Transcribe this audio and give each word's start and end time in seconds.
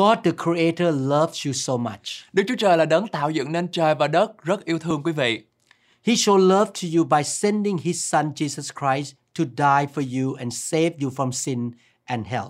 God 0.00 0.18
the 0.24 0.32
Creator 0.32 0.94
loves 0.94 1.46
you 1.46 1.52
so 1.52 1.76
much. 1.76 2.24
Đức 2.32 2.42
Chúa 2.48 2.54
Trời 2.58 2.76
là 2.76 2.84
đấng 2.84 3.08
tạo 3.08 3.30
dựng 3.30 3.52
nên 3.52 3.68
trời 3.68 3.94
và 3.94 4.08
đất 4.08 4.42
rất 4.42 4.64
yêu 4.64 4.78
thương 4.78 5.02
quý 5.02 5.12
vị. 5.12 5.42
He 6.04 6.14
showed 6.14 6.48
love 6.48 6.70
to 6.82 6.88
you 6.96 7.04
by 7.04 7.24
sending 7.24 7.78
His 7.78 8.10
Son 8.10 8.32
Jesus 8.36 8.70
Christ 8.80 9.14
to 9.38 9.44
die 9.44 9.86
for 9.94 10.22
you 10.22 10.34
and 10.34 10.54
save 10.54 10.90
you 11.02 11.10
from 11.10 11.32
sin 11.32 11.70
and 12.04 12.26
hell. 12.26 12.44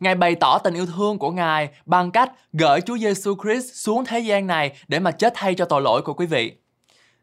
Ngài 0.00 0.14
bày 0.14 0.34
tỏ 0.34 0.58
tình 0.58 0.74
yêu 0.74 0.86
thương 0.86 1.18
của 1.18 1.30
Ngài 1.30 1.68
bằng 1.86 2.10
cách 2.10 2.32
gửi 2.52 2.80
Chúa 2.80 2.98
Giêsu 2.98 3.36
Christ 3.42 3.74
xuống 3.74 4.04
thế 4.04 4.20
gian 4.20 4.46
này 4.46 4.72
để 4.88 4.98
mà 4.98 5.10
chết 5.10 5.32
thay 5.36 5.54
cho 5.54 5.64
tội 5.64 5.82
lỗi 5.82 6.02
của 6.02 6.14
quý 6.14 6.26
vị. 6.26 6.52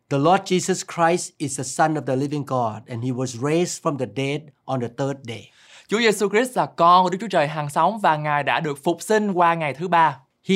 The 0.09 0.17
Lord 0.17 0.43
Jesus 0.43 0.83
Christ 0.95 1.31
is 1.37 1.57
the 1.57 1.63
Son 1.63 1.93
of 1.93 2.05
the 2.05 2.15
living 2.15 2.45
God 2.45 2.87
and 2.87 3.03
He 3.03 3.11
was 3.11 3.49
raised 3.49 3.83
from 3.83 3.97
the 3.97 4.07
dead 4.15 4.41
on 4.65 4.81
the 4.81 4.87
third 4.97 5.17
day. 5.27 5.49
Chúa 5.89 5.99
Giêsu 5.99 6.29
Christ 6.29 6.57
là 6.57 6.65
con 6.65 7.03
của 7.03 7.09
Đức 7.09 7.17
Chúa 7.21 7.27
Trời 7.27 7.47
hằng 7.47 7.69
sống 7.69 7.99
và 7.99 8.15
Ngài 8.15 8.43
đã 8.43 8.59
được 8.59 8.83
phục 8.83 9.01
sinh 9.01 9.31
qua 9.31 9.53
ngày 9.53 9.73
thứ 9.73 9.87
ba. 9.87 10.17
He 10.43 10.55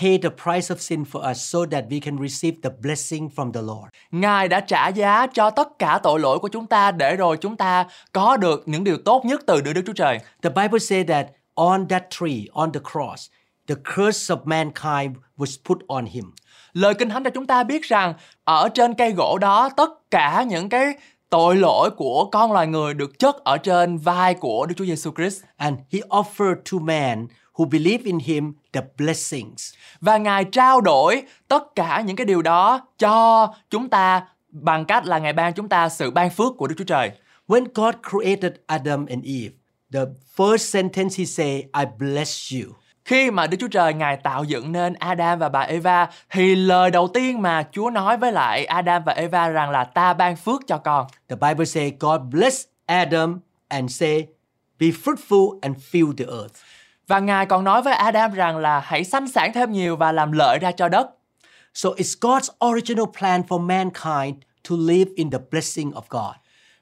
paid 0.00 0.22
the 0.22 0.28
price 0.28 0.74
of 0.74 0.76
sin 0.76 1.02
for 1.02 1.30
us 1.30 1.52
so 1.52 1.58
that 1.70 1.84
we 1.88 2.00
can 2.00 2.18
receive 2.28 2.56
the 2.62 2.70
blessing 2.82 3.28
from 3.36 3.52
the 3.52 3.60
Lord. 3.60 3.88
Ngài 4.10 4.48
đã 4.48 4.60
trả 4.60 4.88
giá 4.88 5.26
cho 5.26 5.50
tất 5.50 5.78
cả 5.78 6.00
tội 6.02 6.20
lỗi 6.20 6.38
của 6.38 6.48
chúng 6.48 6.66
ta 6.66 6.90
để 6.90 7.16
rồi 7.16 7.36
chúng 7.36 7.56
ta 7.56 7.86
có 8.12 8.36
được 8.36 8.62
những 8.66 8.84
điều 8.84 8.96
tốt 9.04 9.24
nhất 9.24 9.40
từ 9.46 9.60
Đức 9.60 9.82
Chúa 9.86 9.92
Trời. 9.92 10.18
The 10.42 10.50
Bible 10.50 10.78
says 10.78 11.08
that 11.08 11.26
on 11.54 11.88
that 11.88 12.04
tree, 12.10 12.44
on 12.52 12.72
the 12.72 12.80
cross, 12.92 13.30
the 13.68 13.74
curse 13.96 14.34
of 14.34 14.38
mankind 14.44 15.16
was 15.38 15.56
put 15.64 15.78
on 15.88 16.04
him. 16.04 16.24
Lời 16.72 16.94
Kinh 16.94 17.08
Thánh 17.08 17.24
cho 17.24 17.30
chúng 17.30 17.46
ta 17.46 17.64
biết 17.64 17.82
rằng 17.82 18.14
ở 18.44 18.68
trên 18.68 18.94
cây 18.94 19.12
gỗ 19.12 19.38
đó 19.40 19.68
tất 19.76 20.10
cả 20.10 20.44
những 20.48 20.68
cái 20.68 20.94
tội 21.30 21.56
lỗi 21.56 21.90
của 21.90 22.28
con 22.32 22.52
loài 22.52 22.66
người 22.66 22.94
được 22.94 23.18
chất 23.18 23.36
ở 23.44 23.58
trên 23.58 23.98
vai 23.98 24.34
của 24.34 24.66
Đức 24.66 24.74
Chúa 24.78 24.84
Giêsu 24.84 25.10
Christ. 25.16 25.42
And 25.56 25.78
he 25.92 26.00
offered 26.00 26.56
to 26.72 26.78
man 26.78 27.26
who 27.54 27.64
believe 27.64 28.04
in 28.04 28.18
him 28.18 28.52
the 28.72 28.80
blessings. 28.98 29.74
Và 30.00 30.18
Ngài 30.18 30.44
trao 30.44 30.80
đổi 30.80 31.22
tất 31.48 31.74
cả 31.74 32.00
những 32.00 32.16
cái 32.16 32.26
điều 32.26 32.42
đó 32.42 32.80
cho 32.98 33.48
chúng 33.70 33.88
ta 33.88 34.26
bằng 34.48 34.84
cách 34.84 35.06
là 35.06 35.18
Ngài 35.18 35.32
ban 35.32 35.52
chúng 35.54 35.68
ta 35.68 35.88
sự 35.88 36.10
ban 36.10 36.30
phước 36.30 36.52
của 36.58 36.66
Đức 36.66 36.74
Chúa 36.78 36.84
Trời. 36.84 37.10
When 37.48 37.66
God 37.74 37.94
created 38.10 38.52
Adam 38.66 39.06
and 39.06 39.24
Eve, 39.24 39.54
the 39.92 40.00
first 40.36 40.56
sentence 40.56 41.18
he 41.18 41.24
say, 41.24 41.54
I 41.56 41.84
bless 41.98 42.52
you. 42.54 42.74
Khi 43.04 43.30
mà 43.30 43.46
Đức 43.46 43.56
Chúa 43.60 43.68
Trời 43.68 43.94
Ngài 43.94 44.16
tạo 44.16 44.44
dựng 44.44 44.72
nên 44.72 44.94
Adam 44.94 45.38
và 45.38 45.48
bà 45.48 45.60
Eva 45.60 46.08
thì 46.30 46.54
lời 46.54 46.90
đầu 46.90 47.08
tiên 47.08 47.42
mà 47.42 47.64
Chúa 47.72 47.90
nói 47.90 48.16
với 48.16 48.32
lại 48.32 48.64
Adam 48.64 49.02
và 49.04 49.12
Eva 49.12 49.48
rằng 49.48 49.70
là 49.70 49.84
ta 49.84 50.14
ban 50.14 50.36
phước 50.36 50.60
cho 50.66 50.78
con. 50.78 51.06
The 51.28 51.36
Bible 51.36 51.64
say 51.64 51.92
God 52.00 52.20
bless 52.30 52.64
Adam 52.86 53.40
and 53.68 53.96
say, 53.96 54.26
be 54.78 54.86
fruitful 54.86 55.58
and 55.62 55.76
fill 55.92 56.12
the 56.16 56.24
earth. 56.24 56.54
Và 57.08 57.18
Ngài 57.18 57.46
còn 57.46 57.64
nói 57.64 57.82
với 57.82 57.94
Adam 57.94 58.34
rằng 58.34 58.56
là 58.56 58.80
hãy 58.80 59.04
sanh 59.04 59.28
sản 59.28 59.52
thêm 59.52 59.72
nhiều 59.72 59.96
và 59.96 60.12
làm 60.12 60.32
lợi 60.32 60.58
ra 60.58 60.72
cho 60.72 60.88
đất. 60.88 61.10
So 61.74 61.90
it's 61.90 62.20
God's 62.20 62.70
original 62.70 63.06
plan 63.18 63.42
for 63.48 63.60
mankind 63.60 64.36
to 64.70 64.76
live 64.78 65.10
in 65.16 65.30
the 65.30 65.38
blessing 65.50 65.90
of 65.90 66.02
God. 66.08 66.34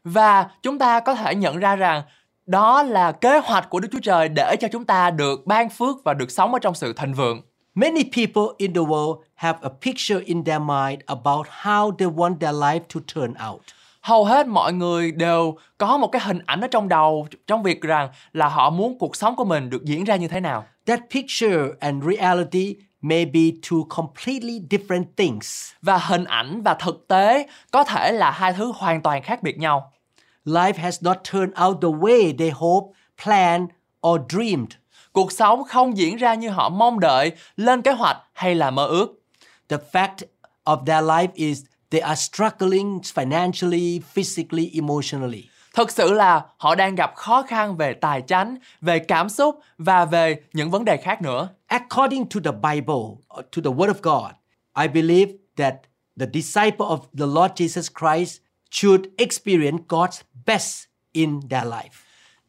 Và 0.04 0.46
chúng 0.62 0.78
ta 0.78 1.00
có 1.00 1.14
thể 1.14 1.34
nhận 1.34 1.58
ra 1.58 1.76
rằng 1.76 2.02
đó 2.48 2.82
là 2.82 3.12
kế 3.12 3.38
hoạch 3.38 3.70
của 3.70 3.80
Đức 3.80 3.88
Chúa 3.92 4.00
Trời 4.02 4.28
để 4.28 4.56
cho 4.60 4.68
chúng 4.72 4.84
ta 4.84 5.10
được 5.10 5.46
ban 5.46 5.68
phước 5.68 5.96
và 6.04 6.14
được 6.14 6.30
sống 6.30 6.52
ở 6.52 6.58
trong 6.58 6.74
sự 6.74 6.92
thịnh 6.92 7.14
vượng. 7.14 7.40
Many 7.74 8.02
people 8.02 8.42
in 8.56 8.74
the 8.74 8.80
world 8.80 9.20
have 9.34 9.58
a 9.62 9.68
picture 9.82 10.20
in 10.24 10.44
their 10.44 10.60
mind 10.60 11.00
about 11.06 11.46
how 11.62 11.96
they 11.96 12.08
want 12.08 12.38
their 12.38 12.54
life 12.54 12.80
to 12.94 13.00
turn 13.14 13.34
out. 13.50 13.60
Hầu 14.00 14.24
hết 14.24 14.46
mọi 14.46 14.72
người 14.72 15.12
đều 15.12 15.56
có 15.78 15.96
một 15.96 16.08
cái 16.12 16.22
hình 16.24 16.38
ảnh 16.46 16.60
ở 16.60 16.68
trong 16.68 16.88
đầu 16.88 17.26
trong 17.46 17.62
việc 17.62 17.82
rằng 17.82 18.08
là 18.32 18.48
họ 18.48 18.70
muốn 18.70 18.98
cuộc 18.98 19.16
sống 19.16 19.36
của 19.36 19.44
mình 19.44 19.70
được 19.70 19.84
diễn 19.84 20.04
ra 20.04 20.16
như 20.16 20.28
thế 20.28 20.40
nào. 20.40 20.64
That 20.86 21.00
picture 21.10 21.56
and 21.80 22.04
reality 22.04 22.76
may 23.00 23.24
be 23.24 23.40
two 23.40 23.84
completely 23.88 24.60
different 24.70 25.04
things. 25.16 25.72
Và 25.82 25.98
hình 25.98 26.24
ảnh 26.24 26.62
và 26.62 26.74
thực 26.74 27.08
tế 27.08 27.48
có 27.70 27.84
thể 27.84 28.12
là 28.12 28.30
hai 28.30 28.52
thứ 28.52 28.72
hoàn 28.76 29.02
toàn 29.02 29.22
khác 29.22 29.42
biệt 29.42 29.58
nhau. 29.58 29.92
Life 30.48 30.78
has 30.78 31.02
not 31.02 31.24
turned 31.24 31.52
out 31.64 31.80
the 31.80 31.90
way 31.90 32.32
they 32.32 32.50
hope, 32.50 32.94
planned 33.24 33.68
or 34.06 34.20
dreamed. 34.28 34.70
Cuộc 35.12 35.32
sống 35.32 35.64
không 35.64 35.96
diễn 35.96 36.16
ra 36.16 36.34
như 36.34 36.48
họ 36.48 36.68
mong 36.68 37.00
đợi, 37.00 37.32
lên 37.56 37.82
kế 37.82 37.92
hoạch 37.92 38.16
hay 38.32 38.54
là 38.54 38.70
mơ 38.70 38.86
ước. 38.86 39.22
The 39.68 39.76
fact 39.92 40.16
of 40.64 40.84
their 40.84 41.04
life 41.04 41.28
is 41.34 41.62
they 41.90 42.00
are 42.00 42.16
struggling 42.16 43.00
financially, 43.14 44.00
physically, 44.14 44.70
emotionally. 44.74 45.44
Thực 45.74 45.90
sự 45.90 46.12
là 46.12 46.42
họ 46.56 46.74
đang 46.74 46.94
gặp 46.94 47.14
khó 47.16 47.42
khăn 47.42 47.76
về 47.76 47.92
tài 47.92 48.22
chính, 48.22 48.58
về 48.80 48.98
cảm 48.98 49.28
xúc 49.28 49.60
và 49.78 50.04
về 50.04 50.40
những 50.52 50.70
vấn 50.70 50.84
đề 50.84 50.96
khác 50.96 51.22
nữa. 51.22 51.48
According 51.66 52.26
to 52.26 52.40
the 52.44 52.52
Bible, 52.52 53.04
uh, 53.38 53.46
to 53.56 53.62
the 53.64 53.70
Word 53.70 53.92
of 53.94 54.00
God, 54.02 54.32
I 54.82 54.88
believe 54.88 55.32
that 55.56 55.74
the 56.20 56.26
disciple 56.32 56.86
of 56.86 56.98
the 57.18 57.26
Lord 57.26 57.52
Jesus 57.52 57.88
Christ 58.00 58.40
should 58.70 59.08
experience 59.16 59.82
God's 59.88 60.22
best 60.48 60.84
in 61.12 61.40
their 61.50 61.64
life. 61.64 61.94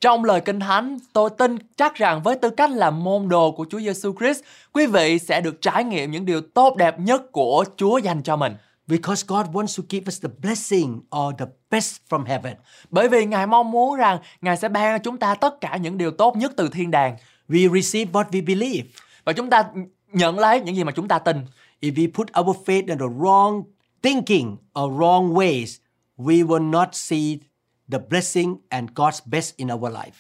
Trong 0.02 0.24
lời 0.24 0.42
Kinh 0.42 0.60
Thánh, 0.60 0.98
tôi 1.14 1.30
tin 1.38 1.58
chắc 1.78 1.96
rằng 1.96 2.24
với 2.24 2.36
tư 2.36 2.50
cách 2.50 2.72
là 2.72 2.90
môn 2.90 3.30
đồ 3.30 3.52
của 3.52 3.66
Chúa 3.70 3.80
Giêsu 3.80 4.14
Christ, 4.20 4.44
quý 4.74 4.88
vị 4.88 5.20
sẽ 5.20 5.42
được 5.42 5.62
trải 5.62 5.84
nghiệm 5.84 6.12
những 6.12 6.26
điều 6.26 6.42
tốt 6.42 6.76
đẹp 6.78 7.00
nhất 7.00 7.32
của 7.32 7.66
Chúa 7.78 7.98
dành 7.98 8.24
cho 8.24 8.36
mình. 8.36 8.56
Because 8.88 9.24
God 9.28 9.46
wants 9.46 9.78
to 9.78 9.84
give 9.90 10.04
us 10.08 10.22
the 10.22 10.30
blessing 10.42 11.02
or 11.18 11.36
the 11.38 11.46
best 11.72 11.98
from 12.10 12.26
heaven. 12.26 12.56
Bởi 12.90 13.10
vì 13.10 13.26
Ngài 13.26 13.48
mong 13.48 13.72
muốn 13.72 13.96
rằng 13.96 14.20
Ngài 14.42 14.58
sẽ 14.58 14.70
ban 14.70 15.00
cho 15.00 15.04
chúng 15.04 15.18
ta 15.18 15.36
tất 15.36 15.62
cả 15.62 15.78
những 15.78 15.98
điều 15.98 16.12
tốt 16.12 16.38
nhất 16.38 16.52
từ 16.58 16.70
thiên 16.70 16.92
đàng. 16.92 17.18
We 17.50 17.81
receive 17.81 18.12
what 18.12 18.26
we 18.30 18.46
believe. 18.46 18.90
Và 19.26 19.34
chúng 19.34 19.50
ta 19.50 19.64
nhận 20.14 20.40
lấy 20.40 20.62
những 20.62 20.76
gì 20.76 20.84
mà 20.84 20.92
chúng 20.92 21.08
ta 21.08 21.20
tin. 21.20 21.38
If 21.81 21.94
we 21.94 22.12
put 22.14 22.28
our 22.40 22.58
faith 22.66 22.88
in 22.88 22.98
the 22.98 23.06
wrong 23.20 23.64
thinking 24.02 24.58
or 24.80 24.92
wrong 25.00 25.34
ways, 25.34 25.78
we 26.18 26.48
will 26.48 26.70
not 26.70 26.90
see 26.92 27.38
the 27.92 28.00
blessing 28.10 28.56
and 28.70 28.90
God's 28.96 29.20
best 29.26 29.56
in 29.56 29.68
our 29.74 29.94
life. 29.94 30.12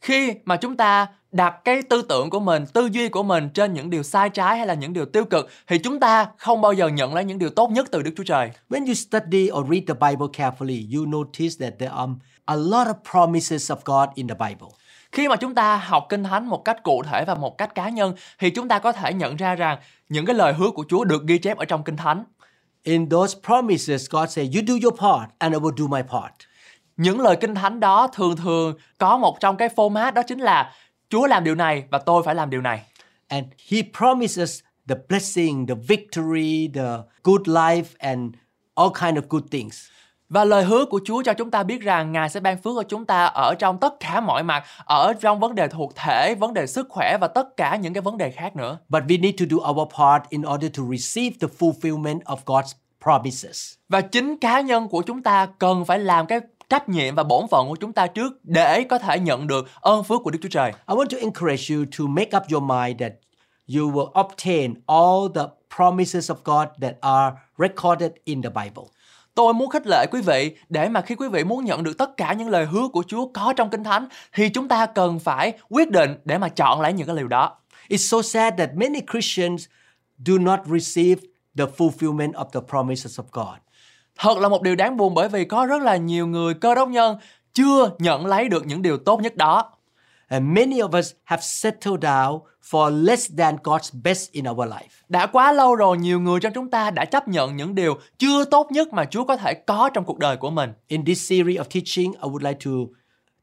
Khi 0.00 0.34
mà 0.44 0.56
chúng 0.56 0.76
ta 0.76 1.06
đặt 1.32 1.54
cái 1.64 1.82
tư 1.82 2.02
tưởng 2.02 2.30
của 2.30 2.40
mình, 2.40 2.66
tư 2.66 2.88
duy 2.92 3.08
của 3.08 3.22
mình 3.22 3.48
trên 3.48 3.74
những 3.74 3.90
điều 3.90 4.02
sai 4.02 4.30
trái 4.30 4.58
hay 4.58 4.66
là 4.66 4.74
những 4.74 4.92
điều 4.92 5.04
tiêu 5.04 5.24
cực 5.24 5.48
thì 5.66 5.78
chúng 5.78 6.00
ta 6.00 6.26
không 6.36 6.60
bao 6.60 6.72
giờ 6.72 6.88
nhận 6.88 7.14
lấy 7.14 7.24
những 7.24 7.38
điều 7.38 7.50
tốt 7.50 7.70
nhất 7.70 7.88
từ 7.90 8.02
Đức 8.02 8.10
Chúa 8.16 8.24
Trời. 8.24 8.50
When 8.68 8.86
you 8.86 8.94
study 8.94 9.50
or 9.50 9.66
read 9.70 9.82
the 9.88 9.94
Bible 9.94 10.26
carefully, 10.32 10.96
you 10.96 11.06
notice 11.06 11.56
that 11.60 11.74
there 11.78 11.92
are 11.92 12.12
a 12.44 12.56
lot 12.56 12.86
of 12.86 12.94
promises 13.12 13.70
of 13.70 13.76
God 13.84 14.14
in 14.14 14.28
the 14.28 14.34
Bible. 14.34 14.68
Khi 15.12 15.28
mà 15.28 15.36
chúng 15.36 15.54
ta 15.54 15.76
học 15.76 16.06
Kinh 16.08 16.24
Thánh 16.24 16.46
một 16.46 16.64
cách 16.64 16.82
cụ 16.82 17.02
thể 17.02 17.24
và 17.24 17.34
một 17.34 17.58
cách 17.58 17.74
cá 17.74 17.88
nhân 17.88 18.14
thì 18.38 18.50
chúng 18.50 18.68
ta 18.68 18.78
có 18.78 18.92
thể 18.92 19.14
nhận 19.14 19.36
ra 19.36 19.54
rằng 19.54 19.78
những 20.08 20.26
cái 20.26 20.36
lời 20.36 20.52
hứa 20.52 20.70
của 20.70 20.84
Chúa 20.88 21.04
được 21.04 21.26
ghi 21.26 21.38
chép 21.38 21.58
ở 21.58 21.64
trong 21.64 21.84
Kinh 21.84 21.96
Thánh. 21.96 22.24
In 22.82 23.08
those 23.08 23.38
promises, 23.46 24.10
God 24.10 24.30
said, 24.30 24.56
You 24.56 24.62
do 24.66 24.74
your 24.82 25.00
part 25.00 25.30
and 25.38 25.54
I 25.54 25.60
will 25.60 25.76
do 25.76 25.86
my 25.86 26.02
part. 26.02 26.32
Những 26.98 27.20
lời 27.20 27.36
Kinh 27.36 27.54
Thánh 27.54 27.80
đó 27.80 28.08
thường 28.12 28.36
thường 28.36 28.74
có 28.98 29.18
một 29.18 29.40
trong 29.40 29.56
cái 29.56 29.68
format 29.76 30.12
đó 30.12 30.22
chính 30.22 30.38
là 30.38 30.72
Chúa 31.10 31.26
làm 31.26 31.44
điều 31.44 31.54
này 31.54 31.84
và 31.90 31.98
tôi 31.98 32.22
phải 32.22 32.34
làm 32.34 32.50
điều 32.50 32.60
này. 32.60 32.82
And 33.28 33.46
He 33.68 33.78
promises 33.98 34.60
the 34.88 34.94
blessing, 35.08 35.66
the 35.66 35.74
victory, 35.88 36.70
the 36.74 36.96
good 37.24 37.40
life, 37.40 37.84
and 37.98 38.34
all 38.74 38.90
kind 39.00 39.18
of 39.18 39.22
good 39.28 39.42
things. 39.50 39.86
Và 40.28 40.44
lời 40.44 40.64
hứa 40.64 40.84
của 40.84 41.00
Chúa 41.04 41.22
cho 41.22 41.32
chúng 41.32 41.50
ta 41.50 41.62
biết 41.62 41.80
rằng 41.80 42.12
Ngài 42.12 42.28
sẽ 42.28 42.40
ban 42.40 42.62
phước 42.62 42.72
cho 42.76 42.82
chúng 42.82 43.04
ta 43.04 43.24
ở 43.24 43.54
trong 43.58 43.78
tất 43.78 44.00
cả 44.00 44.20
mọi 44.20 44.42
mặt, 44.42 44.64
ở 44.84 45.12
trong 45.20 45.40
vấn 45.40 45.54
đề 45.54 45.68
thuộc 45.68 45.92
thể, 45.96 46.34
vấn 46.34 46.54
đề 46.54 46.66
sức 46.66 46.86
khỏe 46.90 47.18
và 47.20 47.28
tất 47.28 47.56
cả 47.56 47.76
những 47.76 47.92
cái 47.94 48.00
vấn 48.00 48.18
đề 48.18 48.30
khác 48.30 48.56
nữa. 48.56 48.78
But 48.88 49.02
we 49.02 49.20
need 49.20 49.34
to 49.40 49.46
do 49.50 49.70
our 49.70 49.88
part 49.98 50.22
in 50.28 50.42
order 50.42 50.72
to 50.78 50.82
receive 50.90 51.36
the 51.40 51.48
fulfillment 51.58 52.20
of 52.20 52.36
God's 52.46 52.72
promises. 53.04 53.74
Và 53.88 54.00
chính 54.00 54.38
cá 54.38 54.60
nhân 54.60 54.88
của 54.88 55.02
chúng 55.02 55.22
ta 55.22 55.46
cần 55.58 55.84
phải 55.84 55.98
làm 55.98 56.26
cái 56.26 56.40
trách 56.68 56.88
nhiệm 56.88 57.14
và 57.14 57.22
bổn 57.22 57.48
phận 57.50 57.68
của 57.68 57.76
chúng 57.76 57.92
ta 57.92 58.06
trước 58.06 58.44
để 58.44 58.84
có 58.84 58.98
thể 58.98 59.20
nhận 59.20 59.46
được 59.46 59.66
ơn 59.80 60.04
phước 60.04 60.22
của 60.24 60.30
Đức 60.30 60.38
Chúa 60.42 60.48
Trời. 60.48 60.72
I 60.88 60.94
want 60.94 61.06
to 61.06 61.18
encourage 61.18 61.74
you 61.74 61.84
to 61.98 62.04
make 62.06 62.36
up 62.36 62.42
your 62.52 62.62
mind 62.62 63.00
that 63.00 63.12
you 63.76 63.90
will 63.90 64.20
obtain 64.20 64.74
all 64.86 65.28
the 65.34 65.42
promises 65.76 66.30
of 66.30 66.36
God 66.44 66.68
that 66.80 66.94
are 67.00 67.36
recorded 67.58 68.10
in 68.24 68.42
the 68.42 68.50
Bible. 68.50 68.84
Tôi 69.34 69.54
muốn 69.54 69.70
khích 69.70 69.86
lệ 69.86 70.06
quý 70.10 70.20
vị 70.20 70.56
để 70.68 70.88
mà 70.88 71.00
khi 71.00 71.14
quý 71.14 71.28
vị 71.28 71.44
muốn 71.44 71.64
nhận 71.64 71.84
được 71.84 71.98
tất 71.98 72.16
cả 72.16 72.32
những 72.32 72.48
lời 72.48 72.66
hứa 72.66 72.88
của 72.88 73.04
Chúa 73.06 73.26
có 73.34 73.52
trong 73.56 73.70
Kinh 73.70 73.84
Thánh 73.84 74.08
thì 74.32 74.48
chúng 74.48 74.68
ta 74.68 74.86
cần 74.86 75.18
phải 75.18 75.52
quyết 75.68 75.90
định 75.90 76.14
để 76.24 76.38
mà 76.38 76.48
chọn 76.48 76.80
lấy 76.80 76.92
những 76.92 77.06
cái 77.06 77.16
điều 77.16 77.28
đó. 77.28 77.56
It's 77.88 77.96
so 77.96 78.22
sad 78.22 78.54
that 78.58 78.70
many 78.74 79.00
Christians 79.12 79.66
do 80.26 80.34
not 80.38 80.60
receive 80.66 81.20
the 81.56 81.64
fulfillment 81.76 82.32
of 82.32 82.44
the 82.52 82.60
promises 82.68 83.20
of 83.20 83.24
God. 83.32 83.58
Thật 84.18 84.38
là 84.38 84.48
một 84.48 84.62
điều 84.62 84.76
đáng 84.76 84.96
buồn 84.96 85.14
bởi 85.14 85.28
vì 85.28 85.44
có 85.44 85.66
rất 85.66 85.82
là 85.82 85.96
nhiều 85.96 86.26
người 86.26 86.54
cơ 86.54 86.74
đốc 86.74 86.88
nhân 86.88 87.18
chưa 87.54 87.90
nhận 87.98 88.26
lấy 88.26 88.48
được 88.48 88.66
những 88.66 88.82
điều 88.82 88.98
tốt 88.98 89.20
nhất 89.20 89.36
đó. 89.36 89.72
And 90.28 90.44
many 90.46 90.80
of 90.80 90.98
us 90.98 91.12
have 91.24 91.42
settled 91.42 92.00
down 92.00 92.40
for 92.70 93.04
less 93.04 93.30
than 93.38 93.56
God's 93.56 94.02
best 94.02 94.32
in 94.32 94.48
our 94.50 94.68
life. 94.68 94.88
Đã 95.08 95.26
quá 95.26 95.52
lâu 95.52 95.74
rồi 95.74 95.98
nhiều 95.98 96.20
người 96.20 96.40
trong 96.40 96.52
chúng 96.52 96.70
ta 96.70 96.90
đã 96.90 97.04
chấp 97.04 97.28
nhận 97.28 97.56
những 97.56 97.74
điều 97.74 97.98
chưa 98.18 98.44
tốt 98.44 98.72
nhất 98.72 98.92
mà 98.92 99.04
Chúa 99.04 99.24
có 99.24 99.36
thể 99.36 99.54
có 99.54 99.90
trong 99.94 100.04
cuộc 100.04 100.18
đời 100.18 100.36
của 100.36 100.50
mình. 100.50 100.72
In 100.88 101.04
this 101.04 101.28
series 101.30 101.58
of 101.58 101.64
teaching, 101.64 102.12
I 102.12 102.28
would 102.28 102.48
like 102.48 102.58
to 102.64 102.70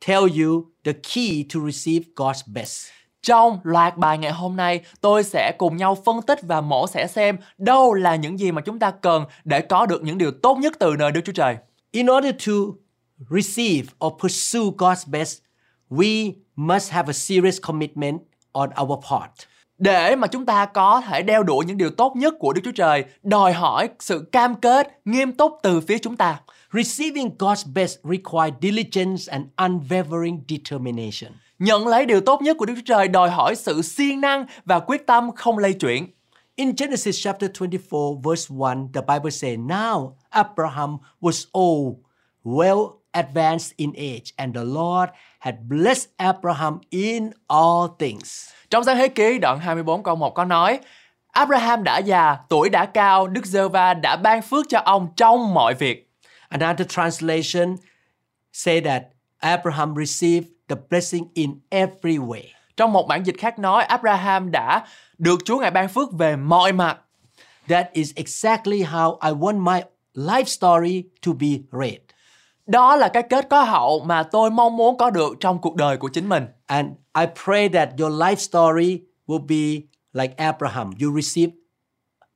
tell 0.08 0.42
you 0.42 0.66
the 0.84 0.94
key 0.94 1.46
to 1.54 1.60
receive 1.72 2.06
God's 2.16 2.54
best. 2.54 2.88
Trong 3.26 3.60
loạt 3.64 3.98
bài 3.98 4.18
ngày 4.18 4.32
hôm 4.32 4.56
nay, 4.56 4.82
tôi 5.02 5.24
sẽ 5.24 5.52
cùng 5.58 5.78
nhau 5.78 5.98
phân 6.06 6.22
tích 6.22 6.40
và 6.42 6.62
mổ 6.62 6.88
xẻ 6.88 7.08
xem 7.08 7.38
đâu 7.58 7.94
là 7.94 8.16
những 8.16 8.40
gì 8.40 8.52
mà 8.52 8.62
chúng 8.62 8.80
ta 8.80 8.92
cần 8.92 9.26
để 9.44 9.62
có 9.62 9.86
được 9.86 10.04
những 10.04 10.18
điều 10.18 10.32
tốt 10.32 10.58
nhất 10.58 10.74
từ 10.80 10.96
nơi 11.00 11.12
Đức 11.12 11.22
Chúa 11.26 11.32
Trời. 11.32 11.58
In 11.92 12.08
order 12.12 12.36
to 12.48 12.54
receive 13.30 13.88
or 14.06 14.14
pursue 14.22 14.60
God's 14.78 15.12
best, 15.12 15.38
we 15.90 16.32
must 16.56 16.92
have 16.92 17.10
a 17.10 17.14
serious 17.14 17.58
commitment 17.62 18.20
on 18.52 18.70
our 18.82 19.00
part. 19.10 19.32
Để 19.78 20.16
mà 20.16 20.28
chúng 20.28 20.46
ta 20.46 20.66
có 20.66 21.02
thể 21.02 21.22
đeo 21.22 21.44
đuổi 21.44 21.66
những 21.66 21.78
điều 21.78 21.90
tốt 21.90 22.16
nhất 22.16 22.34
của 22.40 22.54
Đức 22.54 22.62
Chúa 22.64 22.72
Trời, 22.72 23.06
đòi 23.24 23.54
hỏi 23.54 23.90
sự 24.00 24.30
cam 24.32 24.56
kết 24.56 25.00
nghiêm 25.06 25.32
túc 25.32 25.60
từ 25.64 25.82
phía 25.82 25.98
chúng 25.98 26.18
ta. 26.18 26.40
Receiving 26.74 27.30
God's 27.40 27.74
best 27.74 27.98
requires 28.04 28.54
diligence 28.62 29.24
and 29.28 29.46
unwavering 29.58 30.40
determination. 30.50 31.32
Nhận 31.60 31.88
lấy 31.88 32.06
điều 32.06 32.22
tốt 32.22 32.42
nhất 32.42 32.58
của 32.58 32.66
Đức 32.66 32.74
Chúa 32.76 32.82
Trời 32.86 33.08
đòi 33.08 33.30
hỏi 33.30 33.56
sự 33.56 33.82
siêng 33.82 34.22
năng 34.22 34.46
và 34.66 34.80
quyết 34.80 35.08
tâm 35.08 35.32
không 35.36 35.58
lay 35.58 35.74
chuyển. 35.74 36.08
In 36.56 36.74
Genesis 36.78 37.24
chapter 37.24 37.52
24, 37.60 38.22
verse 38.22 38.56
1, 38.56 38.78
the 38.94 39.02
Bible 39.02 39.32
says, 39.32 39.60
Now 39.60 40.12
Abraham 40.30 40.98
was 41.22 41.46
old, 41.58 41.96
well 42.44 42.88
advanced 43.12 43.74
in 43.78 43.92
age, 43.98 44.34
and 44.38 44.56
the 44.56 44.64
Lord 44.64 45.10
had 45.40 45.56
blessed 45.70 46.08
Abraham 46.18 46.80
in 46.90 47.32
all 47.48 47.88
things. 48.00 48.50
Trong 48.70 48.84
sáng 48.84 48.98
thế 48.98 49.08
ký 49.08 49.40
đoạn 49.40 49.60
24 49.60 50.04
câu 50.04 50.16
1 50.16 50.36
có 50.36 50.46
nói 50.46 50.80
Abraham 51.32 51.84
đã 51.84 51.98
già, 51.98 52.38
tuổi 52.50 52.70
đã 52.70 52.86
cao, 52.86 53.28
Đức 53.28 53.46
giê 53.46 53.68
va 53.68 53.94
đã 53.94 54.16
ban 54.16 54.42
phước 54.42 54.66
cho 54.70 54.80
ông 54.86 55.08
trong 55.18 55.54
mọi 55.54 55.74
việc. 55.74 56.12
Another 56.50 56.88
translation 56.88 57.76
say 58.54 58.82
that 58.82 59.04
Abraham 59.40 59.96
received 59.96 60.55
the 60.70 60.76
blessing 60.90 61.28
in 61.34 61.60
every 61.70 62.18
way. 62.18 62.44
Trong 62.78 62.94
một 62.94 63.08
bản 63.08 63.24
dịch 63.26 63.36
khác 63.38 63.60
nói 63.60 63.84
Abraham 63.84 64.52
đã 64.52 64.88
được 65.18 65.40
Chúa 65.46 65.60
ngài 65.60 65.72
ban 65.72 65.90
phước 65.90 66.14
về 66.14 66.36
mọi 66.36 66.72
mặt. 66.72 66.98
That 67.68 67.94
is 67.94 68.12
exactly 68.16 68.84
how 68.84 69.18
I 69.22 69.32
want 69.32 69.60
my 69.60 69.82
life 70.14 70.44
story 70.44 71.04
to 71.26 71.32
be 71.40 71.48
read. 71.72 72.00
Đó 72.66 72.96
là 72.96 73.08
cái 73.08 73.24
kết 73.24 73.48
có 73.50 73.64
hậu 73.64 74.00
mà 74.00 74.24
tôi 74.24 74.52
mong 74.52 74.78
muốn 74.78 74.98
có 74.98 75.10
được 75.10 75.34
trong 75.40 75.62
cuộc 75.62 75.76
đời 75.76 75.98
của 75.98 76.08
chính 76.08 76.30
mình. 76.30 76.46
And 76.66 76.90
I 77.18 77.26
pray 77.46 77.70
that 77.70 77.90
your 78.00 78.14
life 78.14 78.36
story 78.36 79.02
will 79.28 79.46
be 79.48 79.86
like 80.14 80.34
Abraham. 80.38 80.92
You 81.02 81.22
receive 81.22 81.52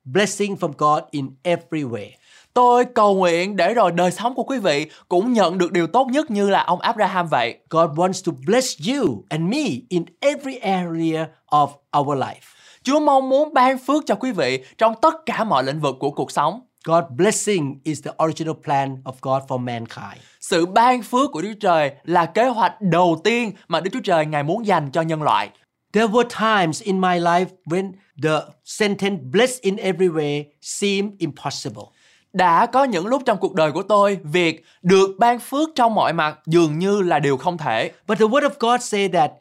blessing 0.04 0.56
from 0.56 0.72
God 0.78 1.02
in 1.10 1.30
every 1.42 1.82
way. 1.82 2.10
Tôi 2.54 2.84
cầu 2.84 3.14
nguyện 3.14 3.56
để 3.56 3.74
rồi 3.74 3.92
đời 3.92 4.10
sống 4.10 4.34
của 4.34 4.42
quý 4.42 4.58
vị 4.58 4.86
cũng 5.08 5.32
nhận 5.32 5.58
được 5.58 5.72
điều 5.72 5.86
tốt 5.86 6.06
nhất 6.10 6.30
như 6.30 6.50
là 6.50 6.62
ông 6.62 6.80
Abraham 6.80 7.26
vậy. 7.26 7.58
God 7.70 7.90
wants 7.90 8.22
to 8.26 8.32
bless 8.46 8.76
you 8.88 9.24
and 9.28 9.42
me 9.42 9.64
in 9.88 10.04
every 10.20 10.56
area 10.56 11.28
of 11.50 11.68
our 11.98 12.18
life. 12.18 12.54
Chúa 12.82 13.00
mong 13.00 13.28
muốn 13.28 13.54
ban 13.54 13.78
phước 13.78 14.06
cho 14.06 14.14
quý 14.14 14.32
vị 14.32 14.64
trong 14.78 14.94
tất 15.02 15.14
cả 15.26 15.44
mọi 15.44 15.64
lĩnh 15.64 15.80
vực 15.80 15.96
của 16.00 16.10
cuộc 16.10 16.30
sống. 16.30 16.60
God 16.84 17.04
blessing 17.16 17.80
is 17.84 18.04
the 18.04 18.10
original 18.24 18.54
plan 18.64 19.02
of 19.04 19.12
God 19.22 19.42
for 19.48 19.58
mankind. 19.58 20.22
Sự 20.40 20.66
ban 20.66 21.02
phước 21.02 21.32
của 21.32 21.42
Đức 21.42 21.48
Chúa 21.52 21.58
Trời 21.60 21.92
là 22.04 22.26
kế 22.26 22.48
hoạch 22.48 22.80
đầu 22.80 23.20
tiên 23.24 23.52
mà 23.68 23.80
Đức 23.80 23.90
Chúa 23.92 24.00
Trời 24.04 24.26
Ngài 24.26 24.42
muốn 24.42 24.66
dành 24.66 24.90
cho 24.90 25.02
nhân 25.02 25.22
loại. 25.22 25.50
There 25.92 26.06
were 26.06 26.28
times 26.28 26.82
in 26.82 27.00
my 27.00 27.18
life 27.18 27.46
when 27.64 27.92
the 28.22 28.40
sentence 28.64 29.22
blessed 29.32 29.60
in 29.60 29.76
every 29.76 30.08
way 30.08 30.44
seemed 30.60 31.12
impossible. 31.18 31.99
Đã 32.32 32.66
có 32.66 32.84
những 32.84 33.06
lúc 33.06 33.22
trong 33.26 33.38
cuộc 33.38 33.54
đời 33.54 33.72
của 33.72 33.82
tôi, 33.82 34.18
việc 34.22 34.64
được 34.82 35.10
ban 35.18 35.38
phước 35.38 35.68
trong 35.74 35.94
mọi 35.94 36.12
mặt 36.12 36.38
dường 36.46 36.78
như 36.78 37.02
là 37.02 37.18
điều 37.18 37.36
không 37.36 37.58
thể. 37.58 37.92
But 38.08 38.18
the 38.18 38.26
word 38.26 38.48
of 38.48 38.50
God 38.58 38.82
say 38.82 39.08
that 39.08 39.32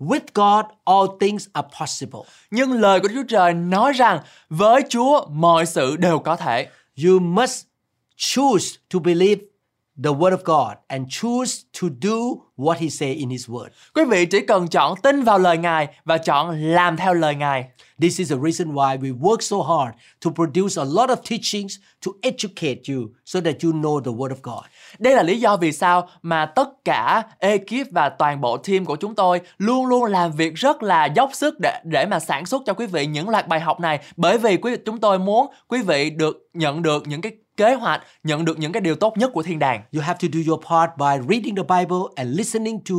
with 0.00 0.20
God 0.34 0.64
all 0.84 1.18
things 1.20 1.46
are 1.52 1.68
possible. 1.80 2.20
Nhưng 2.50 2.72
lời 2.72 3.00
của 3.00 3.08
Đức 3.08 3.14
Chúa 3.14 3.28
Trời 3.28 3.54
nói 3.54 3.92
rằng 3.92 4.20
với 4.48 4.82
Chúa 4.88 5.26
mọi 5.30 5.66
sự 5.66 5.96
đều 5.96 6.18
có 6.18 6.36
thể. 6.36 6.68
You 7.04 7.18
must 7.18 7.66
choose 8.16 8.66
to 8.94 8.98
believe 8.98 9.42
the 10.04 10.10
word 10.10 10.32
of 10.32 10.44
God 10.44 10.76
and 10.88 11.06
choose 11.08 11.64
to 11.80 11.88
do 12.00 12.42
what 12.56 12.78
he 12.78 12.88
say 12.88 13.12
in 13.12 13.30
his 13.30 13.48
word. 13.48 13.68
Quý 13.94 14.04
vị 14.04 14.26
chỉ 14.26 14.40
cần 14.40 14.68
chọn 14.68 14.94
tin 15.02 15.22
vào 15.22 15.38
lời 15.38 15.58
Ngài 15.58 15.88
và 16.04 16.18
chọn 16.18 16.62
làm 16.62 16.96
theo 16.96 17.14
lời 17.14 17.34
Ngài. 17.34 17.64
This 18.00 18.18
is 18.18 18.30
the 18.30 18.36
reason 18.42 18.74
why 18.74 18.98
we 18.98 19.18
work 19.18 19.40
so 19.40 19.56
hard 19.56 19.94
to 20.24 20.30
produce 20.30 20.82
a 20.82 20.84
lot 20.84 21.10
of 21.10 21.16
teachings 21.16 21.78
to 22.06 22.12
educate 22.22 22.80
you 22.88 23.08
so 23.24 23.40
that 23.40 23.54
you 23.62 23.72
know 23.72 24.00
the 24.00 24.10
word 24.10 24.30
of 24.30 24.40
God. 24.42 24.64
Đây 24.98 25.14
là 25.14 25.22
lý 25.22 25.40
do 25.40 25.56
vì 25.56 25.72
sao 25.72 26.08
mà 26.22 26.46
tất 26.46 26.68
cả 26.84 27.22
ekip 27.38 27.86
và 27.90 28.08
toàn 28.08 28.40
bộ 28.40 28.56
team 28.56 28.84
của 28.84 28.96
chúng 28.96 29.14
tôi 29.14 29.40
luôn 29.58 29.86
luôn 29.86 30.04
làm 30.04 30.32
việc 30.32 30.54
rất 30.54 30.82
là 30.82 31.04
dốc 31.04 31.30
sức 31.32 31.60
để 31.60 31.80
để 31.84 32.06
mà 32.06 32.20
sản 32.20 32.46
xuất 32.46 32.62
cho 32.66 32.72
quý 32.72 32.86
vị 32.86 33.06
những 33.06 33.28
loạt 33.28 33.48
bài 33.48 33.60
học 33.60 33.80
này 33.80 34.00
bởi 34.16 34.38
vì 34.38 34.56
quý 34.56 34.76
chúng 34.86 35.00
tôi 35.00 35.18
muốn 35.18 35.46
quý 35.68 35.82
vị 35.82 36.10
được 36.10 36.48
nhận 36.54 36.82
được 36.82 37.06
những 37.06 37.20
cái 37.20 37.32
kế 37.60 37.74
hoạch, 37.74 38.02
nhận 38.24 38.44
được 38.44 38.58
những 38.58 38.72
cái 38.72 38.80
điều 38.80 38.96
tốt 38.96 39.18
nhất 39.18 39.30
của 39.34 39.42
thiên 39.42 39.58
đàng. 39.58 39.82
You 39.92 40.02
have 40.02 40.18
to 40.22 40.28
do 40.32 40.40
your 40.46 40.64
part 40.64 40.90
by 40.96 41.28
reading 41.28 41.56
the 41.56 41.62
Bible 41.62 41.98
and 42.16 42.38
listening 42.38 42.80
to 42.88 42.94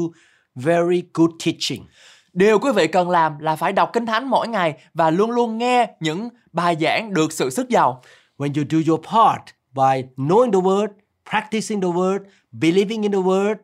very 0.55 1.03
good 1.13 1.29
teaching. 1.45 1.85
Điều 2.33 2.59
quý 2.59 2.71
vị 2.75 2.87
cần 2.87 3.09
làm 3.09 3.39
là 3.39 3.55
phải 3.55 3.73
đọc 3.73 3.89
Kinh 3.93 4.05
Thánh 4.05 4.29
mỗi 4.29 4.47
ngày 4.47 4.73
và 4.93 5.09
luôn 5.09 5.31
luôn 5.31 5.57
nghe 5.57 5.95
những 5.99 6.29
bài 6.51 6.75
giảng 6.81 7.13
được 7.13 7.33
sự 7.33 7.49
sức 7.49 7.69
giàu. 7.69 8.01
When 8.37 8.53
you 8.55 8.63
do 8.69 8.91
your 8.91 9.05
part 9.05 9.41
by 9.73 10.09
knowing 10.17 10.51
the 10.51 10.59
word, 10.59 10.87
practicing 11.31 11.81
the 11.81 11.89
word, 11.89 12.19
believing 12.51 13.01
in 13.01 13.11
the 13.11 13.21
word, 13.21 13.55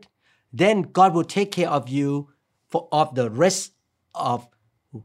then 0.59 0.81
God 0.93 1.13
will 1.13 1.27
take 1.35 1.51
care 1.51 1.69
of 1.69 1.81
you 1.81 2.25
for 2.71 2.89
of 2.89 3.15
the 3.15 3.29
rest 3.39 3.71
of 4.11 4.39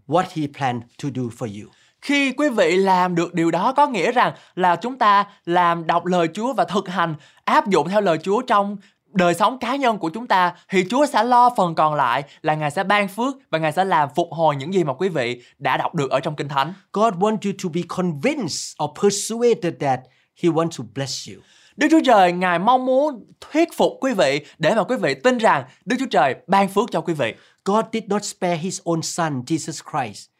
what 0.06 0.24
he 0.34 0.46
planned 0.58 0.82
to 1.02 1.08
do 1.14 1.30
for 1.38 1.48
you. 1.60 1.70
Khi 2.02 2.32
quý 2.32 2.48
vị 2.48 2.76
làm 2.76 3.14
được 3.14 3.34
điều 3.34 3.50
đó 3.50 3.72
có 3.72 3.86
nghĩa 3.86 4.12
rằng 4.12 4.32
là 4.54 4.76
chúng 4.76 4.98
ta 4.98 5.24
làm 5.44 5.86
đọc 5.86 6.06
lời 6.06 6.28
Chúa 6.34 6.52
và 6.52 6.64
thực 6.64 6.88
hành 6.88 7.14
áp 7.44 7.68
dụng 7.68 7.88
theo 7.88 8.00
lời 8.00 8.18
Chúa 8.22 8.42
trong 8.42 8.76
đời 9.06 9.34
sống 9.34 9.58
cá 9.58 9.76
nhân 9.76 9.98
của 9.98 10.08
chúng 10.08 10.26
ta 10.26 10.54
thì 10.68 10.84
Chúa 10.90 11.06
sẽ 11.06 11.24
lo 11.24 11.50
phần 11.56 11.74
còn 11.74 11.94
lại 11.94 12.22
là 12.42 12.54
Ngài 12.54 12.70
sẽ 12.70 12.84
ban 12.84 13.08
phước 13.08 13.34
và 13.50 13.58
Ngài 13.58 13.72
sẽ 13.72 13.84
làm 13.84 14.08
phục 14.14 14.28
hồi 14.32 14.56
những 14.56 14.74
gì 14.74 14.84
mà 14.84 14.94
quý 14.94 15.08
vị 15.08 15.42
đã 15.58 15.76
đọc 15.76 15.94
được 15.94 16.10
ở 16.10 16.20
trong 16.20 16.36
Kinh 16.36 16.48
Thánh. 16.48 16.74
God 16.92 17.14
wants 17.14 17.38
you 17.44 17.52
to 17.64 17.68
be 17.74 17.80
convinced 17.88 18.82
or 18.84 18.90
persuaded 19.02 19.74
that 19.80 20.00
he 20.42 20.48
wants 20.48 20.70
to 20.78 20.84
bless 20.94 21.28
you. 21.28 21.42
Đức 21.76 21.88
Chúa 21.90 22.00
Trời 22.04 22.32
Ngài 22.32 22.58
mong 22.58 22.86
muốn 22.86 23.24
thuyết 23.40 23.68
phục 23.76 23.92
quý 24.00 24.14
vị 24.14 24.46
để 24.58 24.74
mà 24.74 24.84
quý 24.84 24.96
vị 24.96 25.14
tin 25.14 25.38
rằng 25.38 25.64
Đức 25.84 25.96
Chúa 25.98 26.06
Trời 26.10 26.34
ban 26.46 26.68
phước 26.68 26.90
cho 26.90 27.00
quý 27.00 27.14
vị. 27.14 27.34
God 27.64 27.84
did 27.92 28.04
not 28.08 28.24
spare 28.24 28.56
his 28.56 28.80
own 28.80 29.00
son, 29.00 29.42
Jesus 29.46 29.82
Christ. 29.92 30.31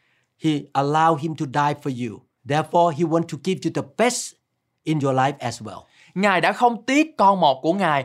He 0.44 0.50
allowed 0.72 1.20
him 1.20 1.34
to 1.34 1.46
die 1.46 1.74
for 1.82 2.08
you. 2.08 2.20
Therefore, 2.48 2.96
he 2.96 3.04
wants 3.04 3.26
to 3.28 3.38
give 3.44 3.60
you 3.64 3.70
the 3.74 3.82
best 3.98 4.34
in 4.84 4.98
your 5.02 5.16
life 5.16 5.32
as 5.38 5.62
well. 5.62 5.80
Ngài 6.14 6.40
đã 6.40 6.52
không 6.52 6.82
tiếc 6.84 7.16
con 7.16 7.40
một 7.40 7.60
của 7.62 7.72
Ngài 7.72 8.04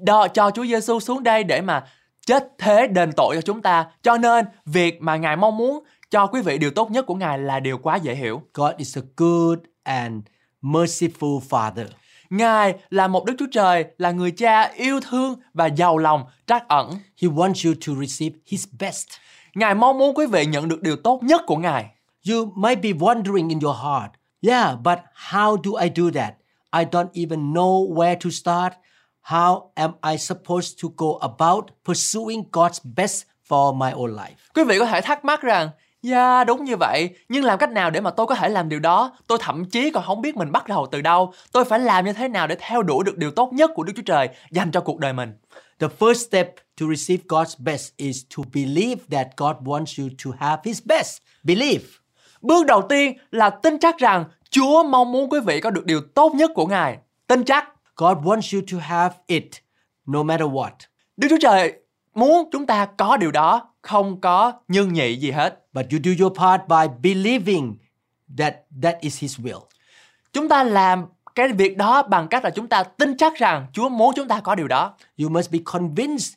đo 0.00 0.28
cho 0.28 0.50
Chúa 0.50 0.64
Giêsu 0.64 1.00
xuống 1.00 1.22
đây 1.22 1.44
để 1.44 1.60
mà 1.60 1.84
chết 2.26 2.52
thế 2.58 2.86
đền 2.86 3.12
tội 3.12 3.36
cho 3.36 3.40
chúng 3.40 3.62
ta. 3.62 3.86
Cho 4.02 4.16
nên 4.16 4.44
việc 4.66 5.02
mà 5.02 5.16
Ngài 5.16 5.36
mong 5.36 5.56
muốn 5.56 5.84
cho 6.10 6.26
quý 6.26 6.42
vị 6.42 6.58
điều 6.58 6.70
tốt 6.70 6.90
nhất 6.90 7.06
của 7.06 7.14
Ngài 7.14 7.38
là 7.38 7.60
điều 7.60 7.78
quá 7.78 7.96
dễ 7.96 8.14
hiểu. 8.14 8.42
God 8.54 8.72
is 8.76 8.98
a 8.98 9.02
good 9.16 9.58
and 9.82 10.22
merciful 10.62 11.40
Father. 11.48 11.86
Ngài 12.30 12.74
là 12.90 13.08
một 13.08 13.24
Đức 13.24 13.34
Chúa 13.38 13.46
Trời, 13.52 13.84
là 13.98 14.10
người 14.10 14.30
cha 14.30 14.62
yêu 14.62 15.00
thương 15.00 15.34
và 15.54 15.66
giàu 15.66 15.98
lòng, 15.98 16.24
trắc 16.46 16.68
ẩn. 16.68 16.90
He 17.22 17.28
wants 17.28 17.68
you 17.68 17.74
to 17.86 18.00
receive 18.00 18.38
his 18.46 18.66
best. 18.80 19.08
Ngài 19.54 19.74
mong 19.74 19.98
muốn 19.98 20.14
quý 20.14 20.26
vị 20.26 20.46
nhận 20.46 20.68
được 20.68 20.82
điều 20.82 20.96
tốt 20.96 21.22
nhất 21.22 21.42
của 21.46 21.56
Ngài. 21.56 21.86
You 22.30 22.52
might 22.54 22.82
be 22.82 22.90
wondering 22.90 23.48
in 23.48 23.60
your 23.60 23.76
heart, 23.76 24.12
yeah, 24.48 24.78
but 24.84 24.98
how 25.30 25.56
do 25.64 25.70
I 25.80 25.90
do 25.96 26.04
that? 26.14 26.34
I 26.70 26.84
don't 26.84 27.08
even 27.12 27.52
know 27.52 27.94
where 27.94 28.16
to 28.24 28.30
start. 28.30 28.72
How 29.22 29.62
am 29.74 29.92
I 30.10 30.18
supposed 30.18 30.82
to 30.82 30.88
go 30.96 31.06
about 31.20 31.64
pursuing 31.84 32.44
God's 32.52 32.78
best 32.96 33.22
for 33.48 33.74
my 33.74 33.92
own 33.92 34.14
life? 34.16 34.34
Quý 34.54 34.64
vị 34.64 34.78
có 34.78 34.86
thể 34.86 35.00
thắc 35.00 35.24
mắc 35.24 35.42
rằng, 35.42 35.70
yeah, 36.02 36.46
đúng 36.46 36.64
như 36.64 36.76
vậy, 36.76 37.10
nhưng 37.28 37.44
làm 37.44 37.58
cách 37.58 37.70
nào 37.70 37.90
để 37.90 38.00
mà 38.00 38.10
tôi 38.10 38.26
có 38.26 38.34
thể 38.34 38.48
làm 38.48 38.68
điều 38.68 38.80
đó? 38.80 39.16
Tôi 39.26 39.38
thậm 39.40 39.64
chí 39.64 39.90
còn 39.90 40.04
không 40.06 40.22
biết 40.22 40.36
mình 40.36 40.52
bắt 40.52 40.68
đầu 40.68 40.86
từ 40.90 41.00
đâu. 41.00 41.32
Tôi 41.52 41.64
phải 41.64 41.80
làm 41.80 42.04
như 42.04 42.12
thế 42.12 42.28
nào 42.28 42.46
để 42.46 42.56
theo 42.58 42.82
đuổi 42.82 43.04
được 43.04 43.16
điều 43.16 43.30
tốt 43.30 43.52
nhất 43.52 43.70
của 43.74 43.82
Đức 43.82 43.92
Chúa 43.96 44.02
Trời 44.06 44.28
dành 44.50 44.70
cho 44.70 44.80
cuộc 44.80 44.98
đời 44.98 45.12
mình? 45.12 45.32
The 45.78 45.88
first 45.98 46.28
step 46.28 46.54
to 46.80 46.86
receive 46.86 47.22
God's 47.28 47.54
best 47.58 47.96
is 47.96 48.24
to 48.36 48.42
believe 48.52 48.96
that 49.10 49.28
God 49.36 49.56
wants 49.64 50.02
you 50.02 50.08
to 50.24 50.30
have 50.38 50.62
his 50.64 50.82
best. 50.84 51.18
Believe. 51.42 51.84
Bước 52.40 52.66
đầu 52.66 52.82
tiên 52.88 53.18
là 53.30 53.50
tin 53.50 53.78
chắc 53.78 53.98
rằng 53.98 54.24
Chúa 54.50 54.82
mong 54.82 55.12
muốn 55.12 55.30
quý 55.30 55.40
vị 55.40 55.60
có 55.60 55.70
được 55.70 55.84
điều 55.84 56.00
tốt 56.14 56.34
nhất 56.34 56.50
của 56.54 56.66
Ngài. 56.66 56.98
Tin 57.26 57.44
chắc. 57.44 57.68
God 57.96 58.18
wants 58.18 58.58
you 58.58 58.66
to 58.72 58.78
have 58.86 59.14
it 59.26 59.46
no 60.06 60.22
matter 60.22 60.48
what. 60.48 60.70
Đức 61.16 61.28
Chúa 61.30 61.38
Trời 61.40 61.72
muốn 62.14 62.48
chúng 62.52 62.66
ta 62.66 62.86
có 62.86 63.16
điều 63.16 63.30
đó, 63.30 63.68
không 63.82 64.20
có 64.20 64.52
nhân 64.68 64.92
nhị 64.92 65.16
gì 65.16 65.30
hết. 65.30 65.66
But 65.72 65.86
you 65.92 65.98
do 66.04 66.24
your 66.24 66.38
part 66.38 66.62
by 66.68 67.12
believing 67.12 67.76
that 68.38 68.54
that 68.82 69.00
is 69.00 69.22
His 69.22 69.40
will. 69.40 69.60
Chúng 70.32 70.48
ta 70.48 70.64
làm 70.64 71.06
cái 71.34 71.48
việc 71.48 71.76
đó 71.76 72.02
bằng 72.02 72.28
cách 72.28 72.44
là 72.44 72.50
chúng 72.50 72.68
ta 72.68 72.82
tin 72.82 73.16
chắc 73.16 73.34
rằng 73.34 73.66
Chúa 73.72 73.88
muốn 73.88 74.14
chúng 74.16 74.28
ta 74.28 74.40
có 74.40 74.54
điều 74.54 74.68
đó. 74.68 74.94
You 75.18 75.28
must 75.28 75.50
be 75.50 75.58
convinced 75.64 76.34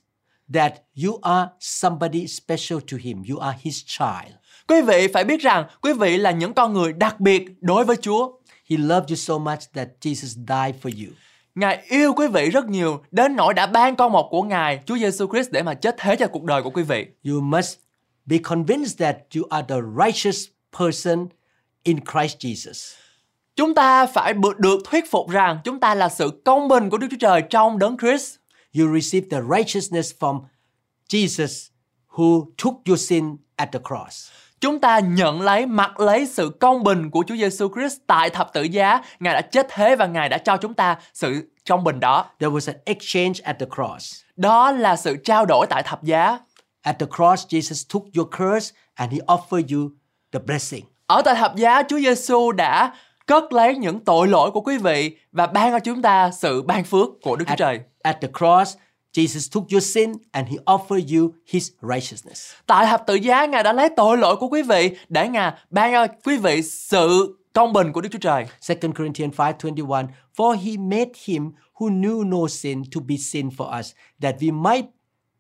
that 0.53 0.73
you 1.05 1.19
are 1.21 1.49
somebody 1.59 2.27
special 2.27 2.79
to 2.91 2.97
Him. 3.01 3.23
You 3.29 3.39
are 3.39 3.57
His 3.61 3.83
child. 3.85 4.33
Quý 4.67 4.81
vị 4.81 5.07
phải 5.13 5.23
biết 5.23 5.41
rằng 5.41 5.65
quý 5.81 5.93
vị 5.93 6.17
là 6.17 6.31
những 6.31 6.53
con 6.53 6.73
người 6.73 6.93
đặc 6.93 7.19
biệt 7.19 7.45
đối 7.61 7.85
với 7.85 7.95
Chúa. 8.01 8.31
He 8.69 8.77
loved 8.77 9.09
you 9.09 9.15
so 9.15 9.37
much 9.37 9.59
that 9.73 9.87
Jesus 10.01 10.45
died 10.47 10.75
for 10.81 11.05
you. 11.05 11.13
Ngài 11.55 11.83
yêu 11.89 12.13
quý 12.13 12.27
vị 12.27 12.49
rất 12.49 12.65
nhiều 12.65 13.03
đến 13.11 13.35
nỗi 13.35 13.53
đã 13.53 13.65
ban 13.65 13.95
con 13.95 14.11
một 14.11 14.27
của 14.31 14.43
Ngài, 14.43 14.79
Chúa 14.85 14.97
Giêsu 14.97 15.27
Christ 15.27 15.51
để 15.51 15.63
mà 15.63 15.73
chết 15.73 15.95
thế 15.97 16.15
cho 16.15 16.27
cuộc 16.27 16.43
đời 16.43 16.61
của 16.61 16.69
quý 16.69 16.83
vị. 16.83 17.07
You 17.29 17.41
must 17.41 17.77
be 18.25 18.37
convinced 18.37 19.01
that 19.01 19.17
you 19.35 19.43
are 19.49 19.65
the 19.69 19.81
righteous 20.05 20.45
person 20.79 21.27
in 21.83 21.99
Christ 22.11 22.37
Jesus. 22.37 22.95
Chúng 23.55 23.75
ta 23.75 24.05
phải 24.05 24.33
được 24.57 24.77
thuyết 24.85 25.11
phục 25.11 25.29
rằng 25.29 25.59
chúng 25.63 25.79
ta 25.79 25.95
là 25.95 26.09
sự 26.09 26.41
công 26.45 26.67
bình 26.67 26.89
của 26.89 26.97
Đức 26.97 27.07
Chúa 27.11 27.17
Trời 27.19 27.41
trong 27.49 27.79
đấng 27.79 27.97
Christ. 27.97 28.35
You 28.77 28.93
receive 28.93 29.27
the 29.31 29.41
righteousness 29.57 30.13
from 30.19 30.39
Jesus 31.09 31.69
who 32.07 32.45
took 32.57 32.73
your 32.87 32.99
sin 32.99 33.37
at 33.55 33.71
the 33.71 33.79
cross. 33.79 34.29
Chúng 34.61 34.79
ta 34.79 34.99
nhận 34.99 35.41
lấy, 35.41 35.65
mặc 35.65 35.99
lấy 35.99 36.25
sự 36.25 36.49
công 36.59 36.83
bình 36.83 37.09
của 37.09 37.23
Chúa 37.27 37.35
Giêsu 37.35 37.69
Christ 37.73 37.97
tại 38.07 38.29
thập 38.29 38.53
tự 38.53 38.63
giá. 38.63 39.01
Ngài 39.19 39.33
đã 39.33 39.41
chết 39.41 39.67
thế 39.69 39.95
và 39.95 40.05
Ngài 40.05 40.29
đã 40.29 40.37
cho 40.37 40.57
chúng 40.57 40.73
ta 40.73 40.97
sự 41.13 41.51
công 41.69 41.83
bình 41.83 41.99
đó. 41.99 42.25
There 42.39 42.53
was 42.53 42.73
an 42.73 42.81
exchange 42.85 43.33
at 43.43 43.59
the 43.59 43.65
cross. 43.75 44.15
Đó 44.35 44.71
là 44.71 44.95
sự 44.95 45.15
trao 45.15 45.45
đổi 45.45 45.67
tại 45.69 45.83
thập 45.83 46.03
giá. 46.03 46.39
At 46.81 46.99
the 46.99 47.05
cross, 47.15 47.47
Jesus 47.47 47.85
took 47.93 48.03
your 48.15 48.27
curse 48.37 48.75
and 48.93 49.13
he 49.13 49.19
offered 49.19 49.77
you 49.77 49.89
the 50.31 50.39
blessing. 50.39 50.85
Ở 51.07 51.21
tại 51.25 51.35
thập 51.35 51.55
giá, 51.55 51.83
Chúa 51.83 51.99
Giêsu 51.99 52.51
đã 52.51 52.93
cất 53.25 53.53
lấy 53.53 53.75
những 53.75 53.99
tội 53.99 54.27
lỗi 54.27 54.51
của 54.51 54.61
quý 54.61 54.77
vị 54.77 55.17
và 55.31 55.47
ban 55.47 55.71
cho 55.71 55.79
chúng 55.79 56.01
ta 56.01 56.31
sự 56.31 56.61
ban 56.61 56.83
phước 56.83 57.07
của 57.21 57.35
Đức 57.35 57.45
Chúa 57.47 57.55
Trời. 57.55 57.79
At 58.07 58.21
the 58.21 58.27
cross, 58.27 58.75
Jesus 59.13 59.49
took 59.51 59.71
your 59.71 59.83
sin 59.83 60.13
and 60.31 60.47
he 60.47 60.57
offered 60.65 61.17
you 61.17 61.33
his 61.47 61.71
righteousness. 61.81 62.53
Tại 62.65 62.85
thập 62.85 63.07
tự 63.07 63.15
giá, 63.15 63.45
Ngài 63.45 63.63
đã 63.63 63.73
lấy 63.73 63.89
tội 63.97 64.17
lỗi 64.17 64.35
của 64.35 64.47
quý 64.47 64.61
vị 64.61 64.97
để 65.09 65.29
Ngài 65.29 65.53
ban 65.69 65.91
cho 65.93 66.07
quý 66.25 66.37
vị 66.37 66.61
sự 66.61 67.37
công 67.53 67.73
bình 67.73 67.91
của 67.93 68.01
Đức 68.01 68.09
Chúa 68.11 68.19
Trời. 68.19 68.45
2 68.67 68.77
Corinthians 68.97 69.35
5:21 69.35 70.07
For 70.35 70.51
he 70.51 70.77
made 70.77 71.11
him 71.25 71.51
who 71.75 72.01
knew 72.01 72.29
no 72.29 72.47
sin 72.49 72.83
to 72.95 73.01
be 73.07 73.15
sin 73.17 73.49
for 73.49 73.79
us 73.79 73.91
that 74.21 74.35
we 74.39 74.61
might 74.61 74.85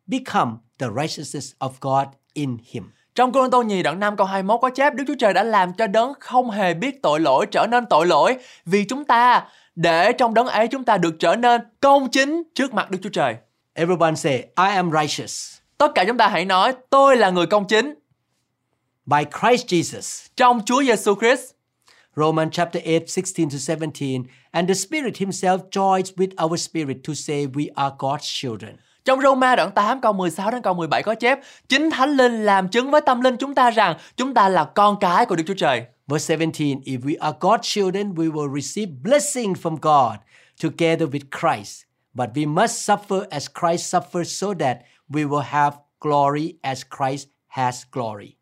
become 0.07 0.51
the 0.79 0.87
righteousness 0.87 1.51
of 1.59 1.69
God 1.81 2.07
in 2.33 2.57
him. 2.71 2.83
Trong 3.15 3.31
Cô 3.31 3.49
Tô 3.49 3.61
nhì 3.61 3.83
đoạn 3.83 3.99
5 3.99 4.17
câu 4.17 4.27
21 4.27 4.59
có 4.61 4.69
chép 4.69 4.93
Đức 4.93 5.03
Chúa 5.07 5.15
Trời 5.19 5.33
đã 5.33 5.43
làm 5.43 5.73
cho 5.73 5.87
đấng 5.87 6.13
không 6.19 6.49
hề 6.49 6.73
biết 6.73 7.01
tội 7.01 7.19
lỗi 7.19 7.45
trở 7.51 7.67
nên 7.71 7.85
tội 7.89 8.07
lỗi 8.07 8.37
vì 8.65 8.83
chúng 8.83 9.05
ta 9.05 9.47
để 9.77 10.11
trong 10.11 10.33
đấng 10.33 10.47
ấy 10.47 10.67
chúng 10.67 10.83
ta 10.83 10.97
được 10.97 11.15
trở 11.19 11.35
nên 11.35 11.61
công 11.79 12.09
chính 12.09 12.43
trước 12.55 12.73
mặt 12.73 12.91
Đức 12.91 12.97
Chúa 13.03 13.09
Trời. 13.09 13.35
Everyone 13.73 14.15
say, 14.15 14.33
I 14.37 14.75
am 14.75 14.91
righteous 14.91 15.57
Tất 15.77 15.91
cả 15.95 16.03
chúng 16.07 16.17
ta 16.17 16.27
hãy 16.27 16.45
nói 16.45 16.73
tôi 16.89 17.17
là 17.17 17.29
người 17.29 17.45
công 17.45 17.67
chính 17.67 17.93
by 19.05 19.23
Christ 19.39 19.65
Jesus. 19.65 20.27
trong 20.35 20.61
Chúa 20.65 20.83
Giêsu 20.83 21.15
Christ. 21.15 21.51
Romans 22.15 22.51
chapter 22.51 22.83
8, 22.83 22.91
16 23.07 23.49
to 23.49 23.75
17. 23.79 24.19
And 24.51 24.67
the 24.69 24.73
Spirit 24.73 25.17
Himself 25.17 25.57
joins 25.71 26.15
with 26.15 26.45
our 26.45 26.61
spirit 26.61 26.97
to 27.07 27.13
say 27.13 27.47
we 27.47 27.67
are 27.75 27.95
God's 27.99 28.41
children. 28.41 28.75
Trong 29.05 29.21
Roma 29.21 29.55
đoạn 29.55 29.71
8 29.71 30.01
câu 30.01 30.13
16 30.13 30.51
đến 30.51 30.61
câu 30.61 30.73
17 30.73 31.03
có 31.03 31.15
chép 31.15 31.39
Chính 31.69 31.89
Thánh 31.89 32.09
Linh 32.09 32.45
làm 32.45 32.69
chứng 32.69 32.91
với 32.91 33.01
tâm 33.01 33.21
linh 33.21 33.37
chúng 33.37 33.55
ta 33.55 33.71
rằng 33.71 33.97
chúng 34.17 34.33
ta 34.33 34.49
là 34.49 34.63
con 34.63 34.99
cái 34.99 35.25
của 35.25 35.35
Đức 35.35 35.43
Chúa 35.47 35.53
Trời. 35.53 35.85
Verse 36.07 36.23
17 36.25 36.83
If 36.85 37.03
we 37.03 37.17
are 37.19 37.33
God's 37.33 37.67
children, 37.67 38.15
we 38.15 38.29
will 38.29 38.49
receive 38.49 39.03
blessing 39.03 39.55
from 39.55 39.75
God 39.75 40.19
together 40.57 41.07
with 41.07 41.29
Christ. 41.29 41.85
But 42.15 42.35
we 42.35 42.45
must 42.45 42.81
suffer 42.81 43.27
as 43.31 43.47
Christ 43.47 43.87
suffered 43.87 44.27
so 44.27 44.53
that 44.55 44.85
we 45.09 45.25
will 45.25 45.41
have 45.41 45.79
glory 45.99 46.57
as 46.63 46.83
Christ 46.83 47.29
has 47.49 47.83
glory. 47.83 48.36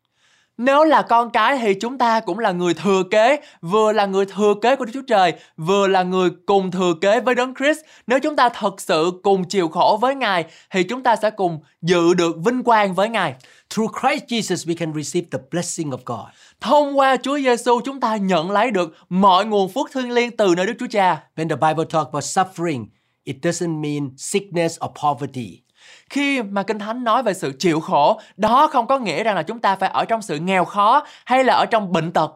Nếu 0.58 0.84
là 0.84 1.02
con 1.02 1.30
cái 1.30 1.58
thì 1.58 1.74
chúng 1.74 1.98
ta 1.98 2.20
cũng 2.20 2.38
là 2.38 2.52
người 2.52 2.74
thừa 2.74 3.02
kế, 3.10 3.40
vừa 3.60 3.92
là 3.92 4.06
người 4.06 4.26
thừa 4.26 4.54
kế 4.62 4.76
của 4.76 4.84
Đức 4.84 4.90
Chúa 4.94 5.02
Trời, 5.06 5.32
vừa 5.56 5.88
là 5.88 6.02
người 6.02 6.30
cùng 6.46 6.70
thừa 6.70 6.94
kế 7.00 7.20
với 7.20 7.34
Đấng 7.34 7.54
Christ. 7.54 7.78
Nếu 8.06 8.20
chúng 8.20 8.36
ta 8.36 8.48
thật 8.48 8.80
sự 8.80 9.20
cùng 9.22 9.44
chịu 9.44 9.68
khổ 9.68 9.98
với 10.00 10.14
Ngài 10.14 10.44
thì 10.70 10.82
chúng 10.82 11.02
ta 11.02 11.16
sẽ 11.16 11.30
cùng 11.30 11.60
dự 11.82 12.14
được 12.14 12.36
vinh 12.44 12.62
quang 12.62 12.94
với 12.94 13.08
Ngài. 13.08 13.34
Through 13.70 13.92
Christ 14.00 14.24
Jesus, 14.24 14.70
we 14.70 14.74
can 14.76 14.92
receive 14.94 15.26
the 15.32 15.38
blessing 15.50 15.90
of 15.90 15.98
God. 16.06 16.26
Thông 16.60 16.98
qua 16.98 17.16
Chúa 17.22 17.38
Giêsu 17.38 17.80
chúng 17.84 18.00
ta 18.00 18.16
nhận 18.16 18.50
lấy 18.50 18.70
được 18.70 18.96
mọi 19.08 19.46
nguồn 19.46 19.68
phước 19.68 19.92
thiêng 19.94 20.10
liêng 20.10 20.36
từ 20.36 20.54
nơi 20.56 20.66
Đức 20.66 20.74
Chúa 20.78 20.86
Cha. 20.90 21.22
When 21.36 21.48
the 21.48 21.56
Bible 21.56 21.84
talks 21.90 22.08
about 22.12 22.24
suffering, 22.24 22.86
it 23.24 23.36
doesn't 23.42 23.80
mean 23.80 24.10
sickness 24.16 24.78
or 24.84 24.90
poverty. 25.04 25.65
Khi 26.10 26.42
mà 26.42 26.62
Kinh 26.62 26.78
Thánh 26.78 27.04
nói 27.04 27.22
về 27.22 27.34
sự 27.34 27.52
chịu 27.58 27.80
khổ, 27.80 28.20
đó 28.36 28.68
không 28.72 28.86
có 28.86 28.98
nghĩa 28.98 29.24
rằng 29.24 29.34
là 29.34 29.42
chúng 29.42 29.60
ta 29.60 29.76
phải 29.76 29.90
ở 29.90 30.04
trong 30.04 30.22
sự 30.22 30.38
nghèo 30.38 30.64
khó 30.64 31.06
hay 31.24 31.44
là 31.44 31.54
ở 31.54 31.66
trong 31.66 31.92
bệnh 31.92 32.12
tật. 32.12 32.32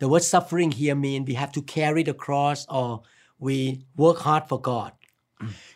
The 0.00 0.06
word 0.06 0.18
suffering 0.18 0.70
here 0.70 0.94
means 0.94 1.28
we 1.28 1.38
have 1.38 1.52
to 1.56 1.62
carry 1.74 2.04
the 2.04 2.12
cross 2.26 2.68
or 2.76 3.00
we 3.38 3.76
work 3.96 4.16
hard 4.20 4.44
for 4.48 4.58
God. 4.62 4.92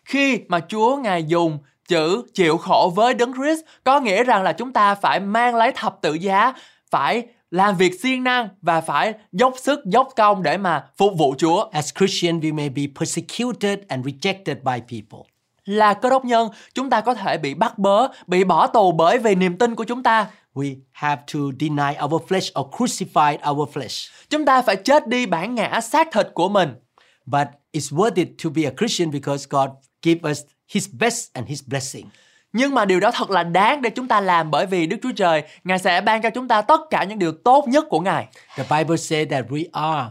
Khi 0.04 0.40
mà 0.48 0.60
Chúa 0.68 0.96
Ngài 0.96 1.24
dùng 1.24 1.58
chữ 1.88 2.22
chịu 2.34 2.58
khổ 2.58 2.92
với 2.96 3.14
Đấng 3.14 3.32
Christ 3.34 3.60
có 3.84 4.00
nghĩa 4.00 4.24
rằng 4.24 4.42
là 4.42 4.52
chúng 4.52 4.72
ta 4.72 4.94
phải 4.94 5.20
mang 5.20 5.54
lấy 5.54 5.72
thập 5.72 5.98
tự 6.02 6.14
giá, 6.14 6.52
phải 6.90 7.26
làm 7.50 7.76
việc 7.76 8.00
siêng 8.00 8.24
năng 8.24 8.48
và 8.62 8.80
phải 8.80 9.14
dốc 9.32 9.54
sức 9.56 9.84
dốc 9.84 10.08
công 10.16 10.42
để 10.42 10.58
mà 10.58 10.86
phục 10.96 11.12
vụ 11.18 11.34
Chúa. 11.38 11.68
As 11.72 11.92
Christian, 11.98 12.40
we 12.40 12.54
may 12.54 12.68
be 12.68 12.82
persecuted 12.98 13.78
and 13.88 14.06
rejected 14.06 14.56
by 14.62 14.80
people. 14.80 15.37
Là 15.68 15.94
cơ 15.94 16.10
đốc 16.10 16.24
nhân, 16.24 16.48
chúng 16.74 16.90
ta 16.90 17.00
có 17.00 17.14
thể 17.14 17.38
bị 17.38 17.54
bắt 17.54 17.78
bớ, 17.78 18.08
bị 18.26 18.44
bỏ 18.44 18.66
tù 18.66 18.92
bởi 18.92 19.18
vì 19.18 19.34
niềm 19.34 19.58
tin 19.58 19.74
của 19.74 19.84
chúng 19.84 20.02
ta. 20.02 20.26
We 20.54 20.76
have 20.92 21.22
to 21.34 21.40
deny 21.60 22.04
our 22.04 22.22
flesh 22.28 22.60
or 22.60 22.74
crucify 22.74 23.50
our 23.50 23.68
flesh. 23.68 24.10
Chúng 24.30 24.44
ta 24.44 24.62
phải 24.62 24.76
chết 24.76 25.08
đi 25.08 25.26
bản 25.26 25.54
ngã 25.54 25.80
xác 25.80 26.08
thịt 26.12 26.28
của 26.34 26.48
mình. 26.48 26.74
But 27.26 27.48
it's 27.72 27.96
worth 27.96 28.14
it 28.14 28.28
to 28.44 28.50
be 28.50 28.62
a 28.62 28.70
Christian 28.78 29.10
because 29.10 29.46
God 29.50 29.70
gave 30.02 30.30
us 30.30 30.40
His 30.68 30.88
best 30.92 31.32
and 31.32 31.48
His 31.48 31.62
blessing. 31.66 32.06
Nhưng 32.52 32.74
mà 32.74 32.84
điều 32.84 33.00
đó 33.00 33.10
thật 33.10 33.30
là 33.30 33.42
đáng 33.42 33.82
để 33.82 33.90
chúng 33.90 34.08
ta 34.08 34.20
làm 34.20 34.50
bởi 34.50 34.66
vì 34.66 34.86
Đức 34.86 34.96
Chúa 35.02 35.12
Trời, 35.16 35.42
Ngài 35.64 35.78
sẽ 35.78 36.00
ban 36.00 36.22
cho 36.22 36.30
chúng 36.30 36.48
ta 36.48 36.62
tất 36.62 36.80
cả 36.90 37.04
những 37.04 37.18
điều 37.18 37.32
tốt 37.32 37.64
nhất 37.68 37.84
của 37.88 38.00
Ngài. 38.00 38.26
The 38.56 38.64
Bible 38.78 38.96
says 38.96 39.28
that 39.30 39.44
we 39.48 39.64
are 39.72 40.08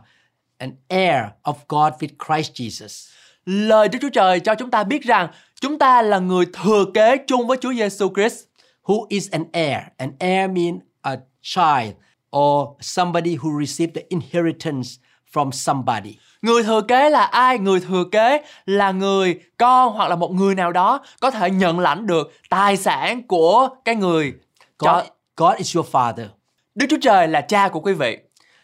an 0.57 0.71
heir 0.89 1.23
of 1.43 1.53
God 1.67 1.93
with 1.99 2.27
Christ 2.27 2.51
Jesus. 2.61 3.09
Lời 3.45 3.87
Đức 3.87 3.99
Chúa 4.01 4.09
Trời 4.09 4.39
cho 4.39 4.55
chúng 4.55 4.71
ta 4.71 4.83
biết 4.83 5.03
rằng 5.03 5.27
chúng 5.61 5.79
ta 5.79 6.01
là 6.01 6.19
người 6.19 6.45
thừa 6.53 6.85
kế 6.93 7.17
chung 7.27 7.47
với 7.47 7.57
Chúa 7.61 7.73
Giêsu 7.73 8.09
Christ. 8.15 8.43
Who 8.83 9.05
is 9.09 9.31
an 9.31 9.43
heir? 9.53 9.81
An 9.97 10.11
heir 10.19 10.51
means 10.51 10.81
a 11.01 11.17
child 11.41 11.93
or 12.37 12.67
somebody 12.81 13.35
who 13.35 13.59
received 13.59 13.95
the 13.95 14.01
inheritance 14.09 14.89
from 15.33 15.51
somebody. 15.51 16.17
Người 16.41 16.63
thừa 16.63 16.81
kế 16.81 17.09
là 17.09 17.23
ai? 17.23 17.59
Người 17.59 17.79
thừa 17.79 18.03
kế 18.11 18.43
là 18.65 18.91
người 18.91 19.39
con 19.57 19.93
hoặc 19.93 20.07
là 20.07 20.15
một 20.15 20.31
người 20.31 20.55
nào 20.55 20.71
đó 20.71 21.05
có 21.19 21.31
thể 21.31 21.49
nhận 21.49 21.79
lãnh 21.79 22.07
được 22.07 22.31
tài 22.49 22.77
sản 22.77 23.27
của 23.27 23.69
cái 23.85 23.95
người 23.95 24.33
cho 24.79 24.93
God, 24.93 25.05
God 25.37 25.57
is 25.57 25.75
your 25.75 25.87
father. 25.91 26.25
Đức 26.75 26.85
Chúa 26.89 26.97
Trời 27.01 27.27
là 27.27 27.41
cha 27.41 27.69
của 27.69 27.79
quý 27.79 27.93
vị. 27.93 28.17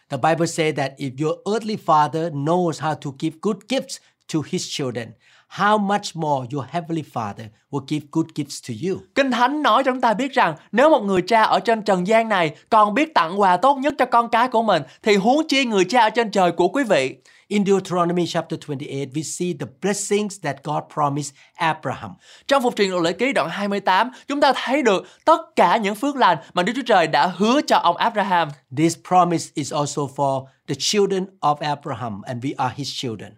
The 0.08 0.16
Bible 0.16 0.46
says 0.46 0.76
that 0.76 0.92
if 0.98 1.10
your 1.24 1.38
earthly 1.52 1.76
father 1.86 2.30
knows 2.30 2.72
how 2.72 2.94
to 2.94 3.10
give 3.18 3.36
good 3.42 3.56
gifts 3.68 3.98
to 4.34 4.40
his 4.46 4.68
children, 4.68 5.12
how 5.54 5.78
much 5.78 6.16
more 6.16 6.46
your 6.52 6.66
heavenly 6.70 7.04
father 7.14 7.44
will 7.70 7.84
give 7.88 8.06
good 8.10 8.26
gifts 8.34 8.60
to 8.68 8.74
you. 8.88 9.00
Kinh 9.14 9.30
Thánh 9.30 9.62
nói 9.62 9.84
cho 9.84 9.92
chúng 9.92 10.00
ta 10.00 10.14
biết 10.14 10.32
rằng 10.32 10.56
nếu 10.72 10.90
một 10.90 11.00
người 11.00 11.22
cha 11.22 11.42
ở 11.42 11.60
trên 11.60 11.82
trần 11.82 12.06
gian 12.06 12.28
này 12.28 12.54
còn 12.70 12.94
biết 12.94 13.14
tặng 13.14 13.40
quà 13.40 13.56
tốt 13.56 13.78
nhất 13.78 13.94
cho 13.98 14.04
con 14.04 14.28
cái 14.28 14.48
của 14.48 14.62
mình 14.62 14.82
thì 15.02 15.16
huống 15.16 15.48
chi 15.48 15.64
người 15.64 15.84
cha 15.84 16.00
ở 16.00 16.10
trên 16.10 16.30
trời 16.30 16.52
của 16.52 16.68
quý 16.68 16.84
vị. 16.84 17.16
In 17.48 17.66
Deuteronomy 17.66 18.26
chapter 18.26 18.60
28, 18.68 19.12
we 19.12 19.22
see 19.22 19.54
the 19.60 19.66
blessings 19.82 20.40
that 20.42 20.56
God 20.64 20.82
promised 20.94 21.34
Abraham. 21.54 22.10
Trong 22.48 22.62
phục 22.62 22.76
truyền 22.76 22.90
luật 22.90 23.02
lễ 23.02 23.12
ký 23.12 23.32
đoạn 23.32 23.48
28, 23.50 24.10
chúng 24.28 24.40
ta 24.40 24.52
thấy 24.56 24.82
được 24.82 25.06
tất 25.24 25.40
cả 25.56 25.76
những 25.76 25.94
phước 25.94 26.16
lành 26.16 26.38
mà 26.54 26.62
Đức 26.62 26.72
Chúa 26.76 26.82
Trời 26.86 27.06
đã 27.06 27.26
hứa 27.36 27.60
cho 27.66 27.76
ông 27.76 27.96
Abraham. 27.96 28.48
This 28.76 28.96
promise 29.08 29.50
is 29.54 29.72
also 29.72 30.02
for 30.16 30.44
the 30.68 30.74
children 30.78 31.26
of 31.40 31.56
Abraham, 31.56 32.22
and 32.22 32.44
we 32.44 32.52
are 32.56 32.74
his 32.76 32.88
children. 32.88 33.32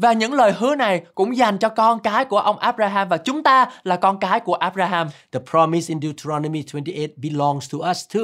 Và 0.00 0.12
những 0.12 0.32
lời 0.32 0.52
hứa 0.52 0.74
này 0.74 1.02
cũng 1.14 1.36
dành 1.36 1.58
cho 1.58 1.68
con 1.68 2.00
cái 2.00 2.24
của 2.24 2.38
ông 2.38 2.58
Abraham 2.58 3.08
và 3.08 3.16
chúng 3.16 3.42
ta 3.42 3.70
là 3.82 3.96
con 3.96 4.18
cái 4.20 4.40
của 4.40 4.54
Abraham. 4.54 5.08
The 5.32 5.40
promise 5.50 5.88
in 5.88 6.00
Deuteronomy 6.00 6.64
28 6.72 7.08
belongs 7.16 7.72
to 7.72 7.90
us 7.90 8.08
too. 8.14 8.22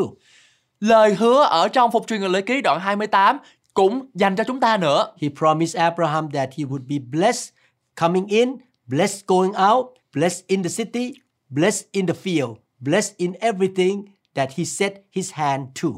lời 0.80 1.14
hứa 1.14 1.42
ở 1.42 1.68
trong 1.68 1.90
phục 1.92 2.06
truyền 2.06 2.20
người 2.20 2.28
lễ 2.28 2.40
ký 2.40 2.60
đoạn 2.60 2.80
28 2.80 3.38
cũng 3.74 4.06
dành 4.14 4.36
cho 4.36 4.44
chúng 4.44 4.60
ta 4.60 4.76
nữa. 4.76 5.12
He 5.22 5.28
promised 5.38 5.82
Abraham 5.82 6.30
that 6.30 6.48
he 6.58 6.64
would 6.64 6.86
be 6.88 6.98
blessed 6.98 7.52
coming 8.00 8.26
in, 8.26 8.56
blessed 8.86 9.26
going 9.26 9.52
out, 9.70 9.86
blessed 10.14 10.46
in 10.46 10.62
the 10.62 10.70
city, 10.70 11.12
blessed 11.48 11.84
in 11.92 12.06
the 12.06 12.14
field, 12.14 12.56
blessed 12.80 13.16
in 13.16 13.32
everything 13.40 14.04
that 14.34 14.48
he 14.56 14.64
set 14.64 14.92
his 15.12 15.32
hand 15.32 15.66
to. 15.82 15.88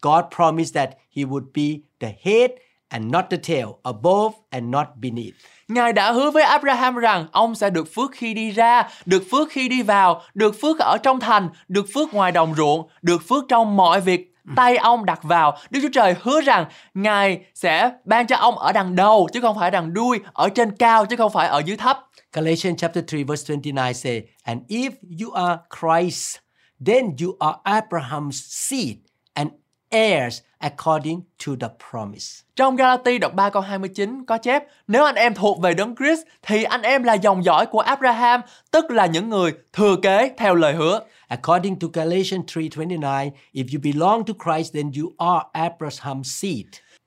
God 0.00 0.24
promised 0.30 0.74
that 0.74 0.90
he 1.16 1.24
would 1.24 1.52
be 1.52 1.82
the 2.00 2.14
head 2.24 2.50
and 2.88 3.12
not 3.12 3.24
the 3.30 3.36
tail, 3.36 3.66
above 3.82 4.34
and 4.50 4.64
not 4.64 4.86
beneath. 5.00 5.34
Ngài 5.68 5.92
đã 5.92 6.12
hứa 6.12 6.30
với 6.30 6.42
Abraham 6.42 6.96
rằng 6.96 7.26
ông 7.32 7.54
sẽ 7.54 7.70
được 7.70 7.94
phước 7.94 8.10
khi 8.12 8.34
đi 8.34 8.50
ra, 8.50 8.88
được 9.06 9.22
phước 9.30 9.48
khi 9.50 9.68
đi 9.68 9.82
vào, 9.82 10.22
được 10.34 10.60
phước 10.60 10.78
ở 10.78 10.98
trong 11.02 11.20
thành, 11.20 11.48
được 11.68 11.86
phước 11.94 12.14
ngoài 12.14 12.32
đồng 12.32 12.54
ruộng, 12.54 12.88
được 13.02 13.22
phước 13.28 13.44
trong 13.48 13.76
mọi 13.76 14.00
việc 14.00 14.32
tay 14.56 14.76
ông 14.76 15.04
đặt 15.04 15.22
vào. 15.22 15.56
Đức 15.70 15.80
Chúa 15.82 15.88
Trời 15.92 16.14
hứa 16.20 16.40
rằng 16.40 16.66
Ngài 16.94 17.40
sẽ 17.54 17.90
ban 18.04 18.26
cho 18.26 18.36
ông 18.36 18.58
ở 18.58 18.72
đằng 18.72 18.96
đầu 18.96 19.28
chứ 19.32 19.40
không 19.40 19.56
phải 19.58 19.70
đằng 19.70 19.94
đuôi, 19.94 20.20
ở 20.32 20.48
trên 20.48 20.76
cao 20.76 21.06
chứ 21.06 21.16
không 21.16 21.32
phải 21.32 21.48
ở 21.48 21.62
dưới 21.66 21.76
thấp. 21.76 21.98
Galatians 22.32 22.78
chapter 22.78 23.04
3 23.12 23.18
verse 23.28 23.54
29 23.54 23.94
say, 23.94 24.22
And 24.42 24.60
if 24.68 24.90
you 25.20 25.32
are 25.32 25.56
Christ, 25.80 26.38
then 26.86 27.16
you 27.22 27.36
are 27.38 27.58
Abraham's 27.64 28.42
seed 28.48 28.96
and 29.34 29.50
heirs 29.90 30.40
according 30.58 31.20
to 31.46 31.52
the 31.60 31.68
promise. 31.90 32.42
Trong 32.56 32.76
Galati 32.76 33.18
đoạn 33.18 33.36
3 33.36 33.50
câu 33.50 33.62
29 33.62 34.24
có 34.24 34.38
chép 34.38 34.64
Nếu 34.88 35.04
anh 35.04 35.14
em 35.14 35.34
thuộc 35.34 35.60
về 35.60 35.74
đấng 35.74 35.96
Christ 35.96 36.20
thì 36.42 36.62
anh 36.62 36.82
em 36.82 37.02
là 37.02 37.14
dòng 37.14 37.44
dõi 37.44 37.66
của 37.66 37.80
Abraham 37.80 38.40
Tức 38.70 38.90
là 38.90 39.06
những 39.06 39.28
người 39.28 39.52
thừa 39.72 39.96
kế 40.02 40.30
theo 40.38 40.54
lời 40.54 40.74
hứa 40.74 41.00
According 41.28 41.78
to 41.78 41.88
Galatians 41.92 42.46
3:29, 42.46 43.30
if 43.52 43.64
you 43.72 43.80
belong 43.82 44.24
to 44.24 44.34
Christ, 44.44 44.74
then 44.74 44.92
you 45.00 45.12
are 45.18 45.68
Abraham's 45.68 46.22
seed. 46.22 46.66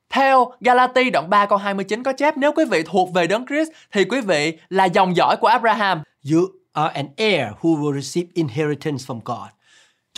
Theo 0.10 0.52
Galati 0.60 1.10
đoạn 1.10 1.30
3 1.30 1.46
câu 1.46 1.58
29 1.58 2.04
có 2.04 2.14
chép 2.14 2.38
Nếu 2.38 2.52
quý 2.52 2.66
vị 2.66 2.84
thuộc 2.86 3.14
về 3.14 3.28
đấng 3.28 3.46
Christ 3.46 3.70
thì 3.92 4.06
quý 4.06 4.22
vị 4.22 4.58
là 4.70 4.86
dòng 4.86 5.16
dõi 5.16 5.38
của 5.38 5.48
Abraham 5.48 6.04
You 6.32 6.42
are 6.74 6.94
an 6.94 7.08
heir 7.18 7.48
who 7.62 7.80
will 7.80 8.02
receive 8.02 8.30
inheritance 8.34 9.04
from 9.08 9.20
God. 9.26 9.50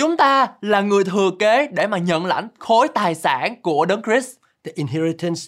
Chúng 0.02 0.18
ta 0.18 0.48
là 0.62 0.82
người 0.82 1.04
thừa 1.04 1.32
kế 1.40 1.68
để 1.68 1.88
mà 1.88 1.98
nhận 1.98 2.26
lãnh 2.26 2.48
khối 2.60 2.88
tài 2.88 3.16
sản 3.16 3.62
của 3.62 3.86
đấng 3.86 4.02
Christ 4.04 4.30
The 4.64 4.72
inheritance 4.76 5.42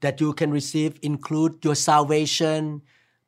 that 0.00 0.14
you 0.20 0.32
can 0.32 0.60
receive 0.60 0.96
include 1.00 1.54
your 1.64 1.78
salvation, 1.78 2.78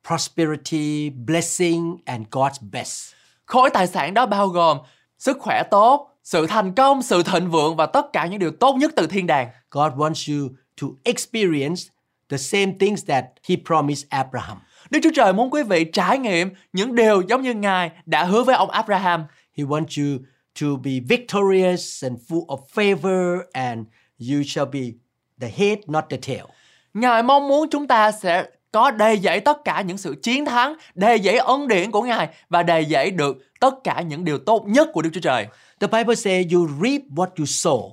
prosperity, 0.07 1.09
blessing, 1.09 1.97
and 2.05 2.27
God's 2.31 2.69
best. 2.71 3.13
Khối 3.45 3.69
tài 3.69 3.87
sản 3.87 4.13
đó 4.13 4.25
bao 4.25 4.47
gồm 4.47 4.77
sức 5.17 5.37
khỏe 5.39 5.63
tốt, 5.71 6.17
sự 6.23 6.47
thành 6.47 6.73
công, 6.73 7.01
sự 7.01 7.23
thịnh 7.23 7.49
vượng 7.49 7.75
và 7.75 7.85
tất 7.85 8.13
cả 8.13 8.25
những 8.25 8.39
điều 8.39 8.51
tốt 8.51 8.75
nhất 8.75 8.91
từ 8.95 9.07
thiên 9.07 9.27
đàng. 9.27 9.49
God 9.71 9.93
wants 9.93 10.33
you 10.33 10.49
to 10.81 10.87
experience 11.03 11.81
the 12.29 12.37
same 12.37 12.71
things 12.79 13.05
that 13.07 13.25
He 13.49 13.55
promised 13.65 14.09
Abraham. 14.09 14.57
Đức 14.89 14.99
Chúa 15.03 15.11
Trời 15.15 15.33
muốn 15.33 15.49
quý 15.49 15.63
vị 15.63 15.83
trải 15.83 16.19
nghiệm 16.19 16.49
những 16.73 16.95
điều 16.95 17.21
giống 17.21 17.41
như 17.41 17.53
Ngài 17.53 17.91
đã 18.05 18.23
hứa 18.23 18.43
với 18.43 18.55
ông 18.55 18.69
Abraham. 18.69 19.25
He 19.57 19.63
wants 19.63 20.03
you 20.03 20.25
to 20.59 20.67
be 20.83 20.91
victorious 21.09 22.03
and 22.03 22.17
full 22.27 22.45
of 22.45 22.59
favor, 22.73 23.39
and 23.53 23.85
you 24.19 24.43
shall 24.43 24.65
be 24.71 24.93
the 25.39 25.47
head, 25.47 25.77
not 25.87 26.05
the 26.09 26.17
tail. 26.17 26.45
Ngài 26.93 27.23
mong 27.23 27.47
muốn 27.47 27.69
chúng 27.69 27.87
ta 27.87 28.11
sẽ 28.11 28.45
có 28.71 28.91
đầy 28.91 29.17
dẫy 29.17 29.39
tất 29.39 29.65
cả 29.65 29.81
những 29.81 29.97
sự 29.97 30.15
chiến 30.23 30.45
thắng, 30.45 30.75
đầy 30.95 31.19
dẫy 31.19 31.37
ân 31.37 31.67
điển 31.67 31.91
của 31.91 32.01
Ngài 32.01 32.29
và 32.49 32.63
đầy 32.63 32.85
dẫy 32.85 33.11
được 33.11 33.37
tất 33.59 33.75
cả 33.83 34.01
những 34.01 34.25
điều 34.25 34.37
tốt 34.37 34.63
nhất 34.67 34.89
của 34.93 35.01
Đức 35.01 35.09
Chúa 35.13 35.21
Trời. 35.21 35.47
The 35.79 35.87
Bible 35.87 36.15
says 36.15 36.45
you 36.53 36.67
reap 36.67 37.01
what 37.15 37.27
you 37.37 37.45
sow. 37.45 37.91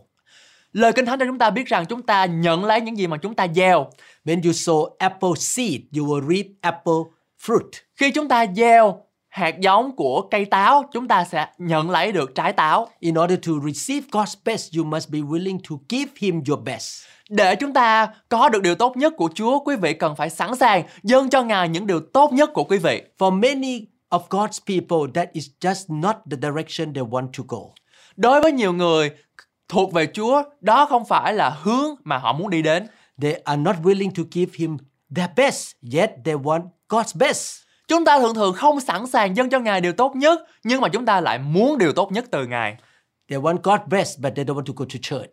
Lời 0.72 0.92
Kinh 0.92 1.06
Thánh 1.06 1.18
cho 1.18 1.26
chúng 1.26 1.38
ta 1.38 1.50
biết 1.50 1.66
rằng 1.66 1.86
chúng 1.86 2.02
ta 2.02 2.24
nhận 2.24 2.64
lấy 2.64 2.80
những 2.80 2.98
gì 2.98 3.06
mà 3.06 3.16
chúng 3.16 3.34
ta 3.34 3.46
gieo. 3.54 3.90
When 4.24 4.42
you 4.44 4.52
sow 4.52 4.88
apple 4.98 5.30
seed, 5.36 5.80
you 5.96 6.06
will 6.06 6.28
reap 6.28 6.46
apple 6.60 7.12
fruit. 7.42 7.70
Khi 7.96 8.10
chúng 8.10 8.28
ta 8.28 8.46
gieo 8.56 9.02
hạt 9.28 9.60
giống 9.60 9.96
của 9.96 10.22
cây 10.30 10.44
táo, 10.44 10.84
chúng 10.92 11.08
ta 11.08 11.24
sẽ 11.24 11.46
nhận 11.58 11.90
lấy 11.90 12.12
được 12.12 12.34
trái 12.34 12.52
táo. 12.52 12.88
In 13.00 13.14
order 13.18 13.38
to 13.46 13.52
receive 13.66 14.06
God's 14.10 14.34
best, 14.44 14.76
you 14.76 14.84
must 14.84 15.10
be 15.10 15.18
willing 15.18 15.58
to 15.70 15.76
give 15.88 16.12
Him 16.18 16.42
your 16.48 16.60
best. 16.64 17.04
Để 17.28 17.56
chúng 17.56 17.72
ta 17.72 18.08
có 18.28 18.48
được 18.48 18.62
điều 18.62 18.74
tốt 18.74 18.96
nhất 18.96 19.12
của 19.16 19.28
Chúa, 19.34 19.58
quý 19.58 19.76
vị 19.76 19.94
cần 19.94 20.16
phải 20.16 20.30
sẵn 20.30 20.56
sàng 20.56 20.82
dâng 21.02 21.30
cho 21.30 21.42
Ngài 21.42 21.68
những 21.68 21.86
điều 21.86 22.00
tốt 22.00 22.32
nhất 22.32 22.50
của 22.54 22.64
quý 22.64 22.78
vị. 22.78 23.02
For 23.18 23.40
many 23.40 23.86
of 24.10 24.20
God's 24.28 24.60
people, 24.66 25.12
that 25.14 25.32
is 25.32 25.48
just 25.60 26.00
not 26.00 26.16
the 26.30 26.36
direction 26.42 26.94
they 26.94 27.04
want 27.04 27.28
to 27.38 27.44
go. 27.48 27.58
Đối 28.16 28.40
với 28.40 28.52
nhiều 28.52 28.72
người 28.72 29.10
thuộc 29.68 29.92
về 29.92 30.06
Chúa, 30.14 30.42
đó 30.60 30.86
không 30.86 31.04
phải 31.04 31.34
là 31.34 31.50
hướng 31.62 31.94
mà 32.04 32.18
họ 32.18 32.32
muốn 32.32 32.50
đi 32.50 32.62
đến. 32.62 32.86
They 33.22 33.32
are 33.32 33.62
not 33.62 33.76
willing 33.82 34.10
to 34.16 34.22
give 34.32 34.52
Him 34.56 34.76
their 35.16 35.30
best, 35.36 35.72
yet 35.94 36.10
they 36.24 36.34
want 36.34 36.62
God's 36.88 37.18
best. 37.18 37.67
Chúng 37.88 38.04
ta 38.04 38.18
thường 38.18 38.34
thường 38.34 38.54
không 38.54 38.80
sẵn 38.80 39.06
sàng 39.06 39.36
dâng 39.36 39.50
cho 39.50 39.58
Ngài 39.58 39.80
điều 39.80 39.92
tốt 39.92 40.16
nhất, 40.16 40.40
nhưng 40.64 40.80
mà 40.80 40.88
chúng 40.88 41.06
ta 41.06 41.20
lại 41.20 41.38
muốn 41.38 41.78
điều 41.78 41.92
tốt 41.92 42.12
nhất 42.12 42.24
từ 42.30 42.46
Ngài. 42.46 42.76
They 43.30 43.38
want 43.38 43.58
God's 43.58 43.86
best, 43.86 44.18
but 44.18 44.32
they 44.36 44.44
don't 44.44 44.54
want 44.54 44.64
to 44.64 44.72
go 44.76 44.84
to 44.84 44.98
church. 45.02 45.32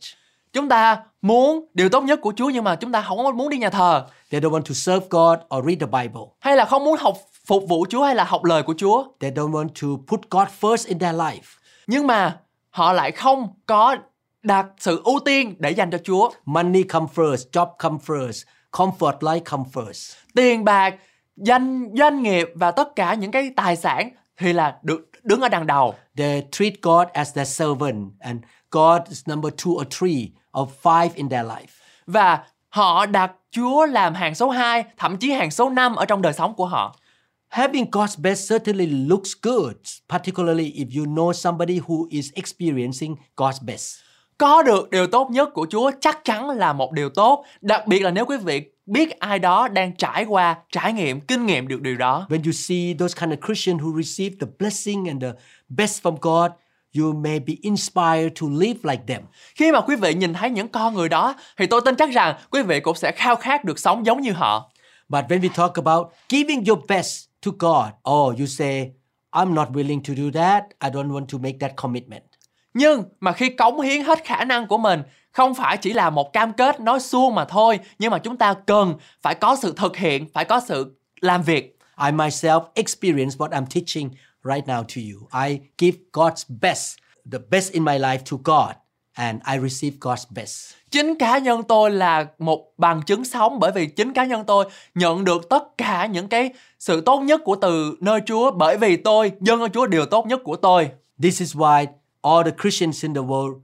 Chúng 0.54 0.70
ta 0.70 1.04
muốn 1.22 1.66
điều 1.74 1.90
tốt 1.90 2.04
nhất 2.04 2.20
của 2.22 2.34
Chúa 2.36 2.50
nhưng 2.50 2.64
mà 2.64 2.76
chúng 2.76 2.92
ta 2.92 3.02
không 3.02 3.38
muốn 3.38 3.50
đi 3.50 3.58
nhà 3.58 3.70
thờ 3.70 4.06
They 4.32 4.42
don't 4.42 4.52
want 4.52 4.62
to 4.62 4.74
serve 4.74 5.06
God 5.10 5.40
or 5.58 5.66
read 5.66 5.80
the 5.80 5.86
Bible. 5.86 6.22
hay 6.40 6.56
là 6.56 6.66
không 6.66 6.84
muốn 6.84 6.98
học 7.00 7.18
phục 7.46 7.64
vụ 7.68 7.86
Chúa 7.90 8.04
hay 8.04 8.16
là 8.16 8.24
học 8.24 8.44
lời 8.44 8.64
của 8.64 8.74
Chúa. 8.78 9.06
They 9.20 9.32
don't 9.32 9.52
want 9.52 9.68
to 9.82 9.88
put 10.08 10.30
God 10.32 10.48
first 10.62 10.88
in 10.88 11.00
their 11.00 11.16
life. 11.16 11.58
Nhưng 11.88 12.08
mà 12.08 12.38
họ 12.70 12.94
lại 12.94 13.12
không 13.12 13.48
có 13.66 13.96
đặt 14.44 14.66
sự 14.78 15.02
ưu 15.06 15.20
tiên 15.26 15.56
để 15.60 15.72
dành 15.72 15.92
cho 15.92 15.98
Chúa. 16.04 16.30
Money 16.46 16.84
come 16.84 17.06
first, 17.16 17.38
job 17.52 17.68
come 17.80 17.98
first, 18.06 18.44
comfort 18.72 19.18
life 19.20 19.40
come 19.46 19.64
first. 19.74 20.16
Tiền 20.36 20.64
bạc, 20.64 20.96
danh 21.36 21.90
doanh 21.98 22.24
nghiệp 22.24 22.50
và 22.56 22.72
tất 22.72 22.96
cả 22.96 23.14
những 23.14 23.32
cái 23.32 23.52
tài 23.56 23.76
sản 23.76 24.10
thì 24.38 24.54
là 24.54 24.78
được 24.82 25.12
đứng 25.24 25.42
ở 25.42 25.50
đằng 25.50 25.68
đầu. 25.68 25.96
They 26.18 26.44
treat 26.52 26.74
God 26.82 27.08
as 27.14 27.36
their 27.36 27.48
servant, 27.48 28.12
and 28.20 28.40
God 28.72 29.02
is 29.10 29.28
number 29.28 29.54
two 29.54 29.72
or 29.72 29.88
three 30.00 30.30
or 30.60 30.70
five 30.84 31.10
in 31.16 31.30
their 31.30 31.46
life. 31.46 31.72
Và 32.08 32.44
họ 32.70 33.06
đặt 33.06 33.32
Chúa 33.52 33.86
làm 33.86 34.14
hàng 34.14 34.36
số 34.36 34.50
2, 34.50 34.84
thậm 34.98 35.18
chí 35.18 35.32
hàng 35.32 35.52
số 35.52 35.70
5 35.70 35.96
ở 35.96 36.06
trong 36.06 36.22
đời 36.22 36.34
sống 36.34 36.54
của 36.54 36.66
họ. 36.66 36.96
Having 37.48 37.86
God's 37.92 38.22
best 38.22 38.50
certainly 38.50 38.86
looks 38.86 39.32
good, 39.42 39.76
particularly 40.10 40.72
if 40.72 41.00
you 41.00 41.06
know 41.06 41.34
somebody 41.34 41.80
who 41.80 42.08
is 42.10 42.32
experiencing 42.34 43.16
God's 43.38 43.66
best. 43.66 43.96
Có 44.38 44.64
được 44.64 44.90
điều 44.90 45.08
tốt 45.08 45.32
nhất 45.32 45.50
của 45.54 45.68
Chúa 45.70 45.92
chắc 46.02 46.20
chắn 46.24 46.50
là 46.50 46.74
một 46.74 46.92
điều 46.92 47.10
tốt, 47.10 47.46
đặc 47.62 47.88
biệt 47.88 48.00
là 48.00 48.12
nếu 48.12 48.26
quý 48.26 48.38
vị 48.38 48.62
biết 48.86 49.20
ai 49.20 49.40
đó 49.40 49.68
đang 49.68 49.96
trải 49.96 50.26
qua, 50.26 50.56
trải 50.72 50.94
nghiệm, 50.94 51.22
kinh 51.22 51.46
nghiệm 51.46 51.68
được 51.68 51.82
điều 51.82 51.98
đó. 51.98 52.26
When 52.30 52.44
you 52.46 52.52
see 52.52 52.94
those 53.00 53.20
kind 53.20 53.34
of 53.34 53.48
Christians 53.48 53.82
who 53.82 54.02
receive 54.02 54.36
the 54.40 54.48
blessing 54.60 55.08
and 55.08 55.22
the 55.22 55.32
best 55.70 56.04
from 56.04 56.16
God, 56.22 56.52
you 56.98 57.14
may 57.14 57.40
be 57.40 57.54
inspired 57.62 58.40
to 58.42 58.48
live 58.50 58.80
like 58.84 59.04
them. 59.08 59.22
Khi 59.56 59.72
mà 59.72 59.82
quý 59.82 59.96
vị 59.96 60.14
nhìn 60.14 60.34
thấy 60.34 60.50
những 60.50 60.68
con 60.68 60.94
người 60.94 61.10
đó 61.10 61.36
thì 61.58 61.66
tôi 61.66 61.82
tin 61.86 61.96
chắc 61.96 62.10
rằng 62.12 62.36
quý 62.52 62.62
vị 62.62 62.80
cũng 62.80 62.96
sẽ 62.96 63.12
khao 63.12 63.36
khát 63.36 63.64
được 63.64 63.80
sống 63.80 64.06
giống 64.06 64.22
như 64.22 64.32
họ. 64.32 64.72
But 65.10 65.26
when 65.30 65.40
we 65.40 65.50
talk 65.50 65.74
about 65.74 66.08
giving 66.30 66.64
your 66.68 66.80
best 66.88 67.26
to 67.46 67.52
God, 67.60 68.12
oh, 68.12 68.40
you 68.40 68.46
say, 68.46 68.92
I'm 69.32 69.54
not 69.54 69.70
willing 69.70 70.02
to 70.04 70.14
do 70.18 70.42
that. 70.42 70.64
I 70.80 70.90
don't 70.90 71.12
want 71.12 71.26
to 71.26 71.38
make 71.38 71.58
that 71.60 71.72
commitment. 71.76 72.24
Nhưng 72.74 73.04
mà 73.20 73.32
khi 73.32 73.50
cống 73.50 73.82
hiến 73.82 74.04
hết 74.04 74.24
khả 74.24 74.46
năng 74.46 74.68
của 74.68 74.78
mình 74.78 75.02
không 75.36 75.56
phải 75.56 75.78
chỉ 75.78 75.94
là 75.94 76.10
một 76.10 76.34
cam 76.34 76.54
kết 76.54 76.80
nói 76.80 77.00
suông 77.00 77.36
mà 77.36 77.46
thôi, 77.46 77.80
nhưng 78.00 78.12
mà 78.12 78.18
chúng 78.18 78.38
ta 78.38 78.54
cần 78.54 78.96
phải 79.22 79.36
có 79.36 79.56
sự 79.62 79.74
thực 79.78 79.98
hiện, 79.98 80.30
phải 80.34 80.46
có 80.46 80.62
sự 80.68 80.96
làm 81.22 81.42
việc. 81.44 81.78
I 82.06 82.12
myself 82.12 82.62
experience 82.74 83.36
what 83.38 83.50
I'm 83.50 83.66
teaching 83.66 84.10
right 84.44 84.66
now 84.66 84.84
to 84.84 85.02
you. 85.12 85.44
I 85.48 85.60
give 85.78 85.98
God's 86.14 86.44
best, 86.62 86.98
the 87.32 87.40
best 87.50 87.72
in 87.72 87.84
my 87.84 88.00
life 88.00 88.18
to 88.32 88.38
God, 88.44 88.76
and 89.14 89.42
I 89.54 89.70
receive 89.70 89.98
God's 90.00 90.26
best. 90.30 90.74
Chính 90.92 91.16
cá 91.16 91.38
nhân 91.38 91.64
tôi 91.64 91.92
là 91.92 92.28
một 92.40 92.74
bằng 92.78 93.02
chứng 93.02 93.26
sống 93.26 93.60
bởi 93.60 93.72
vì 93.72 93.88
chính 93.88 94.14
cá 94.14 94.26
nhân 94.26 94.44
tôi 94.46 94.66
nhận 94.96 95.24
được 95.24 95.50
tất 95.50 95.78
cả 95.78 96.06
những 96.06 96.28
cái 96.28 96.50
sự 96.80 97.02
tốt 97.02 97.20
nhất 97.20 97.42
của 97.44 97.56
từ 97.56 97.98
nơi 98.00 98.20
Chúa 98.26 98.52
bởi 98.52 98.78
vì 98.78 98.98
tôi 98.98 99.32
dâng 99.42 99.60
cho 99.60 99.68
Chúa 99.68 99.86
điều 99.86 100.06
tốt 100.06 100.26
nhất 100.26 100.40
của 100.44 100.56
tôi. 100.56 100.90
This 101.22 101.40
is 101.40 101.56
why 101.56 101.86
all 102.22 102.44
the 102.46 102.56
Christians 102.62 103.04
in 103.04 103.14
the 103.14 103.22
world 103.22 103.60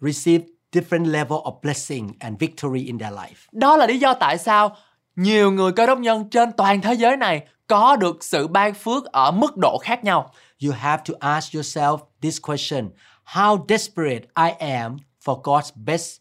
receive 0.00 0.44
different 0.72 1.06
level 1.06 1.38
of 1.38 1.60
blessing 1.62 2.12
and 2.20 2.38
victory 2.38 2.86
in 2.86 2.98
their 2.98 3.12
life. 3.14 3.48
Đó 3.52 3.76
là 3.76 3.86
lý 3.86 3.98
do 3.98 4.14
tại 4.14 4.38
sao 4.38 4.76
nhiều 5.16 5.50
người 5.50 5.72
cơ 5.72 5.86
đốc 5.86 5.98
nhân 5.98 6.30
trên 6.30 6.52
toàn 6.52 6.80
thế 6.80 6.94
giới 6.94 7.16
này 7.16 7.46
có 7.66 7.96
được 7.96 8.24
sự 8.24 8.48
ban 8.48 8.74
phước 8.74 9.04
ở 9.04 9.30
mức 9.30 9.56
độ 9.56 9.78
khác 9.78 10.04
nhau. 10.04 10.30
You 10.64 10.72
have 10.72 11.02
to 11.08 11.14
ask 11.20 11.54
yourself 11.54 11.98
this 12.20 12.40
question 12.42 12.90
How 13.24 13.64
desperate 13.68 14.22
I 14.36 14.50
am 14.58 14.96
for 15.24 15.42
God's 15.42 15.70
best 15.74 16.20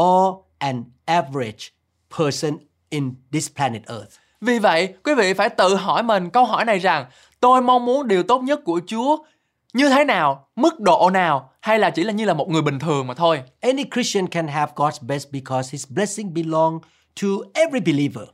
or 0.00 0.34
an 0.58 0.84
average 1.06 1.70
person 2.18 2.58
in 2.90 3.14
this 3.32 3.48
planet 3.56 3.82
Earth? 3.86 4.18
Vì 4.40 4.58
vậy, 4.58 4.94
quý 5.04 5.14
vị 5.14 5.34
phải 5.34 5.48
tự 5.48 5.76
hỏi 5.76 6.02
mình 6.02 6.30
câu 6.30 6.44
hỏi 6.44 6.64
này 6.64 6.78
rằng 6.78 7.06
tôi 7.40 7.62
mong 7.62 7.84
muốn 7.84 8.08
điều 8.08 8.22
tốt 8.22 8.42
nhất 8.42 8.60
của 8.64 8.80
Chúa 8.86 9.16
như 9.74 9.88
thế 9.88 10.04
nào, 10.04 10.48
mức 10.56 10.80
độ 10.80 11.10
nào 11.10 11.50
hay 11.60 11.78
là 11.78 11.90
chỉ 11.90 12.04
là 12.04 12.12
như 12.12 12.24
là 12.24 12.34
một 12.34 12.48
người 12.48 12.62
bình 12.62 12.78
thường 12.78 13.06
mà 13.06 13.14
thôi. 13.14 13.42
Any 13.60 13.84
Christian 13.94 14.26
can 14.26 14.48
have 14.48 14.72
God's 14.74 15.06
best 15.06 15.26
because 15.32 15.68
his 15.72 15.88
blessing 15.88 16.34
belong 16.34 16.78
to 17.22 17.28
every 17.54 17.80
believer. 17.80 18.24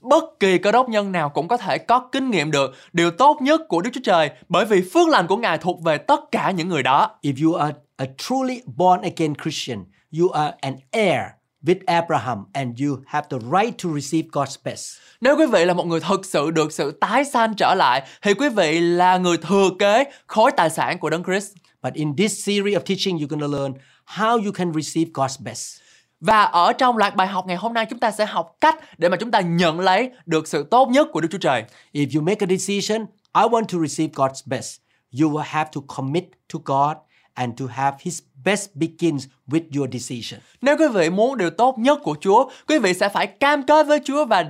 Bất 0.00 0.24
kỳ 0.40 0.58
cơ 0.58 0.72
đốc 0.72 0.88
nhân 0.88 1.12
nào 1.12 1.28
cũng 1.28 1.48
có 1.48 1.56
thể 1.56 1.78
có 1.78 2.08
kinh 2.12 2.30
nghiệm 2.30 2.50
được 2.50 2.74
điều 2.92 3.10
tốt 3.10 3.38
nhất 3.42 3.60
của 3.68 3.82
Đức 3.82 3.90
Chúa 3.92 4.00
Trời 4.04 4.30
bởi 4.48 4.64
vì 4.64 4.82
phước 4.94 5.08
lành 5.08 5.26
của 5.26 5.36
Ngài 5.36 5.58
thuộc 5.58 5.82
về 5.82 5.98
tất 5.98 6.20
cả 6.32 6.50
những 6.50 6.68
người 6.68 6.82
đó. 6.82 7.18
If 7.22 7.46
you 7.46 7.54
are 7.54 7.74
a 7.96 8.06
truly 8.18 8.62
born 8.76 9.00
again 9.00 9.34
Christian, 9.42 9.84
you 10.20 10.28
are 10.28 10.54
an 10.60 10.76
heir 10.92 11.20
with 11.66 11.78
Abraham 11.86 12.44
and 12.52 12.80
you 12.80 12.98
have 13.06 13.28
the 13.30 13.38
right 13.38 13.78
to 13.82 13.94
receive 13.94 14.28
God's 14.32 14.56
best. 14.64 14.98
Nếu 15.20 15.36
quý 15.36 15.46
vị 15.46 15.64
là 15.64 15.74
một 15.74 15.86
người 15.86 16.00
thực 16.00 16.24
sự 16.24 16.50
được 16.50 16.72
sự 16.72 16.90
tái 16.90 17.24
sanh 17.24 17.54
trở 17.54 17.74
lại 17.74 18.02
thì 18.22 18.34
quý 18.34 18.48
vị 18.48 18.80
là 18.80 19.16
người 19.16 19.36
thừa 19.36 19.70
kế 19.78 20.04
khối 20.26 20.50
tài 20.56 20.70
sản 20.70 20.98
của 20.98 21.10
Đấng 21.10 21.24
Christ. 21.24 21.52
But 21.82 21.94
in 21.94 22.16
this 22.16 22.46
series 22.46 22.76
of 22.76 22.80
teaching, 22.80 23.16
you're 23.16 23.28
going 23.28 23.52
to 23.52 23.58
learn 23.58 23.74
how 24.06 24.44
you 24.44 24.52
can 24.52 24.72
receive 24.72 25.10
God's 25.14 25.44
best. 25.44 25.80
Và 26.20 26.42
ở 26.42 26.72
trong 26.72 26.96
loạt 26.96 27.16
bài 27.16 27.26
học 27.26 27.46
ngày 27.46 27.56
hôm 27.56 27.74
nay 27.74 27.86
chúng 27.90 27.98
ta 27.98 28.10
sẽ 28.10 28.26
học 28.26 28.56
cách 28.60 28.98
để 28.98 29.08
mà 29.08 29.16
chúng 29.16 29.30
ta 29.30 29.40
nhận 29.40 29.80
lấy 29.80 30.10
được 30.26 30.48
sự 30.48 30.66
tốt 30.70 30.88
nhất 30.88 31.08
của 31.12 31.20
Đức 31.20 31.28
Chúa 31.30 31.38
Trời. 31.38 31.64
If 31.92 32.06
you 32.14 32.22
make 32.22 32.46
a 32.46 32.56
decision, 32.56 33.06
I 33.34 33.42
want 33.42 33.64
to 33.64 33.78
receive 33.86 34.12
God's 34.12 34.42
best, 34.46 34.80
you 35.20 35.30
will 35.30 35.44
have 35.46 35.70
to 35.74 35.80
commit 35.96 36.24
to 36.52 36.58
God 36.64 36.96
and 37.40 37.60
to 37.60 37.66
have 37.66 37.96
His 38.00 38.22
best 38.44 38.68
begins 38.74 39.26
with 39.48 39.62
your 39.76 39.88
decision. 39.92 40.40
Nếu 40.60 40.76
quý 40.76 40.88
vị 40.88 41.10
muốn 41.10 41.38
điều 41.38 41.50
tốt 41.50 41.78
nhất 41.78 41.98
của 42.02 42.16
Chúa, 42.20 42.50
quý 42.68 42.78
vị 42.78 42.94
sẽ 42.94 43.08
phải 43.08 43.26
cam 43.26 43.62
kết 43.62 43.86
với 43.86 44.00
Chúa 44.04 44.24
và 44.24 44.44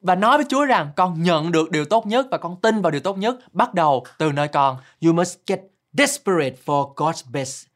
và 0.00 0.14
nói 0.14 0.38
với 0.38 0.46
Chúa 0.48 0.64
rằng 0.64 0.90
con 0.96 1.22
nhận 1.22 1.52
được 1.52 1.70
điều 1.70 1.84
tốt 1.84 2.06
nhất 2.06 2.26
và 2.30 2.38
con 2.38 2.56
tin 2.60 2.82
vào 2.82 2.90
điều 2.90 3.00
tốt 3.00 3.18
nhất 3.18 3.36
bắt 3.52 3.74
đầu 3.74 4.04
từ 4.18 4.32
nơi 4.32 4.48
con. 4.48 4.76
You 5.04 5.12
must 5.12 5.38
get 5.46 5.60
desperate 5.92 6.56
for 6.66 6.94
God's 6.94 7.22
best 7.32 7.66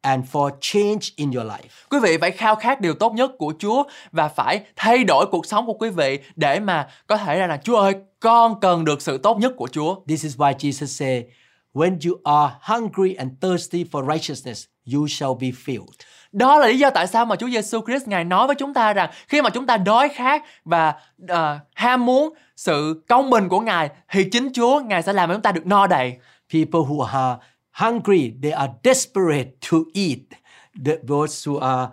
and 0.00 0.24
for 0.32 0.50
change 0.60 1.00
in 1.16 1.30
your 1.30 1.46
life. 1.46 1.68
Quý 1.90 1.98
vị 2.02 2.18
phải 2.20 2.30
khao 2.30 2.56
khát 2.56 2.80
điều 2.80 2.94
tốt 2.94 3.12
nhất 3.12 3.30
của 3.38 3.52
Chúa 3.58 3.82
và 4.12 4.28
phải 4.28 4.60
thay 4.76 5.04
đổi 5.04 5.26
cuộc 5.26 5.46
sống 5.46 5.66
của 5.66 5.72
quý 5.72 5.90
vị 5.90 6.18
để 6.36 6.60
mà 6.60 6.88
có 7.06 7.16
thể 7.16 7.38
ra 7.38 7.46
là 7.46 7.60
Chúa 7.64 7.76
ơi, 7.76 7.94
con 8.20 8.60
cần 8.60 8.84
được 8.84 9.02
sự 9.02 9.18
tốt 9.18 9.38
nhất 9.38 9.52
của 9.56 9.68
Chúa. 9.72 9.96
This 10.08 10.24
is 10.24 10.36
why 10.36 10.54
Jesus 10.54 10.86
said, 10.86 11.24
When 11.72 11.98
you 12.06 12.20
are 12.24 12.52
hungry 12.60 13.14
and 13.18 13.30
thirsty 13.40 13.84
for 13.84 14.06
righteousness, 14.14 14.66
you 14.94 15.06
shall 15.08 15.34
be 15.40 15.48
filled. 15.66 15.94
Đó 16.32 16.58
là 16.58 16.66
lý 16.66 16.78
do 16.78 16.90
tại 16.90 17.06
sao 17.06 17.26
mà 17.26 17.36
Chúa 17.36 17.48
Giêsu 17.48 17.80
Christ 17.86 18.08
ngài 18.08 18.24
nói 18.24 18.46
với 18.46 18.56
chúng 18.56 18.74
ta 18.74 18.92
rằng 18.92 19.10
khi 19.28 19.42
mà 19.42 19.50
chúng 19.50 19.66
ta 19.66 19.76
đói 19.76 20.08
khát 20.08 20.42
và 20.64 20.94
uh, 21.22 21.28
ham 21.74 22.06
muốn 22.06 22.34
sự 22.56 23.04
công 23.08 23.30
bình 23.30 23.48
của 23.48 23.60
ngài 23.60 23.90
thì 24.10 24.24
chính 24.24 24.52
Chúa 24.52 24.80
ngài 24.80 25.02
sẽ 25.02 25.12
làm 25.12 25.28
cho 25.28 25.34
chúng 25.34 25.42
ta 25.42 25.52
được 25.52 25.66
no 25.66 25.86
đầy. 25.86 26.18
People 26.52 26.80
who 26.80 27.00
are 27.00 27.46
hungry, 27.72 28.32
they 28.42 28.52
are 28.52 28.72
desperate 28.84 29.50
to 29.70 29.78
eat. 29.94 30.18
The, 30.84 30.96
those 31.08 31.50
who 31.50 31.58
are 31.58 31.92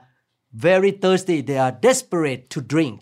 very 0.52 0.92
thirsty, 1.02 1.42
they 1.42 1.58
are 1.58 1.76
desperate 1.84 2.42
to 2.56 2.62
drink. 2.70 3.00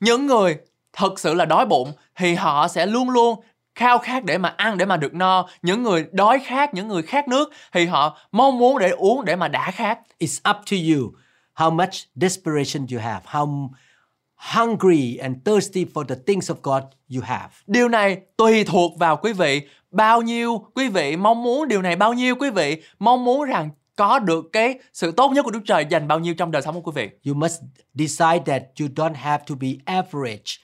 Những 0.00 0.26
người 0.26 0.56
thật 0.92 1.20
sự 1.20 1.34
là 1.34 1.44
đói 1.44 1.66
bụng 1.66 1.92
thì 2.16 2.34
họ 2.34 2.68
sẽ 2.68 2.86
luôn 2.86 3.10
luôn 3.10 3.40
khao 3.74 3.98
khát 3.98 4.24
để 4.24 4.38
mà 4.38 4.54
ăn 4.56 4.78
để 4.78 4.84
mà 4.84 4.96
được 4.96 5.14
no 5.14 5.48
những 5.62 5.82
người 5.82 6.06
đói 6.12 6.40
khát 6.46 6.74
những 6.74 6.88
người 6.88 7.02
khát 7.02 7.28
nước 7.28 7.52
thì 7.72 7.86
họ 7.86 8.18
mong 8.32 8.58
muốn 8.58 8.78
để 8.78 8.90
uống 8.90 9.24
để 9.24 9.36
mà 9.36 9.48
đã 9.48 9.70
khát 9.70 9.98
It's 10.20 10.50
up 10.50 10.56
to 10.70 10.76
you 10.94 11.12
how 11.54 11.70
much 11.76 11.94
desperation 12.14 12.86
you 12.92 12.98
have, 13.00 13.20
how 13.26 13.68
hungry 14.36 15.16
and 15.16 15.36
thirsty 15.44 15.84
for 15.94 16.04
the 16.04 16.14
things 16.26 16.50
of 16.50 16.54
God 16.62 16.82
you 17.16 17.22
have. 17.22 17.48
điều 17.66 17.88
này 17.88 18.16
tùy 18.36 18.64
thuộc 18.64 18.98
vào 18.98 19.16
quý 19.16 19.32
vị 19.32 19.60
bao 19.90 20.22
nhiêu 20.22 20.66
quý 20.74 20.88
vị 20.88 21.16
mong 21.16 21.42
muốn 21.42 21.68
điều 21.68 21.82
này 21.82 21.96
bao 21.96 22.12
nhiêu 22.12 22.34
quý 22.36 22.50
vị 22.50 22.82
mong 22.98 23.24
muốn 23.24 23.44
rằng 23.44 23.70
có 23.96 24.18
được 24.18 24.44
cái 24.52 24.78
sự 24.92 25.12
tốt 25.12 25.32
nhất 25.32 25.42
của 25.44 25.50
Đức 25.50 25.60
Trời 25.66 25.86
dành 25.90 26.08
bao 26.08 26.18
nhiêu 26.18 26.34
trong 26.34 26.50
đời 26.50 26.62
sống 26.62 26.82
của 26.82 26.92
quý 26.92 27.02
vị 27.02 27.10
You 27.26 27.34
must 27.34 27.60
decide 27.94 28.38
that 28.46 28.62
you 28.80 28.88
don't 28.96 29.14
have 29.14 29.44
to 29.48 29.54
be 29.54 29.68
average 29.84 30.58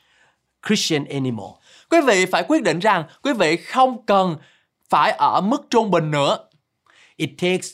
Christian 0.67 1.05
anymore. 1.05 1.53
Quý 1.91 2.01
vị 2.07 2.27
phải 2.27 2.45
quyết 2.49 2.63
định 2.63 2.79
rằng 2.79 3.05
quý 3.23 3.33
vị 3.33 3.57
không 3.57 4.07
cần 4.07 4.37
phải 4.89 5.13
ở 5.13 5.41
mức 5.41 5.67
trung 5.71 5.91
bình 5.91 6.11
nữa 6.11 6.39
It 7.17 7.31
takes 7.39 7.69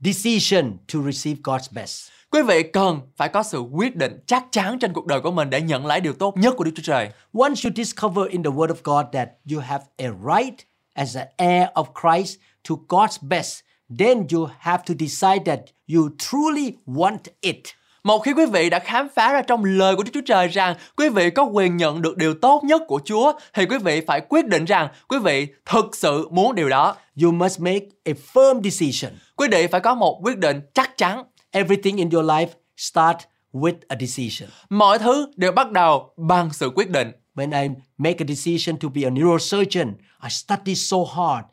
decision 0.00 0.76
to 0.92 1.00
receive 1.10 1.40
God's 1.42 1.68
best. 1.72 2.08
quý 2.30 2.42
vị 2.42 2.62
cần 2.62 3.00
phải 3.16 3.28
có 3.28 3.42
sự 3.42 3.58
quyết 3.58 3.96
định 3.96 4.18
chắc 4.26 4.44
chắn 4.50 4.78
trên 4.78 4.92
cuộc 4.92 5.06
đời 5.06 5.20
của 5.20 5.30
mình 5.30 5.50
để 5.50 5.60
nhận 5.60 5.86
lấy 5.86 6.00
điều 6.00 6.12
tốt 6.12 6.36
nhất 6.36 6.54
của 6.56 6.64
Đức 6.64 6.72
Chúa 6.76 6.82
Trời 6.82 7.10
Once 7.32 7.60
you 7.64 7.70
discover 7.76 8.28
in 8.28 8.42
the 8.42 8.50
Word 8.50 8.74
of 8.74 8.76
God 8.84 9.06
that 9.12 9.28
you 9.52 9.60
have 9.60 9.84
a 9.96 10.08
right 10.08 10.54
as 10.94 11.16
an 11.16 11.26
heir 11.38 11.68
of 11.74 11.84
Christ 12.02 12.38
to 12.68 12.74
God's 12.88 13.18
best, 13.28 13.60
then 13.98 14.26
you 14.32 14.48
have 14.58 14.82
to 14.86 14.94
decide 14.98 15.44
that 15.46 15.60
you 15.94 16.08
truly 16.18 16.76
want 16.86 17.18
it. 17.40 17.74
Một 18.04 18.18
khi 18.18 18.32
quý 18.32 18.46
vị 18.46 18.70
đã 18.70 18.78
khám 18.78 19.08
phá 19.14 19.32
ra 19.32 19.42
trong 19.42 19.64
lời 19.64 19.96
của 19.96 20.02
Đức 20.02 20.10
Chúa 20.14 20.20
Trời 20.26 20.48
rằng 20.48 20.76
quý 20.96 21.08
vị 21.08 21.30
có 21.30 21.42
quyền 21.42 21.76
nhận 21.76 22.02
được 22.02 22.16
điều 22.16 22.34
tốt 22.34 22.64
nhất 22.64 22.82
của 22.88 23.00
Chúa 23.04 23.32
thì 23.54 23.66
quý 23.66 23.78
vị 23.78 24.00
phải 24.06 24.20
quyết 24.28 24.46
định 24.46 24.64
rằng 24.64 24.88
quý 25.08 25.18
vị 25.18 25.46
thực 25.66 25.96
sự 25.96 26.28
muốn 26.30 26.54
điều 26.54 26.68
đó. 26.68 26.96
You 27.22 27.32
must 27.32 27.60
make 27.60 27.86
a 28.04 28.12
firm 28.32 28.62
decision. 28.62 29.18
Quý 29.36 29.48
vị 29.52 29.66
phải 29.66 29.80
có 29.80 29.94
một 29.94 30.20
quyết 30.22 30.38
định 30.38 30.60
chắc 30.74 30.98
chắn. 30.98 31.24
Everything 31.50 31.96
in 31.96 32.10
your 32.10 32.26
life 32.26 32.46
start 32.76 33.16
with 33.52 33.74
a 33.88 33.96
decision. 34.00 34.50
Mọi 34.68 34.98
thứ 34.98 35.30
đều 35.36 35.52
bắt 35.52 35.70
đầu 35.70 36.12
bằng 36.16 36.52
sự 36.52 36.70
quyết 36.74 36.90
định. 36.90 37.12
When 37.34 37.62
I 37.62 37.68
make 37.98 38.16
a 38.18 38.26
decision 38.28 38.76
to 38.76 38.88
be 38.88 39.02
a 39.02 39.10
neurosurgeon, 39.10 39.92
I 40.22 40.28
studied 40.30 40.78
so 40.78 40.96
hard. 41.16 41.44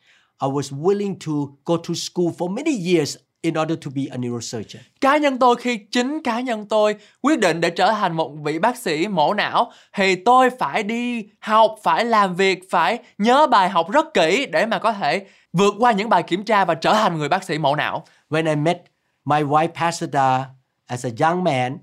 I 0.42 0.48
was 0.48 0.72
willing 0.82 1.16
to 1.26 1.32
go 1.66 1.78
to 1.78 1.94
school 1.94 2.32
for 2.38 2.50
many 2.50 2.94
years 2.94 3.18
in 3.42 3.54
order 3.54 3.76
to 3.86 3.92
be 3.96 4.02
a 4.12 4.18
neurosurgeon. 4.18 4.82
Cá 5.02 5.18
nhân 5.18 5.40
tôi 5.40 5.56
khi 5.56 5.78
chính 5.78 6.24
cá 6.24 6.40
nhân 6.40 6.66
tôi 6.66 6.96
quyết 7.22 7.40
định 7.40 7.62
để 7.62 7.70
trở 7.70 7.92
thành 7.92 8.16
một 8.16 8.32
vị 8.44 8.60
bác 8.60 8.78
sĩ 8.78 9.08
mổ 9.08 9.34
não 9.34 9.72
thì 9.94 10.16
tôi 10.16 10.50
phải 10.60 10.84
đi 10.84 11.26
học, 11.40 11.76
phải 11.84 12.06
làm 12.06 12.36
việc, 12.36 12.70
phải 12.70 13.00
nhớ 13.18 13.48
bài 13.48 13.70
học 13.70 13.92
rất 13.92 14.14
kỹ 14.14 14.46
để 14.46 14.66
mà 14.66 14.80
có 14.80 14.94
thể 14.94 15.26
vượt 15.54 15.74
qua 15.80 15.92
những 15.92 16.10
bài 16.10 16.24
kiểm 16.24 16.44
tra 16.44 16.66
và 16.66 16.76
trở 16.76 16.94
thành 16.94 17.18
người 17.18 17.30
bác 17.30 17.44
sĩ 17.44 17.58
mổ 17.58 17.76
não. 17.76 18.04
When 18.30 18.48
I 18.48 18.56
met 18.56 18.78
my 19.26 19.44
wife 19.44 19.74
Pasada 19.76 20.46
as 20.88 21.06
a 21.06 21.10
young 21.28 21.44
man, 21.44 21.78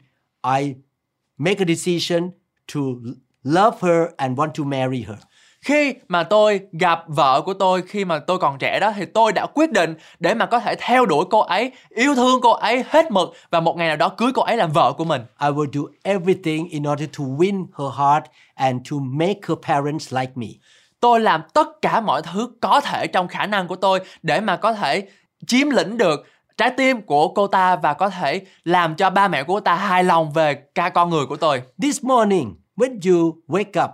I 0.59 0.75
make 1.39 1.59
a 1.59 1.65
decision 1.69 2.31
to 2.75 2.81
love 3.45 3.79
her 3.81 4.09
and 4.17 4.39
want 4.39 4.51
to 4.55 4.65
marry 4.65 5.03
her. 5.03 5.17
Khi 5.61 5.95
mà 6.09 6.23
tôi 6.23 6.61
gặp 6.73 7.05
vợ 7.07 7.41
của 7.41 7.55
tôi 7.55 7.83
khi 7.83 8.05
mà 8.05 8.19
tôi 8.19 8.39
còn 8.39 8.59
trẻ 8.59 8.81
đó 8.81 8.93
thì 8.97 9.05
tôi 9.05 9.33
đã 9.33 9.47
quyết 9.55 9.73
định 9.73 9.95
để 10.19 10.35
mà 10.35 10.47
có 10.47 10.61
thể 10.61 10.75
theo 10.79 11.07
đuổi 11.07 11.25
cô 11.31 11.41
ấy, 11.41 11.73
yêu 11.89 12.15
thương 12.15 12.41
cô 12.43 12.53
ấy 12.53 12.85
hết 12.89 13.11
mực 13.11 13.33
và 13.51 13.61
một 13.61 13.77
ngày 13.77 13.89
nào 13.89 13.97
đó 13.97 14.09
cưới 14.09 14.31
cô 14.35 14.43
ấy 14.43 14.57
làm 14.57 14.73
vợ 14.73 14.93
của 14.93 15.05
mình. 15.05 15.23
I 15.41 15.49
will 15.49 15.71
do 15.73 15.81
everything 16.03 16.69
in 16.69 16.83
order 16.93 17.09
to 17.19 17.25
win 17.25 17.67
her 17.79 17.99
heart 17.99 18.25
and 18.55 18.91
to 18.91 18.97
make 19.01 19.41
her 19.49 19.59
parents 19.63 20.15
like 20.15 20.33
me. 20.35 20.47
Tôi 21.01 21.21
làm 21.21 21.43
tất 21.55 21.69
cả 21.83 22.01
mọi 22.01 22.23
thứ 22.23 22.51
có 22.61 22.81
thể 22.81 23.07
trong 23.07 23.29
khả 23.29 23.47
năng 23.47 23.69
của 23.69 23.77
tôi 23.77 24.01
để 24.23 24.41
mà 24.41 24.57
có 24.57 24.73
thể 24.73 25.09
chiếm 25.47 25.71
lĩnh 25.71 25.99
được 25.99 26.27
trái 26.57 26.71
tim 26.71 27.03
của 27.03 27.29
cô 27.29 27.47
ta 27.47 27.77
và 27.77 27.95
có 27.95 28.09
thể 28.09 28.41
làm 28.65 28.95
cho 28.95 29.11
ba 29.11 29.29
mẹ 29.29 29.43
của 29.43 29.55
cô 29.55 29.61
ta 29.61 29.75
hài 29.75 30.05
lòng 30.05 30.33
về 30.33 30.55
ca 30.75 30.89
con 30.89 31.11
người 31.11 31.27
của 31.27 31.37
tôi. 31.37 31.63
This 31.83 32.05
morning, 32.05 32.55
when 32.77 32.99
you 33.13 33.37
wake 33.49 33.85
up, 33.85 33.91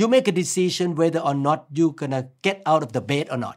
you 0.00 0.08
make 0.08 0.32
a 0.32 0.36
decision 0.36 0.94
whether 0.94 1.20
or 1.20 1.36
not 1.36 1.58
you're 1.76 1.94
gonna 1.96 2.22
get 2.42 2.56
out 2.72 2.82
of 2.82 2.88
the 2.92 3.00
bed 3.00 3.28
or 3.32 3.40
not. 3.40 3.56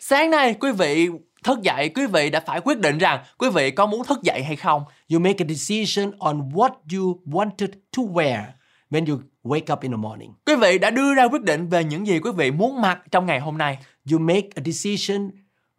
Sáng 0.00 0.30
nay 0.30 0.54
quý 0.60 0.72
vị 0.72 1.08
thức 1.44 1.62
dậy, 1.62 1.88
quý 1.94 2.06
vị 2.06 2.30
đã 2.30 2.40
phải 2.40 2.60
quyết 2.60 2.78
định 2.78 2.98
rằng 2.98 3.24
quý 3.38 3.50
vị 3.50 3.70
có 3.70 3.86
muốn 3.86 4.04
thức 4.04 4.22
dậy 4.22 4.42
hay 4.42 4.56
không. 4.56 4.82
You 5.12 5.20
make 5.20 5.44
a 5.44 5.46
decision 5.48 6.10
on 6.18 6.48
what 6.48 6.70
you 6.92 7.20
wanted 7.26 7.68
to 7.96 8.02
wear 8.02 8.42
when 8.90 9.06
you 9.06 9.18
wake 9.44 9.72
up 9.72 9.80
in 9.80 9.90
the 9.90 9.96
morning. 9.96 10.32
Quý 10.46 10.54
vị 10.56 10.78
đã 10.78 10.90
đưa 10.90 11.14
ra 11.14 11.24
quyết 11.24 11.42
định 11.42 11.68
về 11.68 11.84
những 11.84 12.06
gì 12.06 12.20
quý 12.20 12.30
vị 12.36 12.50
muốn 12.50 12.80
mặc 12.80 12.98
trong 13.10 13.26
ngày 13.26 13.40
hôm 13.40 13.58
nay. 13.58 13.78
You 14.12 14.18
make 14.18 14.48
a 14.54 14.62
decision 14.64 15.30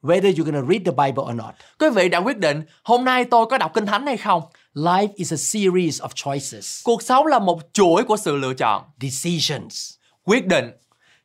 whether 0.01 0.31
you're 0.33 0.51
gonna 0.51 0.67
read 0.69 0.81
the 0.85 0.91
Bible 0.91 1.23
or 1.29 1.35
not. 1.35 1.55
Quý 1.79 1.89
vị 1.89 2.09
đã 2.09 2.19
quyết 2.19 2.37
định 2.37 2.61
hôm 2.83 3.05
nay 3.05 3.25
tôi 3.25 3.45
có 3.45 3.57
đọc 3.57 3.71
kinh 3.73 3.85
thánh 3.85 4.05
hay 4.05 4.17
không. 4.17 4.41
Life 4.77 5.07
is 5.15 5.33
a 5.33 5.37
series 5.37 6.01
of 6.01 6.09
choices, 6.15 6.81
Cuộc 6.83 7.01
sống 7.03 7.25
là 7.25 7.39
một 7.39 7.59
chuỗi 7.73 8.03
của 8.03 8.17
sự 8.17 8.35
lựa 8.35 8.53
chọn, 8.53 8.83
decisions. 9.01 9.93
quyết 10.23 10.47
định. 10.47 10.71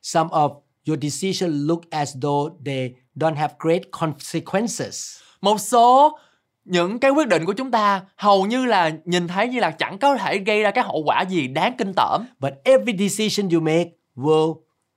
Some 0.01 0.29
of 0.29 0.61
your 0.87 0.99
decisions 1.01 1.55
look 1.69 1.81
as 1.89 2.15
though 2.21 2.53
they 2.65 2.93
don't 3.15 3.35
have 3.35 3.53
great 3.59 3.81
consequences. 3.91 5.17
Một 5.41 5.59
số 5.59 6.17
những 6.65 6.99
cái 6.99 7.11
quyết 7.11 7.27
định 7.27 7.45
của 7.45 7.53
chúng 7.53 7.71
ta 7.71 8.01
hầu 8.15 8.45
như 8.45 8.65
là 8.65 8.91
nhìn 9.05 9.27
thấy 9.27 9.47
như 9.47 9.59
là 9.59 9.71
chẳng 9.71 9.97
có 9.97 10.17
thể 10.17 10.37
gây 10.37 10.61
ra 10.61 10.71
cái 10.71 10.83
hậu 10.83 11.03
quả 11.05 11.21
gì 11.21 11.47
đáng 11.47 11.75
kinh 11.77 11.93
tởm. 11.95 12.25
But 12.39 12.53
every 12.63 13.07
decision 13.07 13.49
you 13.49 13.59
make 13.59 13.89
will 14.15 14.55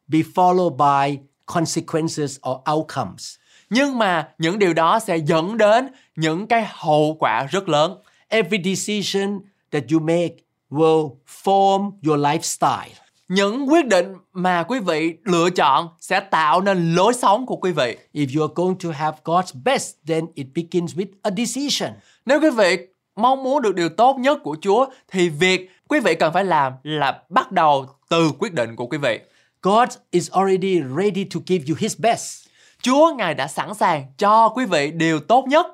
be 0.08 0.18
followed 0.34 0.76
by 0.76 1.18
consequences 1.46 2.38
or 2.50 2.56
outcomes. 2.72 3.34
Nhưng 3.70 3.98
mà 3.98 4.28
những 4.38 4.58
điều 4.58 4.74
đó 4.74 4.98
sẽ 4.98 5.16
dẫn 5.16 5.56
đến 5.56 5.88
những 6.16 6.46
cái 6.46 6.66
hậu 6.70 7.16
quả 7.20 7.46
rất 7.50 7.68
lớn. 7.68 7.96
Every 8.28 8.58
decision 8.58 9.40
that 9.70 9.82
you 9.92 10.00
make 10.00 10.36
will 10.70 11.16
form 11.44 11.92
your 12.02 12.20
lifestyle. 12.20 13.06
những 13.28 13.66
quyết 13.70 13.86
định 13.86 14.14
mà 14.32 14.62
quý 14.62 14.78
vị 14.80 15.14
lựa 15.24 15.50
chọn 15.50 15.88
sẽ 16.00 16.20
tạo 16.20 16.60
nên 16.60 16.94
lối 16.94 17.14
sống 17.14 17.46
của 17.46 17.56
quý 17.56 17.72
vị. 17.72 17.96
If 18.14 18.26
you 18.36 18.42
are 18.46 18.52
going 18.54 18.78
to 18.78 18.90
have 18.90 19.16
God's 19.24 19.62
best, 19.64 19.94
then 20.06 20.26
it 20.34 20.46
begins 20.54 20.94
with 20.94 21.06
a 21.22 21.30
decision. 21.36 21.90
Nếu 22.26 22.40
quý 22.40 22.50
vị 22.50 22.76
mong 23.16 23.42
muốn 23.42 23.62
được 23.62 23.74
điều 23.74 23.88
tốt 23.88 24.16
nhất 24.18 24.38
của 24.42 24.56
Chúa 24.60 24.86
thì 25.08 25.28
việc 25.28 25.70
quý 25.88 26.00
vị 26.00 26.14
cần 26.14 26.32
phải 26.32 26.44
làm 26.44 26.72
là 26.82 27.22
bắt 27.28 27.52
đầu 27.52 27.86
từ 28.08 28.30
quyết 28.38 28.54
định 28.54 28.76
của 28.76 28.86
quý 28.86 28.98
vị. 28.98 29.20
God 29.62 29.88
is 30.10 30.30
already 30.30 30.80
ready 30.96 31.24
to 31.24 31.40
give 31.46 31.64
you 31.68 31.76
His 31.78 31.98
best. 31.98 32.46
Chúa 32.82 33.14
Ngài 33.14 33.34
đã 33.34 33.46
sẵn 33.46 33.74
sàng 33.74 34.04
cho 34.18 34.48
quý 34.48 34.64
vị 34.64 34.90
điều 34.90 35.20
tốt 35.20 35.44
nhất. 35.48 35.66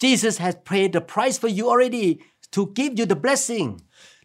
Jesus 0.00 0.38
has 0.38 0.54
paid 0.70 0.92
the 0.92 1.00
price 1.00 1.38
for 1.40 1.60
you 1.60 1.70
already 1.70 2.16
to 2.56 2.62
give 2.76 2.94
you 2.98 3.06
the 3.06 3.14
blessing. 3.14 3.76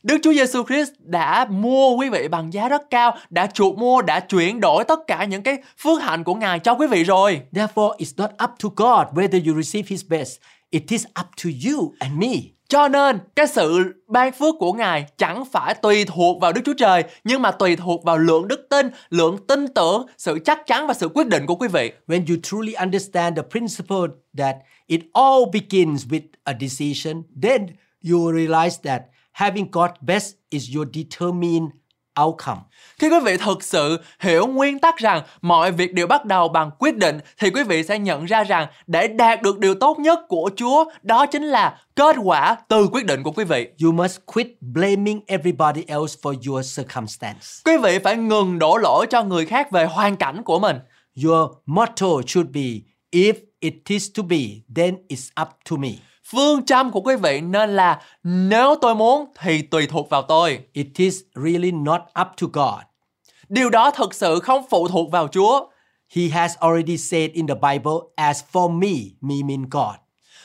Đức 0.04 0.18
Chúa 0.24 0.34
Giêsu 0.34 0.64
Christ 0.64 0.92
đã 1.00 1.46
mua 1.50 1.96
quý 1.96 2.10
vị 2.10 2.28
bằng 2.28 2.54
giá 2.54 2.70
rất 2.70 2.90
cao, 2.90 3.18
đã 3.30 3.48
chuộc 3.48 3.78
mua, 3.78 4.02
đã 4.02 4.20
chuyển 4.20 4.60
đổi 4.60 4.84
tất 4.84 5.00
cả 5.08 5.26
những 5.26 5.44
cái 5.44 5.58
phước 5.84 6.02
hạnh 6.02 6.24
của 6.24 6.36
Ngài 6.36 6.60
cho 6.60 6.74
quý 6.74 6.88
vị 6.88 7.04
rồi. 7.04 7.42
Therefore, 7.52 7.98
it's 7.98 8.14
not 8.18 8.30
up 8.44 8.50
to 8.64 8.70
God 8.70 9.18
whether 9.18 9.48
you 9.48 9.62
receive 9.62 9.88
His 9.90 10.04
best. 10.10 10.38
It 10.70 10.84
is 10.90 11.06
up 11.06 11.28
to 11.44 11.50
you 11.70 11.94
and 12.00 12.14
me. 12.18 12.56
Cho 12.70 12.88
nên 12.88 13.20
cái 13.36 13.48
sự 13.48 13.94
ban 14.08 14.32
phước 14.32 14.56
của 14.60 14.74
Ngài 14.74 15.06
chẳng 15.18 15.46
phải 15.46 15.74
tùy 15.74 16.06
thuộc 16.06 16.42
vào 16.42 16.54
Đức 16.54 16.62
Chúa 16.66 16.74
Trời 16.74 17.04
nhưng 17.24 17.42
mà 17.42 17.52
tùy 17.52 17.76
thuộc 17.76 18.04
vào 18.04 18.18
lượng 18.18 18.48
đức 18.48 18.68
tin, 18.70 18.90
lượng 19.10 19.38
tin 19.48 19.68
tưởng, 19.68 20.06
sự 20.18 20.40
chắc 20.46 20.68
chắn 20.68 20.88
và 20.88 20.94
sự 20.94 21.08
quyết 21.08 21.28
định 21.28 21.46
của 21.46 21.56
quý 21.56 21.68
vị. 21.68 21.92
When 22.08 22.26
you 22.30 22.36
truly 22.44 22.74
understand 22.74 23.38
the 23.38 23.44
principle 23.52 24.16
that 24.38 24.56
it 24.88 25.02
all 25.14 25.46
begins 25.52 26.06
with 26.06 26.28
a 26.44 26.54
decision, 26.54 27.24
then 27.42 27.68
you 28.04 28.18
will 28.18 28.34
realize 28.34 28.78
that 28.84 29.02
having 29.32 29.72
God's 29.72 30.00
best 30.02 30.36
is 30.50 30.76
your 30.76 30.88
determined 30.94 31.70
outcome. 32.22 32.60
Khi 33.00 33.10
quý 33.10 33.20
vị 33.26 33.38
thực 33.38 33.64
sự 33.64 33.98
hiểu 34.20 34.48
nguyên 34.48 34.80
tắc 34.80 34.98
rằng 34.98 35.24
mọi 35.42 35.72
việc 35.72 35.94
đều 35.94 36.08
bắt 36.08 36.26
đầu 36.26 36.48
bằng 36.48 36.72
quyết 36.80 36.98
định 36.98 37.20
thì 37.40 37.50
quý 37.50 37.64
vị 37.64 37.84
sẽ 37.84 38.00
nhận 38.00 38.26
ra 38.26 38.44
rằng 38.44 38.68
để 38.88 39.08
đạt 39.08 39.42
được 39.42 39.60
điều 39.60 39.76
tốt 39.76 40.00
nhất 40.00 40.20
của 40.28 40.50
Chúa 40.56 40.86
đó 41.02 41.26
chính 41.26 41.44
là 41.44 41.80
kết 41.96 42.16
quả 42.24 42.58
từ 42.68 42.88
quyết 42.92 43.06
định 43.06 43.24
của 43.24 43.32
quý 43.32 43.44
vị. 43.44 43.68
You 43.84 43.92
must 43.92 44.20
quit 44.26 44.48
blaming 44.62 45.22
everybody 45.28 45.84
else 45.88 46.16
for 46.22 46.36
your 46.48 46.78
circumstance. 46.78 47.42
Quý 47.66 47.78
vị 47.84 48.00
phải 48.00 48.18
ngừng 48.18 48.60
đổ 48.60 48.78
lỗi 48.78 49.08
cho 49.10 49.24
người 49.24 49.46
khác 49.46 49.72
về 49.72 49.86
hoàn 49.86 50.16
cảnh 50.16 50.44
của 50.44 50.60
mình. 50.60 50.78
Your 51.26 51.52
motto 51.66 52.08
should 52.28 52.50
be 52.54 52.62
if 53.12 53.34
it 53.66 53.74
is 53.88 54.12
to 54.18 54.24
be, 54.24 54.62
then 54.76 54.96
it's 55.08 55.42
up 55.42 55.50
to 55.70 55.76
me. 55.78 55.90
Phương 56.24 56.66
châm 56.66 56.92
của 56.92 57.02
quý 57.02 57.16
vị 57.16 57.42
nên 57.42 57.76
là 57.76 58.02
nếu 58.24 58.76
tôi 58.82 58.96
muốn 58.96 59.26
thì 59.40 59.62
tùy 59.62 59.88
thuộc 59.88 60.10
vào 60.10 60.22
tôi. 60.22 60.60
It 60.74 60.88
is 60.98 61.22
really 61.36 61.72
not 61.72 62.02
up 62.22 62.28
to 62.42 62.48
God. 62.54 62.82
Điều 63.50 63.70
đó 63.70 63.92
thực 63.92 64.14
sự 64.14 64.40
không 64.40 64.64
phụ 64.70 64.88
thuộc 64.88 65.12
vào 65.12 65.28
Chúa. 65.28 65.68
He 66.16 66.28
has 66.28 66.56
already 66.58 66.98
said 66.98 67.32
in 67.32 67.48
the 67.48 67.56
Bible, 67.56 67.94
as 68.16 68.44
for 68.52 68.72
me, 68.72 68.94
me 69.22 69.36
mean 69.44 69.70
God. 69.70 69.96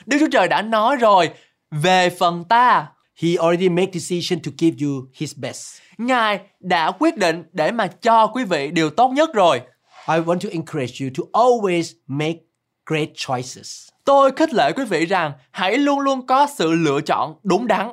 Đức 0.07 0.17
Chúa 0.21 0.29
Trời 0.33 0.49
đã 0.49 0.63
nói 0.63 0.97
rồi, 0.97 1.31
về 1.71 2.11
phần 2.11 2.45
ta, 2.45 2.87
He 3.23 3.37
already 3.37 3.69
made 3.69 3.91
decision 3.93 4.41
to 4.41 4.51
give 4.59 4.77
you 4.87 5.09
his 5.15 5.37
best. 5.37 5.81
Ngài 5.99 6.41
đã 6.61 6.91
quyết 6.91 7.17
định 7.17 7.45
để 7.53 7.73
mà 7.73 7.87
cho 7.87 8.27
quý 8.27 8.45
vị 8.45 8.71
điều 8.71 8.91
tốt 8.91 9.13
nhất 9.13 9.35
rồi. 9.35 9.61
I 10.09 10.15
want 10.15 10.39
to 10.39 10.49
encourage 10.53 10.95
you 11.01 11.11
to 11.19 11.41
always 11.41 11.95
make 12.07 12.39
great 12.91 13.09
choices. 13.15 13.89
Tôi 14.05 14.33
khích 14.37 14.55
lệ 14.55 14.73
quý 14.73 14.85
vị 14.85 15.07
rằng 15.07 15.33
hãy 15.51 15.79
luôn 15.79 16.01
luôn 16.01 16.27
có 16.27 16.47
sự 16.57 16.73
lựa 16.73 17.01
chọn 17.01 17.35
đúng 17.43 17.67
đắn. 17.67 17.89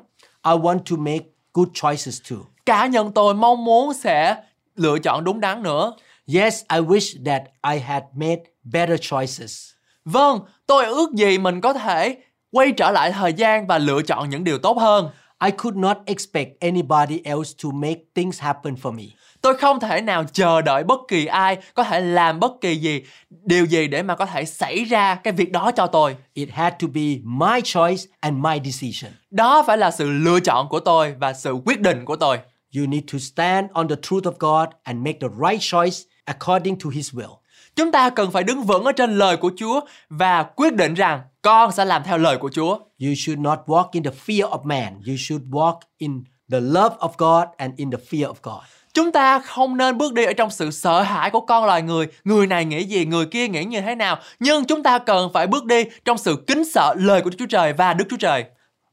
I 0.46 0.52
want 0.52 0.80
to 0.90 0.96
make 0.98 1.26
good 1.54 1.68
choices 1.74 2.22
too. 2.30 2.38
Cá 2.66 2.86
nhân 2.86 3.12
tôi 3.12 3.34
mong 3.34 3.66
muốn 3.66 3.94
sẽ 3.94 4.36
lựa 4.76 5.00
chọn 5.00 5.24
đúng 5.24 5.40
đắn 5.40 5.64
nữa. 5.64 5.94
Yes, 6.34 6.62
I 6.74 6.78
wish 6.78 7.26
that 7.26 7.42
I 7.74 7.80
had 7.80 8.04
made 8.16 8.42
better 8.64 9.00
choices. 9.02 9.72
Vâng, 10.06 10.40
tôi 10.66 10.86
ước 10.86 11.14
gì 11.14 11.38
mình 11.38 11.62
có 11.62 11.74
thể 11.74 12.18
quay 12.52 12.72
trở 12.72 12.92
lại 12.92 13.12
thời 13.12 13.34
gian 13.34 13.68
và 13.68 13.78
lựa 13.78 14.02
chọn 14.02 14.30
những 14.30 14.44
điều 14.44 14.58
tốt 14.58 14.78
hơn. 14.78 15.10
I 15.46 15.52
could 15.52 15.78
not 15.78 15.98
expect 16.06 16.60
anybody 16.60 17.22
else 17.24 17.54
to 17.64 17.70
make 17.74 18.00
things 18.16 18.42
happen 18.42 18.76
for 18.76 18.92
me. 18.92 19.04
Tôi 19.42 19.56
không 19.56 19.80
thể 19.80 20.02
nào 20.02 20.24
chờ 20.34 20.62
đợi 20.62 20.84
bất 20.84 21.00
kỳ 21.08 21.26
ai 21.26 21.58
có 21.74 21.84
thể 21.84 22.02
làm 22.02 22.40
bất 22.40 22.52
kỳ 22.62 22.76
gì, 22.76 23.02
điều 23.30 23.66
gì 23.66 23.88
để 23.88 24.04
mà 24.04 24.16
có 24.16 24.26
thể 24.26 24.46
xảy 24.46 24.84
ra 24.84 25.16
cái 25.16 25.34
việc 25.34 25.52
đó 25.52 25.72
cho 25.72 25.88
tôi. 25.88 26.16
It 26.34 26.50
had 26.52 26.74
to 26.80 26.88
be 26.94 27.18
my 27.24 27.62
choice 27.64 28.04
and 28.20 28.38
my 28.38 28.72
decision. 28.72 29.14
Đó 29.32 29.64
phải 29.68 29.78
là 29.78 29.92
sự 29.92 30.10
lựa 30.10 30.40
chọn 30.40 30.70
của 30.70 30.80
tôi 30.80 31.16
và 31.20 31.34
sự 31.34 31.54
quyết 31.66 31.82
định 31.82 32.06
của 32.06 32.16
tôi. 32.16 32.40
You 32.76 32.86
need 32.86 33.04
to 33.14 33.20
stand 33.20 33.72
on 33.74 33.88
the 33.88 33.96
truth 34.02 34.24
of 34.24 34.34
God 34.40 34.70
and 34.84 35.00
make 35.06 35.20
the 35.22 35.28
right 35.48 35.62
choice 35.62 35.98
according 36.26 36.80
to 36.80 36.90
his 36.90 37.14
will. 37.14 37.36
Chúng 37.76 37.92
ta 37.92 38.10
cần 38.10 38.32
phải 38.32 38.44
đứng 38.44 38.64
vững 38.64 38.84
ở 38.84 38.92
trên 38.92 39.18
lời 39.18 39.38
của 39.38 39.52
Chúa 39.58 39.82
và 40.10 40.44
quyết 40.44 40.74
định 40.74 40.94
rằng 40.94 41.22
con 41.42 41.72
sẽ 41.72 41.86
làm 41.86 42.04
theo 42.04 42.18
lời 42.18 42.38
của 42.38 42.50
Chúa. 42.54 42.80
You 43.00 43.14
should 43.18 43.40
not 43.40 43.60
walk 43.66 43.88
in 43.92 44.04
the 44.04 44.12
fear 44.26 44.50
of 44.50 44.64
man. 44.64 44.94
You 45.08 45.16
should 45.18 45.44
walk 45.50 45.80
in 45.98 46.24
the 46.52 46.60
love 46.60 46.96
of 47.00 47.10
God 47.18 47.48
and 47.58 47.74
in 47.78 47.92
the 47.92 47.98
fear 48.10 48.34
of 48.34 48.36
God. 48.44 48.64
Chúng 48.98 49.12
ta 49.12 49.40
không 49.40 49.78
nên 49.78 49.98
bước 49.98 50.14
đi 50.14 50.26
ở 50.26 50.34
trong 50.34 50.50
sự 50.50 50.72
sợ 50.72 51.02
hãi 51.02 51.30
của 51.30 51.42
con 51.42 51.66
loài 51.66 51.82
người, 51.82 52.08
người 52.24 52.48
này 52.48 52.66
nghĩ 52.66 52.84
gì, 52.84 53.06
người 53.06 53.26
kia 53.26 53.48
nghĩ 53.48 53.64
như 53.64 53.82
thế 53.82 53.96
nào, 53.96 54.18
nhưng 54.40 54.66
chúng 54.66 54.84
ta 54.84 55.00
cần 55.00 55.30
phải 55.34 55.48
bước 55.48 55.66
đi 55.66 55.84
trong 56.06 56.18
sự 56.18 56.44
kính 56.48 56.66
sợ 56.66 56.94
lời 56.98 57.22
của 57.22 57.30
Đức 57.30 57.36
Chúa 57.40 57.46
Trời 57.46 57.74
và 57.74 57.94
Đức 57.94 58.06
Chúa 58.10 58.18
Trời. 58.18 58.44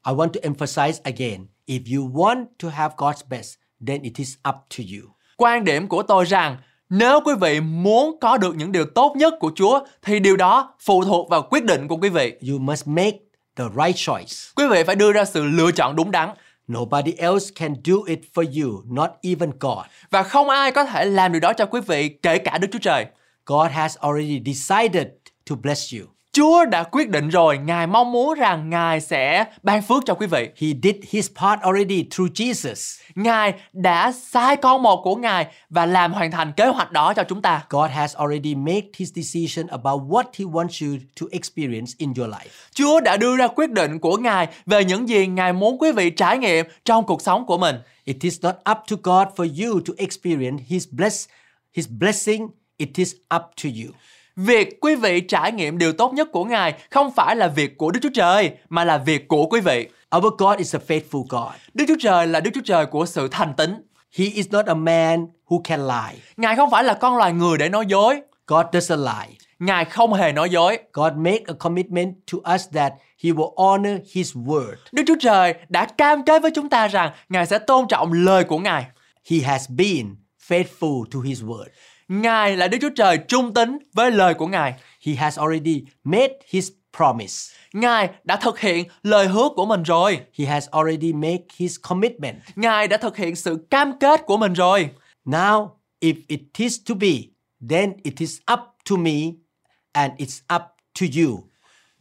I 0.07 0.13
want 0.13 0.27
to 0.27 0.39
emphasize 0.43 0.93
again 1.03 1.45
if 1.67 1.97
you 1.97 2.09
want 2.13 2.45
to 2.63 2.69
have 2.69 2.93
God's 2.97 3.21
best, 3.29 3.53
then 3.87 4.01
it 4.01 4.13
is 4.17 4.35
up 4.49 4.55
to 4.77 4.83
you. 4.93 5.09
Quan 5.37 5.63
điểm 5.63 5.87
của 5.87 6.03
tôi 6.03 6.25
rằng 6.25 6.57
nếu 6.89 7.21
quý 7.25 7.33
vị 7.41 7.59
muốn 7.59 8.17
có 8.21 8.37
được 8.37 8.55
những 8.55 8.71
điều 8.71 8.85
tốt 8.85 9.13
nhất 9.15 9.33
của 9.39 9.51
Chúa 9.55 9.79
thì 10.01 10.19
điều 10.19 10.37
đó 10.37 10.73
phụ 10.79 11.03
thuộc 11.03 11.29
vào 11.29 11.41
quyết 11.41 11.63
định 11.63 11.87
của 11.87 11.97
quý 11.97 12.09
vị. 12.09 12.33
You 12.49 12.59
must 12.59 12.87
make 12.87 13.17
the 13.55 13.65
right 13.85 13.97
choice. 13.97 14.33
Quý 14.55 14.67
vị 14.67 14.83
phải 14.83 14.95
đưa 14.95 15.11
ra 15.11 15.25
sự 15.25 15.45
lựa 15.45 15.71
chọn 15.71 15.95
đúng 15.95 16.11
đắn 16.11 16.29
Nobody 16.67 17.13
else 17.17 17.51
can 17.55 17.75
do 17.83 17.95
it 18.07 18.19
for 18.33 18.63
you, 18.63 18.83
not 18.85 19.09
even 19.21 19.51
God. 19.59 19.85
và 20.11 20.23
không 20.23 20.49
ai 20.49 20.71
có 20.71 20.85
thể 20.85 21.05
làm 21.05 21.31
điều 21.31 21.39
đó 21.39 21.53
cho 21.53 21.65
quý 21.65 21.81
vị 21.87 22.09
kể 22.09 22.37
cả 22.37 22.57
Đức 22.57 22.67
Chúa 22.71 22.79
Trời. 22.79 23.05
God 23.45 23.71
has 23.71 23.97
already 23.97 24.41
decided 24.45 25.07
to 25.49 25.55
bless 25.55 25.93
you. 25.93 26.14
Chúa 26.35 26.65
đã 26.65 26.83
quyết 26.83 27.09
định 27.09 27.29
rồi, 27.29 27.57
Ngài 27.57 27.87
mong 27.87 28.11
muốn 28.11 28.33
rằng 28.33 28.69
Ngài 28.69 29.01
sẽ 29.01 29.45
ban 29.63 29.81
phước 29.81 30.03
cho 30.05 30.13
quý 30.13 30.27
vị. 30.27 30.49
He 30.57 30.67
did 30.83 30.95
his 31.09 31.29
part 31.35 31.61
already 31.61 32.07
through 32.11 32.31
Jesus. 32.31 33.01
Ngài 33.15 33.53
đã 33.73 34.11
sai 34.11 34.55
con 34.55 34.83
một 34.83 35.01
của 35.03 35.15
Ngài 35.15 35.47
và 35.69 35.85
làm 35.85 36.13
hoàn 36.13 36.31
thành 36.31 36.51
kế 36.51 36.67
hoạch 36.67 36.91
đó 36.91 37.13
cho 37.13 37.23
chúng 37.23 37.41
ta. 37.41 37.65
God 37.69 37.91
has 37.91 38.15
already 38.15 38.55
made 38.55 38.81
his 38.97 39.11
decision 39.15 39.67
about 39.67 40.01
what 40.01 40.23
he 40.23 40.45
wants 40.45 40.87
you 40.87 40.97
to 41.21 41.25
experience 41.31 41.91
in 41.97 42.13
your 42.17 42.29
life. 42.29 42.49
Chúa 42.73 42.99
đã 42.99 43.17
đưa 43.17 43.37
ra 43.37 43.47
quyết 43.47 43.71
định 43.71 43.99
của 43.99 44.17
Ngài 44.17 44.47
về 44.65 44.85
những 44.85 45.09
gì 45.09 45.27
Ngài 45.27 45.53
muốn 45.53 45.77
quý 45.77 45.91
vị 45.91 46.09
trải 46.09 46.37
nghiệm 46.37 46.65
trong 46.85 47.05
cuộc 47.05 47.21
sống 47.21 47.45
của 47.45 47.57
mình. 47.57 47.75
It 48.05 48.17
is 48.21 48.39
not 48.41 48.55
up 48.55 48.77
to 48.89 48.95
God 49.03 49.27
for 49.35 49.65
you 49.65 49.79
to 49.79 49.93
experience 49.97 50.63
his 50.67 50.87
bless 50.91 51.27
his 51.73 51.89
blessing. 51.89 52.47
It 52.77 52.89
is 52.95 53.13
up 53.35 53.41
to 53.63 53.69
you. 53.83 53.93
Việc 54.35 54.77
quý 54.81 54.95
vị 54.95 55.21
trải 55.21 55.51
nghiệm 55.51 55.77
điều 55.77 55.93
tốt 55.93 56.13
nhất 56.13 56.27
của 56.31 56.43
Ngài 56.45 56.73
không 56.91 57.11
phải 57.11 57.35
là 57.35 57.47
việc 57.47 57.77
của 57.77 57.91
Đức 57.91 57.99
Chúa 58.03 58.09
Trời 58.13 58.51
mà 58.69 58.83
là 58.83 58.97
việc 58.97 59.27
của 59.27 59.45
quý 59.45 59.61
vị. 59.61 59.89
Our 60.15 60.33
God 60.37 60.57
is 60.57 60.75
a 60.75 60.79
faithful 60.87 61.25
God. 61.29 61.53
Đức 61.73 61.85
Chúa 61.87 61.95
Trời 61.99 62.27
là 62.27 62.39
Đức 62.39 62.51
Chúa 62.53 62.61
Trời 62.65 62.85
của 62.85 63.05
sự 63.05 63.27
thành 63.31 63.53
tín. 63.57 63.75
He 64.17 64.25
is 64.25 64.47
not 64.51 64.65
a 64.65 64.73
man 64.73 65.27
who 65.47 65.61
can 65.63 65.87
lie. 65.87 66.19
Ngài 66.37 66.55
không 66.55 66.71
phải 66.71 66.83
là 66.83 66.93
con 66.93 67.17
loài 67.17 67.33
người 67.33 67.57
để 67.57 67.69
nói 67.69 67.85
dối. 67.87 68.21
God 68.47 68.65
doesn't 68.71 69.03
lie. 69.03 69.35
Ngài 69.59 69.85
không 69.85 70.13
hề 70.13 70.31
nói 70.31 70.49
dối. 70.49 70.77
God 70.93 71.13
made 71.13 71.39
a 71.47 71.53
commitment 71.59 72.15
to 72.31 72.53
us 72.55 72.69
that 72.73 72.93
he 73.23 73.29
will 73.31 73.53
honor 73.55 73.97
his 74.13 74.35
word. 74.35 74.75
Đức 74.91 75.03
Chúa 75.07 75.17
Trời 75.19 75.53
đã 75.69 75.85
cam 75.85 76.25
kết 76.25 76.41
với 76.41 76.51
chúng 76.55 76.69
ta 76.69 76.87
rằng 76.87 77.11
Ngài 77.29 77.45
sẽ 77.45 77.59
tôn 77.59 77.87
trọng 77.87 78.13
lời 78.13 78.43
của 78.43 78.59
Ngài. 78.59 78.85
He 79.29 79.37
has 79.37 79.69
been 79.69 80.15
faithful 80.47 81.05
to 81.13 81.19
his 81.25 81.41
word. 81.41 81.65
Ngài 82.07 82.57
là 82.57 82.67
Đức 82.67 82.77
Chúa 82.81 82.89
Trời 82.95 83.17
trung 83.17 83.53
tín 83.53 83.77
với 83.93 84.11
lời 84.11 84.33
của 84.33 84.47
Ngài. 84.47 84.73
He 85.05 85.13
has 85.13 85.39
already 85.39 85.83
made 86.03 86.33
his 86.49 86.69
promise. 86.97 87.55
Ngài 87.73 88.09
đã 88.23 88.35
thực 88.35 88.59
hiện 88.59 88.87
lời 89.03 89.27
hứa 89.27 89.49
của 89.55 89.65
mình 89.65 89.83
rồi. 89.83 90.19
He 90.39 90.45
has 90.45 90.69
already 90.69 91.13
made 91.13 91.43
his 91.55 91.75
commitment. 91.81 92.35
Ngài 92.55 92.87
đã 92.87 92.97
thực 92.97 93.17
hiện 93.17 93.35
sự 93.35 93.67
cam 93.69 93.99
kết 93.99 94.21
của 94.25 94.37
mình 94.37 94.53
rồi. 94.53 94.89
Now, 95.25 95.69
if 96.01 96.15
it 96.27 96.41
is 96.57 96.79
to 96.89 96.95
be, 96.95 97.13
then 97.69 97.93
it 98.03 98.13
is 98.17 98.39
up 98.53 98.59
to 98.89 98.95
me 98.95 99.11
and 99.91 100.13
it's 100.17 100.55
up 100.55 100.61
to 100.99 101.05
you 101.17 101.43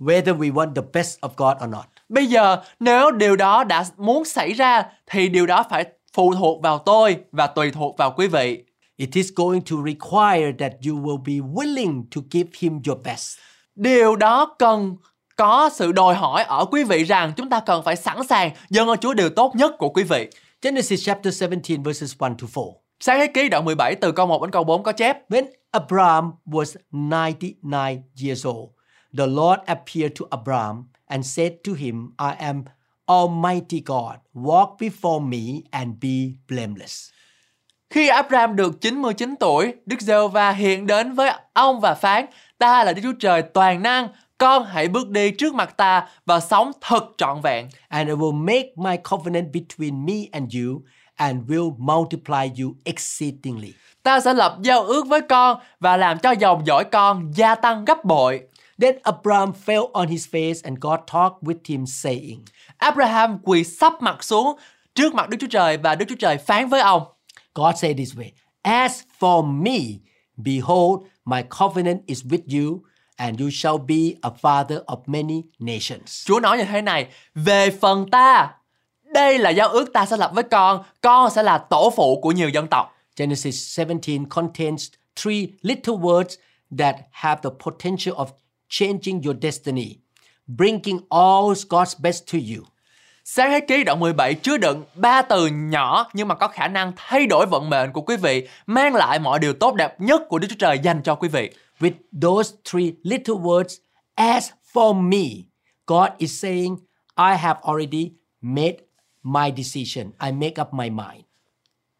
whether 0.01 0.35
we 0.35 0.53
want 0.53 0.75
the 0.75 0.83
best 0.93 1.21
of 1.21 1.29
God 1.37 1.65
or 1.65 1.71
not. 1.71 1.85
Bây 2.09 2.27
giờ 2.27 2.63
nếu 2.81 3.11
điều 3.11 3.37
đó 3.37 3.65
đã 3.65 3.85
muốn 3.97 4.25
xảy 4.25 4.53
ra 4.53 4.85
thì 5.07 5.29
điều 5.29 5.47
đó 5.47 5.65
phải 5.71 5.85
phụ 6.13 6.35
thuộc 6.35 6.63
vào 6.63 6.79
tôi 6.79 7.17
và 7.33 7.47
tùy 7.47 7.71
thuộc 7.71 7.97
vào 7.99 8.15
quý 8.17 8.27
vị. 8.27 8.65
It 8.97 9.11
is 9.15 9.31
going 9.35 9.61
to 9.61 9.83
require 9.83 10.53
that 10.59 10.73
you 10.87 10.97
will 10.97 11.23
be 11.25 11.41
willing 11.41 12.05
to 12.11 12.21
give 12.31 12.49
him 12.59 12.81
your 12.87 12.99
best. 13.05 13.39
Điều 13.75 14.17
đó 14.17 14.55
cần 14.59 14.97
có 15.37 15.71
sự 15.73 15.93
đòi 15.93 16.15
hỏi 16.15 16.43
ở 16.43 16.65
quý 16.65 16.85
vị 16.85 17.05
rằng 17.05 17.33
chúng 17.37 17.51
ta 17.51 17.61
cần 17.61 17.83
phải 17.85 17.97
sẵn 17.97 18.27
sàng 18.29 18.51
dâng 18.71 18.87
cho 18.87 18.97
Chúa 18.97 19.15
điều 19.15 19.31
tốt 19.31 19.57
nhất 19.57 19.75
của 19.79 19.89
quý 19.89 20.03
vị. 20.03 20.29
Genesis 20.63 21.07
chapter 21.07 21.43
17 21.43 21.77
verses 21.85 22.15
1 22.19 22.29
to 22.39 22.47
4. 22.55 22.75
Sáng 23.01 23.19
thế 23.19 23.27
ký 23.27 23.49
đoạn 23.49 23.65
17 23.65 23.95
từ 23.95 24.13
câu 24.13 24.27
1 24.27 24.43
đến 24.43 24.51
câu 24.51 24.65
4 24.65 24.83
có 24.83 24.93
chép 24.93 25.31
When 25.31 25.45
Abraham 25.71 26.33
was 26.47 26.77
99 26.93 28.03
years 28.25 28.47
old, 28.47 28.71
the 29.19 29.27
Lord 29.27 29.61
appeared 29.67 30.13
to 30.21 30.27
Abraham 30.31 30.85
and 31.07 31.27
said 31.27 31.53
to 31.67 31.73
him, 31.73 32.11
I 32.19 32.35
am 32.39 32.65
Almighty 33.07 33.83
God, 33.87 34.21
walk 34.35 34.79
before 34.79 35.21
me 35.21 35.63
and 35.71 35.95
be 36.01 36.39
blameless. 36.49 37.14
Khi 37.95 38.09
Abraham 38.09 38.57
được 38.57 38.81
99 38.81 39.35
tuổi, 39.41 39.75
Đức 39.87 40.01
giê 40.01 40.29
va 40.33 40.51
hiện 40.51 40.87
đến 40.87 41.13
với 41.13 41.31
ông 41.53 41.81
và 41.81 41.95
phán, 41.95 42.27
ta 42.59 42.85
là 42.85 42.93
Đức 42.93 43.03
Chúa 43.03 43.13
Trời 43.21 43.43
toàn 43.43 43.83
năng, 43.83 44.09
con 44.39 44.65
hãy 44.65 44.89
bước 44.89 45.09
đi 45.09 45.31
trước 45.31 45.55
mặt 45.55 45.77
ta 45.77 46.09
và 46.27 46.41
sống 46.41 46.71
thật 46.81 47.05
trọn 47.19 47.41
vẹn. 47.41 47.69
And 47.89 48.09
I 48.09 48.15
will 48.15 48.45
make 48.45 48.69
my 48.77 48.97
covenant 49.11 49.47
between 49.53 50.07
me 50.07 50.15
and 50.33 50.57
you 50.57 50.83
and 51.15 51.37
will 51.51 51.75
multiply 51.79 52.63
you 52.63 52.75
exceedingly. 52.85 53.73
Ta 54.03 54.21
sẽ 54.21 54.35
lập 54.35 54.57
giao 54.63 54.83
ước 54.83 55.07
với 55.07 55.21
con 55.21 55.59
và 55.81 55.97
làm 55.97 56.19
cho 56.19 56.31
dòng 56.31 56.67
dõi 56.67 56.85
con 56.85 57.31
gia 57.35 57.55
tăng 57.55 57.85
gấp 57.85 58.05
bội. 58.05 58.41
Then 58.81 58.99
Abraham 59.03 59.53
fell 59.67 59.93
on 59.93 60.09
his 60.09 60.29
face 60.29 60.61
and 60.65 60.79
God 60.81 61.01
talked 61.13 61.43
with 61.43 61.59
him 61.65 61.87
saying, 61.87 62.45
Abraham 62.79 63.39
quỳ 63.43 63.65
sắp 63.65 63.93
mặt 64.01 64.25
xuống 64.25 64.59
trước 64.95 65.15
mặt 65.15 65.29
Đức 65.29 65.37
Chúa 65.41 65.49
Trời 65.51 65.77
và 65.77 65.95
Đức 65.95 66.05
Chúa 66.09 66.17
Trời 66.19 66.39
phán 66.39 66.69
với 66.69 66.81
ông. 66.81 67.14
God 67.55 67.79
said 67.79 67.97
this 67.97 68.15
way, 68.15 68.33
As 68.63 69.05
for 69.21 69.45
me, 69.45 70.01
behold, 70.43 71.07
my 71.25 71.43
covenant 71.43 72.03
is 72.07 72.25
with 72.25 72.43
you, 72.47 72.83
and 73.19 73.41
you 73.41 73.51
shall 73.51 73.79
be 73.79 74.19
a 74.23 74.31
father 74.31 74.83
of 74.87 75.07
many 75.07 75.45
nations. 75.59 76.25
Chúa 76.27 76.41
nói 76.41 76.59
như 76.59 76.65
thế 76.65 76.83
này, 76.83 77.07
về 77.35 77.71
phần 77.71 78.11
ta, 78.11 78.55
đây 79.15 79.39
là 79.39 79.51
giao 79.51 79.69
ước 79.69 79.93
ta 79.93 80.07
sẽ 80.07 80.17
lập 80.17 80.31
với 80.35 80.45
con, 80.45 80.83
con 81.01 81.31
sẽ 81.31 81.43
là 81.43 81.59
tổ 81.59 81.93
phụ 81.97 82.21
của 82.21 82.33
nhiều 82.33 82.49
dân 82.49 82.67
tộc. 82.69 82.97
Genesis 83.17 83.79
17 83.79 84.19
contains 84.31 84.89
three 85.17 85.47
little 85.63 85.95
words 85.95 86.37
that 86.79 86.97
have 87.11 87.41
the 87.43 87.51
potential 87.65 88.15
of 88.15 88.27
changing 88.69 89.23
your 89.25 89.37
destiny, 89.43 89.99
bringing 90.47 91.01
all 91.11 91.55
God's 91.69 91.95
best 91.99 92.27
to 92.33 92.39
you. 92.39 92.65
Sáng 93.27 93.51
thế 93.51 93.61
ký 93.61 93.85
đoạn 93.85 94.01
17 94.01 94.35
chứa 94.35 94.57
đựng 94.57 94.85
ba 94.95 95.23
từ 95.23 95.47
nhỏ 95.47 96.11
nhưng 96.13 96.29
mà 96.29 96.35
có 96.35 96.49
khả 96.49 96.69
năng 96.69 96.93
thay 96.97 97.27
đổi 97.27 97.47
vận 97.47 97.71
mệnh 97.71 97.93
của 97.93 98.01
quý 98.01 98.17
vị, 98.17 98.49
mang 98.67 98.95
lại 98.95 99.19
mọi 99.19 99.39
điều 99.39 99.53
tốt 99.53 99.75
đẹp 99.75 100.01
nhất 100.01 100.23
của 100.29 100.39
Đức 100.39 100.49
Chúa 100.51 100.57
Trời 100.59 100.79
dành 100.79 101.03
cho 101.03 101.15
quý 101.15 101.29
vị. 101.29 101.51
With 101.81 101.93
those 102.23 102.57
three 102.71 102.93
little 103.03 103.35
words, 103.35 103.77
as 104.15 104.51
for 104.73 104.95
me, 104.95 105.25
God 105.87 106.09
is 106.19 106.43
saying, 106.43 106.77
I 107.17 107.37
have 107.37 107.61
already 107.63 108.11
made 108.41 108.77
my 109.23 109.53
decision. 109.57 110.13
I 110.27 110.33
make 110.33 110.63
up 110.63 110.75
my 110.75 110.91
mind. 110.91 111.25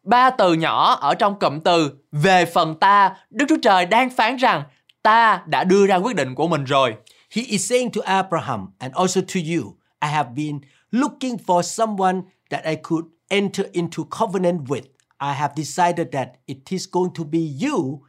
Ba 0.03 0.29
từ 0.29 0.53
nhỏ 0.53 0.95
ở 0.95 1.15
trong 1.15 1.39
cụm 1.39 1.59
từ 1.59 1.91
về 2.11 2.45
phần 2.45 2.75
ta, 2.75 3.15
Đức 3.29 3.45
Chúa 3.49 3.57
Trời 3.61 3.85
đang 3.85 4.09
phán 4.09 4.35
rằng 4.35 4.63
ta 5.03 5.43
đã 5.45 5.63
đưa 5.63 5.87
ra 5.87 5.95
quyết 5.95 6.15
định 6.15 6.35
của 6.35 6.47
mình 6.47 6.63
rồi. 6.63 6.95
He 7.31 7.41
is 7.41 7.69
saying 7.69 7.91
to 7.91 8.01
Abraham 8.05 8.67
and 8.79 8.93
also 8.93 9.21
to 9.21 9.39
you, 9.55 9.75
I 10.01 10.09
have 10.09 10.29
been 10.35 10.59
looking 10.99 11.37
for 11.37 11.63
someone 11.63 12.21
that 12.49 12.65
I 12.65 12.75
could 12.75 13.05
enter 13.29 13.65
into 13.73 14.03
covenant 14.03 14.61
with. 14.69 14.85
I 15.19 15.33
have 15.33 15.53
decided 15.55 16.11
that 16.11 16.27
it 16.47 16.57
is 16.69 16.87
going 16.91 17.13
to 17.13 17.23
be 17.23 17.39
you. 17.39 18.01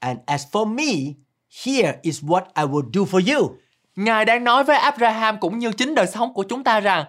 And 0.00 0.18
as 0.26 0.46
for 0.52 0.66
me, 0.66 1.16
here 1.64 1.98
is 2.02 2.22
what 2.22 2.44
I 2.54 2.64
will 2.64 2.90
do 2.92 3.04
for 3.04 3.20
you. 3.34 3.56
Ngài 3.96 4.24
đang 4.24 4.44
nói 4.44 4.64
với 4.64 4.76
Abraham 4.76 5.40
cũng 5.40 5.58
như 5.58 5.72
chính 5.72 5.94
đời 5.94 6.06
sống 6.06 6.34
của 6.34 6.42
chúng 6.42 6.64
ta 6.64 6.80
rằng 6.80 7.04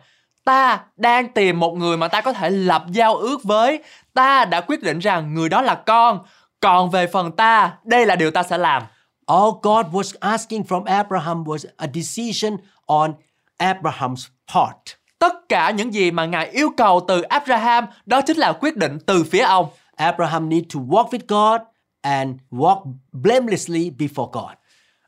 ta 0.46 0.86
đang 0.98 1.34
tìm 1.34 1.60
một 1.60 1.76
người 1.76 1.98
mà 1.98 2.08
ta 2.08 2.22
có 2.22 2.34
thể 2.34 2.50
lập 2.50 2.86
giao 2.92 3.16
ước 3.16 3.44
với. 3.44 3.84
Ta 4.14 4.46
đã 4.46 4.62
quyết 4.62 4.84
định 4.84 5.00
rằng 5.00 5.34
người 5.34 5.50
đó 5.50 5.62
là 5.62 5.76
con. 5.76 6.20
Còn 6.60 6.90
về 6.90 7.08
phần 7.08 7.32
ta, 7.32 7.78
đây 7.84 8.06
là 8.06 8.16
điều 8.16 8.32
ta 8.32 8.44
sẽ 8.44 8.58
làm. 8.58 8.84
All 9.26 9.50
God 9.62 9.86
was 9.86 10.18
asking 10.20 10.62
from 10.62 10.84
Abraham 10.84 11.44
was 11.44 11.66
a 11.78 11.88
decision 11.94 12.58
on 12.86 13.14
Abraham's 13.58 14.28
part. 14.54 15.05
Tất 15.20 15.50
cả 15.50 15.72
những 15.72 15.94
gì 15.94 16.12
mà 16.12 16.26
Ngài 16.26 16.50
yêu 16.50 16.70
cầu 16.78 17.06
từ 17.08 17.22
Abraham 17.22 17.86
đó 18.06 18.22
chính 18.22 18.38
là 18.38 18.54
quyết 18.54 18.78
định 18.78 18.98
từ 19.06 19.24
phía 19.24 19.42
ông. 19.42 19.68
Abraham 19.96 20.50
need 20.50 20.64
to 20.74 20.80
walk 20.80 21.10
with 21.10 21.20
God 21.28 21.62
and 22.02 22.36
walk 22.52 22.94
blamelessly 23.12 23.92
before 23.98 24.30
God. 24.32 24.52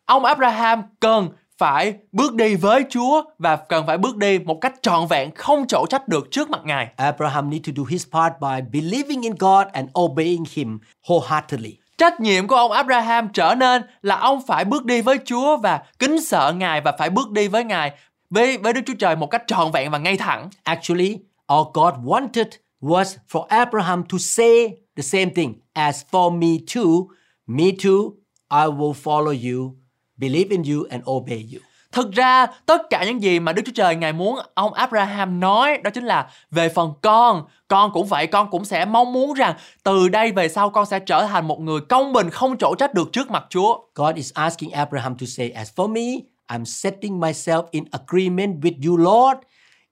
Ông 0.06 0.26
Abraham 0.26 0.84
cần 1.00 1.30
phải 1.58 1.94
bước 2.12 2.36
đi 2.36 2.56
với 2.56 2.86
Chúa 2.90 3.24
và 3.38 3.56
cần 3.56 3.88
phải 3.88 3.98
bước 3.98 4.18
đi 4.18 4.40
một 4.40 4.58
cách 4.62 4.74
trọn 4.82 5.08
vẹn 5.08 5.36
không 5.36 5.68
chỗ 5.68 5.86
trách 5.90 6.08
được 6.08 6.28
trước 6.32 6.50
mặt 6.50 6.62
Ngài. 6.64 6.88
Abraham 6.96 7.50
need 7.50 7.62
to 7.68 7.72
do 7.76 7.84
his 7.90 8.08
part 8.12 8.34
by 8.42 8.82
believing 8.82 9.22
in 9.22 9.36
God 9.40 9.68
and 9.74 9.90
obeying 10.00 10.44
him 10.54 10.80
wholeheartedly. 11.08 11.72
Trách 11.98 12.20
nhiệm 12.20 12.48
của 12.48 12.56
ông 12.56 12.72
Abraham 12.72 13.30
trở 13.34 13.56
nên 13.56 13.82
là 14.02 14.16
ông 14.16 14.42
phải 14.48 14.66
bước 14.66 14.86
đi 14.86 15.02
với 15.02 15.20
Chúa 15.26 15.58
và 15.58 15.82
kính 16.00 16.22
sợ 16.22 16.54
Ngài 16.58 16.82
và 16.82 16.92
phải 17.00 17.10
bước 17.10 17.32
đi 17.32 17.48
với 17.48 17.64
Ngài 17.64 17.92
với 18.30 18.58
với 18.58 18.74
Đức 18.74 18.82
Chúa 18.86 18.94
Trời 19.00 19.16
một 19.16 19.28
cách 19.28 19.44
trọn 19.48 19.72
vẹn 19.72 19.92
và 19.92 19.98
ngay 19.98 20.18
thẳng. 20.18 20.50
Actually, 20.64 21.18
all 21.48 21.64
God 21.74 21.94
wanted 22.04 22.50
was 22.82 23.18
for 23.32 23.42
Abraham 23.42 24.04
to 24.04 24.18
say 24.18 24.68
the 24.96 25.04
same 25.04 25.30
thing. 25.36 25.54
As 25.74 26.04
for 26.12 26.38
me 26.38 26.48
too, 26.76 27.08
me 27.48 27.66
too, 27.84 28.14
I 28.50 28.68
will 28.68 28.94
follow 29.04 29.54
you, 29.54 29.76
believe 30.18 30.50
in 30.50 30.64
you 30.64 30.86
and 30.90 31.04
obey 31.10 31.50
you. 31.54 31.60
Thực 31.92 32.12
ra 32.12 32.46
tất 32.66 32.82
cả 32.90 33.04
những 33.04 33.22
gì 33.22 33.40
mà 33.40 33.54
Đức 33.54 33.62
Chúa 33.66 33.72
Trời 33.76 33.96
Ngài 33.96 34.14
muốn 34.14 34.40
ông 34.54 34.74
Abraham 34.74 35.40
nói 35.40 35.78
đó 35.84 35.90
chính 35.90 36.04
là 36.04 36.30
về 36.52 36.70
phần 36.70 36.94
con, 37.02 37.44
con 37.68 37.92
cũng 37.94 38.06
vậy, 38.06 38.28
con 38.28 38.50
cũng 38.50 38.66
sẽ 38.66 38.86
mong 38.86 39.14
muốn 39.14 39.34
rằng 39.34 39.56
từ 39.84 40.10
đây 40.10 40.32
về 40.32 40.50
sau 40.50 40.70
con 40.70 40.86
sẽ 40.86 41.00
trở 41.00 41.26
thành 41.26 41.48
một 41.48 41.60
người 41.60 41.82
công 41.82 42.14
bình 42.14 42.30
không 42.30 42.58
chỗ 42.58 42.76
trách 42.76 42.94
được 42.94 43.10
trước 43.14 43.32
mặt 43.32 43.46
Chúa. 43.50 43.80
God 43.96 44.16
is 44.16 44.34
asking 44.34 44.72
Abraham 44.72 45.16
to 45.18 45.26
say, 45.28 45.50
As 45.50 45.72
for 45.76 45.88
me, 45.88 46.24
I'm 46.48 46.66
setting 46.66 47.20
myself 47.20 47.66
in 47.72 47.84
agreement 47.92 48.56
with 48.62 48.86
you, 48.86 48.98
Lord. 48.98 49.38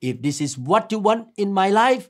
If 0.01 0.15
this 0.23 0.41
is 0.41 0.57
what 0.57 0.81
you 0.91 0.99
want 0.99 1.23
in 1.35 1.53
my 1.53 1.71
life, 1.71 2.01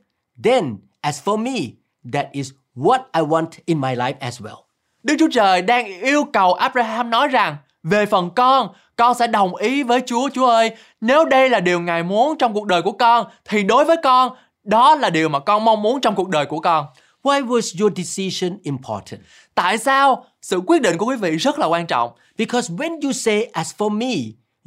then 0.43 0.77
as 1.01 1.21
for 1.21 1.37
me, 1.37 1.73
that 2.13 2.27
is 2.33 2.51
what 2.75 2.99
I 3.13 3.21
want 3.21 3.49
in 3.65 3.81
my 3.81 3.95
life 3.95 4.15
as 4.19 4.41
well. 4.41 4.65
Đức 5.03 5.15
Chúa 5.19 5.27
Trời 5.31 5.61
đang 5.61 5.85
yêu 5.85 6.23
cầu 6.33 6.53
Abraham 6.53 7.09
nói 7.09 7.27
rằng 7.27 7.57
về 7.83 8.05
phần 8.05 8.29
con, 8.35 8.67
con 8.95 9.15
sẽ 9.15 9.27
đồng 9.27 9.55
ý 9.55 9.83
với 9.83 10.01
Chúa, 10.05 10.29
Chúa 10.33 10.47
ơi, 10.47 10.71
nếu 11.01 11.25
đây 11.25 11.49
là 11.49 11.59
điều 11.59 11.79
Ngài 11.79 12.03
muốn 12.03 12.37
trong 12.37 12.53
cuộc 12.53 12.67
đời 12.67 12.81
của 12.81 12.91
con 12.91 13.27
thì 13.45 13.63
đối 13.63 13.85
với 13.85 13.97
con, 14.03 14.35
đó 14.63 14.95
là 14.95 15.09
điều 15.09 15.29
mà 15.29 15.39
con 15.39 15.65
mong 15.65 15.81
muốn 15.81 16.01
trong 16.01 16.15
cuộc 16.15 16.29
đời 16.29 16.45
của 16.45 16.59
con. 16.59 16.85
Why 17.23 17.45
was 17.45 17.81
your 17.81 17.93
decision 17.97 18.59
important? 18.63 19.21
Tại 19.55 19.77
sao 19.77 20.25
sự 20.45 20.61
quyết 20.67 20.81
định 20.81 20.97
của 20.97 21.05
quý 21.05 21.15
vị 21.15 21.35
rất 21.35 21.59
là 21.59 21.65
quan 21.67 21.87
trọng? 21.87 22.11
Because 22.37 22.73
when 22.73 23.01
you 23.03 23.11
say, 23.11 23.43
As 23.53 23.73
for 23.77 23.89
me, 23.89 24.15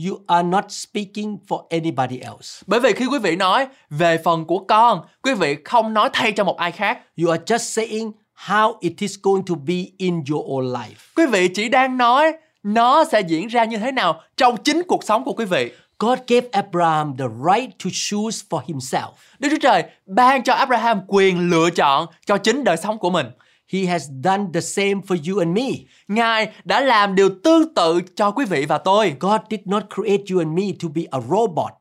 you 0.06 0.18
are 0.26 0.48
not 0.48 0.64
speaking 0.68 1.36
for 1.48 1.66
anybody 1.70 2.18
else. 2.18 2.62
Bởi 2.66 2.80
vì 2.80 2.92
khi 2.92 3.06
quý 3.06 3.18
vị 3.18 3.36
nói 3.36 3.66
về 3.90 4.18
phần 4.24 4.44
của 4.44 4.58
con, 4.58 5.00
quý 5.22 5.34
vị 5.34 5.56
không 5.64 5.94
nói 5.94 6.10
thay 6.12 6.32
cho 6.32 6.44
một 6.44 6.56
ai 6.56 6.72
khác. 6.72 6.98
You 7.22 7.30
are 7.30 7.42
just 7.46 7.58
saying 7.58 8.12
how 8.46 8.76
it 8.80 8.92
is 8.98 9.16
going 9.22 9.42
to 9.46 9.54
be 9.54 9.74
in 9.98 10.14
your 10.30 10.46
own 10.46 10.72
life. 10.72 11.12
Quý 11.16 11.26
vị 11.26 11.48
chỉ 11.48 11.68
đang 11.68 11.96
nói 11.96 12.32
nó 12.62 13.04
sẽ 13.04 13.20
diễn 13.20 13.46
ra 13.46 13.64
như 13.64 13.76
thế 13.76 13.92
nào 13.92 14.20
trong 14.36 14.56
chính 14.56 14.82
cuộc 14.88 15.04
sống 15.04 15.24
của 15.24 15.32
quý 15.32 15.44
vị. 15.44 15.70
God 15.98 16.18
gave 16.28 16.48
Abraham 16.52 17.16
the 17.16 17.24
right 17.24 17.70
to 17.84 17.90
choose 17.92 18.46
for 18.50 18.60
himself. 18.66 19.10
Đức 19.38 19.48
Chúa 19.50 19.58
Trời 19.60 19.84
ban 20.06 20.42
cho 20.42 20.54
Abraham 20.54 21.00
quyền 21.08 21.50
lựa 21.50 21.70
chọn 21.70 22.06
cho 22.26 22.38
chính 22.38 22.64
đời 22.64 22.76
sống 22.76 22.98
của 22.98 23.10
mình. 23.10 23.26
He 23.72 23.87
has 23.87 24.11
done 24.24 24.44
the 24.54 24.61
same 24.61 24.94
for 24.94 25.33
you 25.33 25.38
and 25.38 25.57
me. 25.57 25.68
Ngài 26.09 26.52
đã 26.64 26.81
làm 26.81 27.14
điều 27.14 27.28
tương 27.44 27.74
tự 27.74 28.00
cho 28.16 28.31
quý 28.31 28.44
vị 28.44 28.66
và 28.66 28.78
tôi. 28.78 29.16
God 29.20 29.40
did 29.50 29.61
not 29.64 29.83
create 29.94 30.22
you 30.31 30.38
and 30.38 30.59
me 30.59 30.64
to 30.83 30.88
be 30.94 31.02
a 31.11 31.20
robot. 31.20 31.72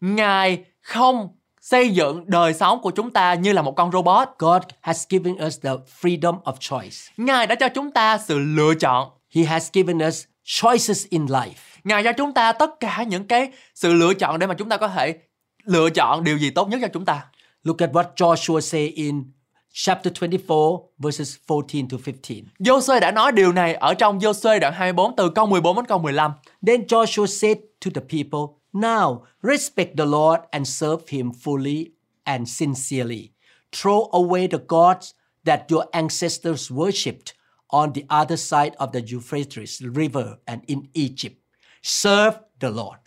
Ngài 0.00 0.64
không 0.80 1.28
xây 1.60 1.90
dựng 1.90 2.24
đời 2.26 2.54
sống 2.54 2.82
của 2.82 2.90
chúng 2.90 3.10
ta 3.10 3.34
như 3.34 3.52
là 3.52 3.62
một 3.62 3.72
con 3.76 3.92
robot. 3.92 4.28
God 4.38 4.62
has 4.80 5.06
given 5.08 5.34
us 5.46 5.60
the 5.62 5.70
freedom 6.00 6.42
of 6.42 6.52
choice. 6.60 6.96
Ngài 7.16 7.46
đã 7.46 7.54
cho 7.54 7.68
chúng 7.68 7.90
ta 7.90 8.18
sự 8.18 8.38
lựa 8.38 8.74
chọn. 8.74 9.10
He 9.34 9.42
has 9.42 9.68
given 9.72 9.98
us 9.98 10.24
choices 10.44 11.06
in 11.08 11.26
life. 11.26 11.50
Ngài 11.84 12.04
cho 12.04 12.12
chúng 12.12 12.34
ta 12.34 12.52
tất 12.52 12.80
cả 12.80 13.02
những 13.02 13.26
cái 13.26 13.50
sự 13.74 13.92
lựa 13.92 14.14
chọn 14.14 14.38
để 14.38 14.46
mà 14.46 14.54
chúng 14.54 14.68
ta 14.68 14.76
có 14.76 14.88
thể 14.88 15.18
lựa 15.64 15.90
chọn 15.90 16.24
điều 16.24 16.38
gì 16.38 16.50
tốt 16.50 16.68
nhất 16.68 16.78
cho 16.82 16.88
chúng 16.92 17.04
ta. 17.04 17.24
Look 17.64 17.78
at 17.78 17.90
what 17.92 18.04
Joshua 18.16 18.60
say 18.60 18.88
in 18.88 19.24
chapter 19.72 20.10
24 20.10 20.88
verses 20.98 21.38
14 21.48 21.88
to 21.88 21.98
15. 21.98 22.44
Joshua 22.58 23.00
đã 23.00 23.12
nói 23.12 23.32
điều 23.32 23.52
này 23.52 23.74
ở 23.74 23.94
trong 23.94 24.18
Joshua 24.18 24.60
đoạn 24.60 24.72
24 24.72 25.16
từ 25.16 25.30
câu 25.30 25.46
14 25.46 25.76
đến 25.76 25.86
câu 25.86 25.98
15. 25.98 26.32
Then 26.66 26.82
Joshua 26.82 27.26
said 27.26 27.56
to 27.84 27.90
the 27.94 28.00
people, 28.00 28.62
Now 28.72 29.24
respect 29.42 29.96
the 29.96 30.06
Lord 30.06 30.40
and 30.50 30.68
serve 30.68 31.04
him 31.08 31.30
fully 31.44 31.86
and 32.24 32.48
sincerely. 32.48 33.28
Throw 33.72 34.08
away 34.12 34.48
the 34.48 34.58
gods 34.68 35.14
that 35.46 35.60
your 35.70 35.84
ancestors 35.92 36.70
worshipped 36.70 37.34
on 37.68 37.92
the 37.92 38.02
other 38.08 38.36
side 38.36 38.74
of 38.78 38.92
the 38.92 39.00
Euphrates 39.00 39.80
River 39.80 40.38
and 40.46 40.62
in 40.68 40.88
Egypt. 40.94 41.36
Serve 41.82 42.38
the 42.60 42.70
Lord. 42.70 43.01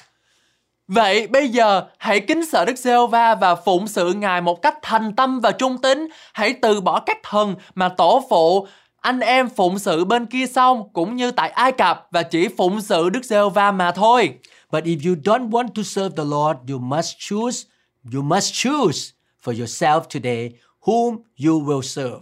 Vậy 0.87 1.27
bây 1.27 1.49
giờ 1.49 1.83
hãy 1.97 2.19
kính 2.19 2.45
sợ 2.45 2.65
Đức 2.65 2.77
Giê-hô-va 2.77 3.35
và 3.35 3.55
phụng 3.55 3.87
sự 3.87 4.13
Ngài 4.13 4.41
một 4.41 4.61
cách 4.61 4.77
thành 4.81 5.15
tâm 5.15 5.39
và 5.39 5.51
trung 5.51 5.77
tín. 5.77 6.07
Hãy 6.33 6.53
từ 6.61 6.81
bỏ 6.81 6.99
các 6.99 7.17
thần 7.23 7.55
mà 7.75 7.89
tổ 7.89 8.25
phụ 8.29 8.67
anh 9.01 9.19
em 9.19 9.49
phụng 9.49 9.79
sự 9.79 10.05
bên 10.05 10.25
kia 10.25 10.45
sông 10.47 10.89
cũng 10.93 11.15
như 11.15 11.31
tại 11.31 11.49
Ai 11.49 11.71
Cập 11.71 12.07
và 12.11 12.23
chỉ 12.23 12.47
phụng 12.57 12.81
sự 12.81 13.09
Đức 13.09 13.25
Giê-hô-va 13.25 13.71
mà 13.71 13.91
thôi. 13.91 14.33
But 14.71 14.83
if 14.83 15.09
you 15.09 15.15
don't 15.23 15.49
want 15.49 15.67
to 15.75 15.83
serve 15.83 16.15
the 16.17 16.23
Lord, 16.23 16.71
you 16.71 16.79
must 16.79 17.15
choose, 17.19 17.65
you 18.13 18.21
must 18.21 18.53
choose 18.53 19.11
for 19.43 19.59
yourself 19.59 19.99
today 20.13 20.49
whom 20.81 21.17
you 21.45 21.59
will 21.59 21.81
serve. 21.81 22.19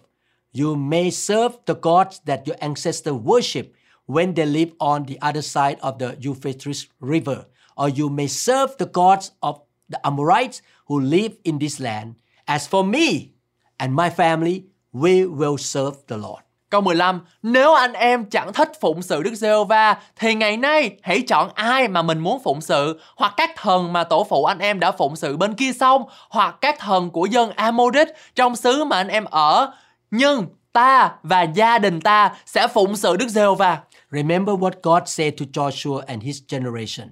You 0.59 0.75
may 0.75 1.11
serve 1.11 1.55
the 1.65 1.73
gods 1.81 2.21
that 2.25 2.39
your 2.45 2.57
ancestors 2.59 3.15
worship 3.23 3.65
when 4.05 4.33
they 4.33 4.45
lived 4.45 4.73
on 4.79 5.05
the 5.05 5.17
other 5.21 5.41
side 5.41 5.77
of 5.81 5.97
the 5.99 6.15
Euphrates 6.19 6.87
River, 6.99 7.45
or 7.75 7.91
you 7.99 8.09
may 8.09 8.27
serve 8.27 8.67
the 8.79 8.85
gods 8.93 9.31
of 9.39 9.55
the 9.91 9.99
Amorites 10.03 10.61
who 10.85 10.99
live 10.99 11.31
in 11.43 11.59
this 11.59 11.81
land. 11.81 12.13
As 12.45 12.69
for 12.69 12.85
me 12.85 13.33
and 13.77 13.93
my 13.93 14.09
family, 14.09 14.61
we 14.93 15.25
will 15.25 15.57
serve 15.57 15.97
the 16.07 16.17
Lord. 16.17 16.43
Câu 16.69 16.81
15, 16.81 17.21
nếu 17.43 17.73
anh 17.73 17.93
em 17.93 18.25
chẳng 18.25 18.53
thích 18.53 18.71
phụng 18.81 19.01
sự 19.01 19.23
Đức 19.23 19.35
Giê-hô-va 19.35 19.97
thì 20.15 20.35
ngày 20.35 20.57
nay 20.57 20.97
hãy 21.01 21.21
chọn 21.21 21.49
ai 21.55 21.87
mà 21.87 22.01
mình 22.01 22.19
muốn 22.19 22.43
phụng 22.43 22.61
sự, 22.61 22.99
hoặc 23.15 23.33
các 23.37 23.51
thần 23.55 23.93
mà 23.93 24.03
tổ 24.03 24.23
phụ 24.29 24.45
anh 24.45 24.59
em 24.59 24.79
đã 24.79 24.91
phụng 24.91 25.15
sự 25.15 25.37
bên 25.37 25.53
kia 25.53 25.73
sông, 25.73 26.03
hoặc 26.29 26.55
các 26.61 26.79
thần 26.79 27.09
của 27.09 27.25
dân 27.25 27.51
Amorit 27.51 28.07
trong 28.35 28.55
xứ 28.55 28.83
mà 28.83 28.97
anh 28.97 29.07
em 29.07 29.25
ở. 29.25 29.73
Nhưng 30.11 30.45
ta 30.73 31.11
và 31.23 31.41
gia 31.41 31.77
đình 31.77 32.01
ta 32.01 32.35
sẽ 32.45 32.67
phụng 32.67 32.95
sự 32.95 33.17
Đức 33.17 33.27
Giê-hô-va. 33.27 33.81
Remember 34.11 34.55
what 34.55 34.71
God 34.83 35.03
said 35.05 35.33
to 35.39 35.45
Joshua 35.53 36.01
and 36.07 36.23
his 36.23 36.41
generation. 36.49 37.07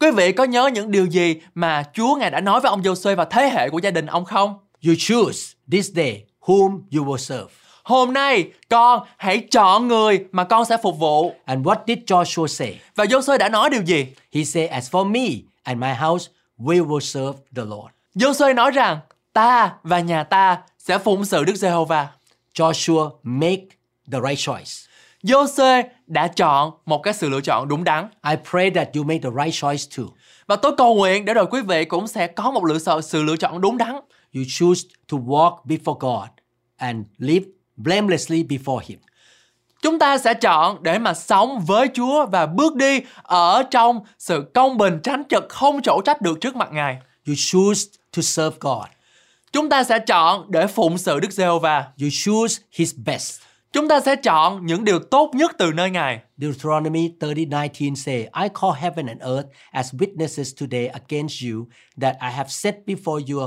Quý 0.00 0.10
vị 0.10 0.32
có 0.32 0.44
nhớ 0.44 0.70
những 0.74 0.90
điều 0.90 1.06
gì 1.06 1.36
mà 1.54 1.82
Chúa 1.94 2.16
Ngài 2.16 2.30
đã 2.30 2.40
nói 2.40 2.60
với 2.60 2.70
ông 2.70 2.82
Giô-suê 2.82 3.16
và 3.16 3.24
thế 3.24 3.48
hệ 3.48 3.70
của 3.70 3.78
gia 3.78 3.90
đình 3.90 4.06
ông 4.06 4.24
không? 4.24 4.58
You 4.86 4.94
choose 4.98 5.54
this 5.70 5.90
day 5.92 6.24
whom 6.40 6.80
you 6.96 7.04
will 7.04 7.16
serve. 7.16 7.46
Hôm 7.82 8.12
nay 8.12 8.50
con 8.68 9.06
hãy 9.16 9.38
chọn 9.50 9.88
người 9.88 10.24
mà 10.32 10.44
con 10.44 10.64
sẽ 10.64 10.76
phục 10.82 10.98
vụ. 10.98 11.34
And 11.44 11.66
what 11.66 11.76
did 11.86 11.98
Joshua 12.06 12.46
say? 12.46 12.80
Và 12.94 13.04
Giô-suê 13.04 13.38
đã 13.38 13.48
nói 13.48 13.70
điều 13.70 13.82
gì? 13.82 14.06
He 14.32 14.44
said, 14.44 14.70
As 14.70 14.90
for 14.90 15.04
me 15.04 15.42
and 15.62 15.80
my 15.80 15.92
house, 15.94 16.30
we 16.58 16.86
will 16.86 17.00
serve 17.00 17.38
the 17.56 17.62
Lord. 17.62 17.88
Giô-suê 18.14 18.54
nói 18.54 18.70
rằng 18.70 18.98
ta 19.32 19.72
và 19.82 20.00
nhà 20.00 20.24
ta 20.24 20.58
sẽ 20.78 20.98
phụng 20.98 21.24
sự 21.24 21.44
Đức 21.44 21.56
Giê-hô-va. 21.56 22.08
Joshua 22.54 23.10
make 23.22 23.62
the 24.12 24.18
right 24.28 24.38
choice. 24.38 24.70
Giô-suê 25.22 25.82
đã 26.06 26.28
chọn 26.28 26.70
một 26.86 27.02
cái 27.02 27.14
sự 27.14 27.28
lựa 27.28 27.40
chọn 27.40 27.68
đúng 27.68 27.84
đắn. 27.84 28.08
I 28.30 28.34
pray 28.50 28.70
that 28.70 28.88
you 28.94 29.04
make 29.04 29.18
the 29.18 29.30
right 29.44 29.54
choice 29.54 29.82
too. 29.96 30.04
Và 30.46 30.56
tôi 30.56 30.72
cầu 30.76 30.94
nguyện 30.94 31.24
để 31.24 31.34
rồi 31.34 31.46
quý 31.50 31.60
vị 31.62 31.84
cũng 31.84 32.06
sẽ 32.06 32.26
có 32.26 32.50
một 32.50 32.64
lựa 32.64 32.78
chọn 32.78 33.02
sự 33.02 33.22
lựa 33.22 33.36
chọn 33.36 33.60
đúng 33.60 33.78
đắn. 33.78 33.92
You 34.34 34.42
choose 34.48 34.88
to 35.12 35.18
walk 35.18 35.56
before 35.64 35.98
God 35.98 36.28
and 36.76 37.06
live 37.18 37.46
blamelessly 37.76 38.42
before 38.42 38.80
Him. 38.86 38.98
Chúng 39.82 39.98
ta 39.98 40.18
sẽ 40.18 40.34
chọn 40.34 40.82
để 40.82 40.98
mà 40.98 41.14
sống 41.14 41.60
với 41.66 41.88
Chúa 41.94 42.26
và 42.26 42.46
bước 42.46 42.76
đi 42.76 43.00
ở 43.22 43.62
trong 43.62 44.00
sự 44.18 44.50
công 44.54 44.78
bình 44.78 45.00
tránh 45.02 45.22
trực 45.30 45.46
không 45.48 45.82
chỗ 45.82 46.00
trách 46.04 46.22
được 46.22 46.40
trước 46.40 46.56
mặt 46.56 46.68
Ngài. 46.72 46.98
You 47.26 47.34
choose 47.36 47.82
to 48.16 48.22
serve 48.22 48.56
God. 48.60 48.84
Chúng 49.52 49.68
ta 49.68 49.84
sẽ 49.84 49.98
chọn 49.98 50.50
để 50.50 50.66
phụng 50.66 50.98
sự 50.98 51.20
Đức 51.20 51.32
Giê-hô-va. 51.32 51.84
You 52.00 52.08
choose 52.24 52.62
His 52.72 52.94
best. 53.06 53.40
Chúng 53.74 53.88
ta 53.88 54.00
sẽ 54.00 54.16
chọn 54.16 54.66
những 54.66 54.84
điều 54.84 54.98
tốt 54.98 55.30
nhất 55.34 55.52
từ 55.58 55.72
nơi 55.72 55.90
Ngài. 55.90 56.20
Deuteronomy 56.36 57.08
30:19 57.20 57.94
say, 57.94 58.16
I 58.16 58.48
call 58.60 58.72
heaven 58.76 59.06
and 59.06 59.22
earth 59.22 59.46
as 59.72 59.94
witnesses 59.94 60.52
today 60.60 60.86
against 60.86 61.42
you 61.44 61.66
that 62.00 62.16
I 62.20 62.30
have 62.30 62.48
set 62.48 62.74
before 62.86 63.24
you 63.28 63.40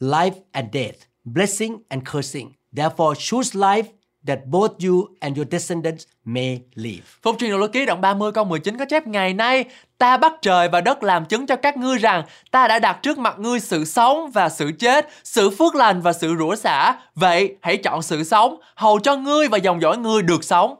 life 0.00 0.34
and 0.52 0.68
death, 0.72 0.96
blessing 1.24 1.78
and 1.88 2.02
cursing. 2.12 2.52
Therefore 2.76 3.14
choose 3.18 3.58
life 3.58 3.88
that 4.26 4.38
both 4.46 4.70
you 4.84 5.08
and 5.20 5.36
your 5.36 5.48
descendants 5.50 6.04
may 6.24 6.60
live. 6.74 7.02
Phúc 7.22 7.36
truyền 7.38 7.50
luật 7.50 7.72
ký 7.72 7.86
đoạn 7.86 8.00
30 8.00 8.32
câu 8.32 8.44
19 8.44 8.78
có 8.78 8.84
chép 8.84 9.06
ngày 9.06 9.34
nay 9.34 9.64
ta 9.98 10.16
bắt 10.16 10.32
trời 10.42 10.68
và 10.68 10.80
đất 10.80 11.02
làm 11.02 11.24
chứng 11.24 11.46
cho 11.46 11.56
các 11.56 11.76
ngươi 11.76 11.98
rằng 11.98 12.24
ta 12.50 12.68
đã 12.68 12.78
đặt 12.78 12.98
trước 13.02 13.18
mặt 13.18 13.38
ngươi 13.38 13.60
sự 13.60 13.84
sống 13.84 14.30
và 14.30 14.48
sự 14.48 14.70
chết, 14.78 15.08
sự 15.24 15.50
phước 15.50 15.74
lành 15.74 16.00
và 16.00 16.12
sự 16.12 16.36
rủa 16.38 16.56
xả. 16.56 16.96
Vậy 17.14 17.56
hãy 17.60 17.76
chọn 17.76 18.02
sự 18.02 18.24
sống, 18.24 18.60
hầu 18.74 18.98
cho 18.98 19.16
ngươi 19.16 19.48
và 19.48 19.58
dòng 19.58 19.80
dõi 19.80 19.98
ngươi 19.98 20.22
được 20.22 20.44
sống. 20.44 20.76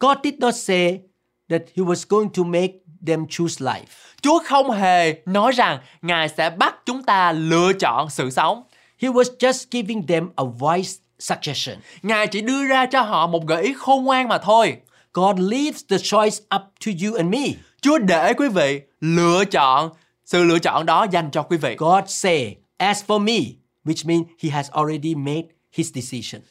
God 0.00 0.18
did 0.24 0.34
not 0.38 0.54
say 0.54 1.00
that 1.50 1.62
He 1.76 1.84
was 1.84 2.04
going 2.08 2.28
to 2.28 2.42
make 2.44 2.72
them 3.06 3.26
choose 3.30 3.64
life. 3.64 4.14
Chúa 4.22 4.38
không 4.44 4.70
hề 4.70 5.14
nói 5.26 5.52
rằng 5.52 5.78
Ngài 6.02 6.28
sẽ 6.28 6.50
bắt 6.50 6.76
chúng 6.86 7.02
ta 7.02 7.32
lựa 7.32 7.72
chọn 7.80 8.10
sự 8.10 8.30
sống. 8.30 8.62
He 8.98 9.08
was 9.08 9.36
just 9.38 9.64
giving 9.70 10.06
them 10.06 10.30
a 10.36 10.44
wise 10.44 11.03
suggestion. 11.18 11.78
Ngài 12.02 12.26
chỉ 12.26 12.40
đưa 12.40 12.66
ra 12.66 12.86
cho 12.86 13.00
họ 13.02 13.26
một 13.26 13.46
gợi 13.46 13.62
ý 13.62 13.74
khôn 13.76 14.04
ngoan 14.04 14.28
mà 14.28 14.38
thôi. 14.38 14.76
God 15.14 15.38
leaves 15.38 15.82
the 15.88 15.98
choice 15.98 16.36
up 16.56 16.62
to 16.86 16.92
you 17.04 17.14
and 17.14 17.30
me. 17.30 17.44
Chúa 17.80 17.98
để 17.98 18.32
quý 18.32 18.48
vị 18.48 18.80
lựa 19.00 19.44
chọn 19.44 19.90
sự 20.24 20.44
lựa 20.44 20.58
chọn 20.58 20.86
đó 20.86 21.06
dành 21.10 21.30
cho 21.30 21.42
quý 21.42 21.56
vị. 21.56 21.76
God 21.78 22.04
say, 22.06 22.56
as 22.76 23.04
for 23.06 23.18
me, 23.18 23.38
which 23.84 24.06
means 24.08 24.26
He 24.38 24.50
has 24.50 24.70
already 24.70 25.14
made 25.14 25.44
His 25.72 25.94
decision. 25.94 26.42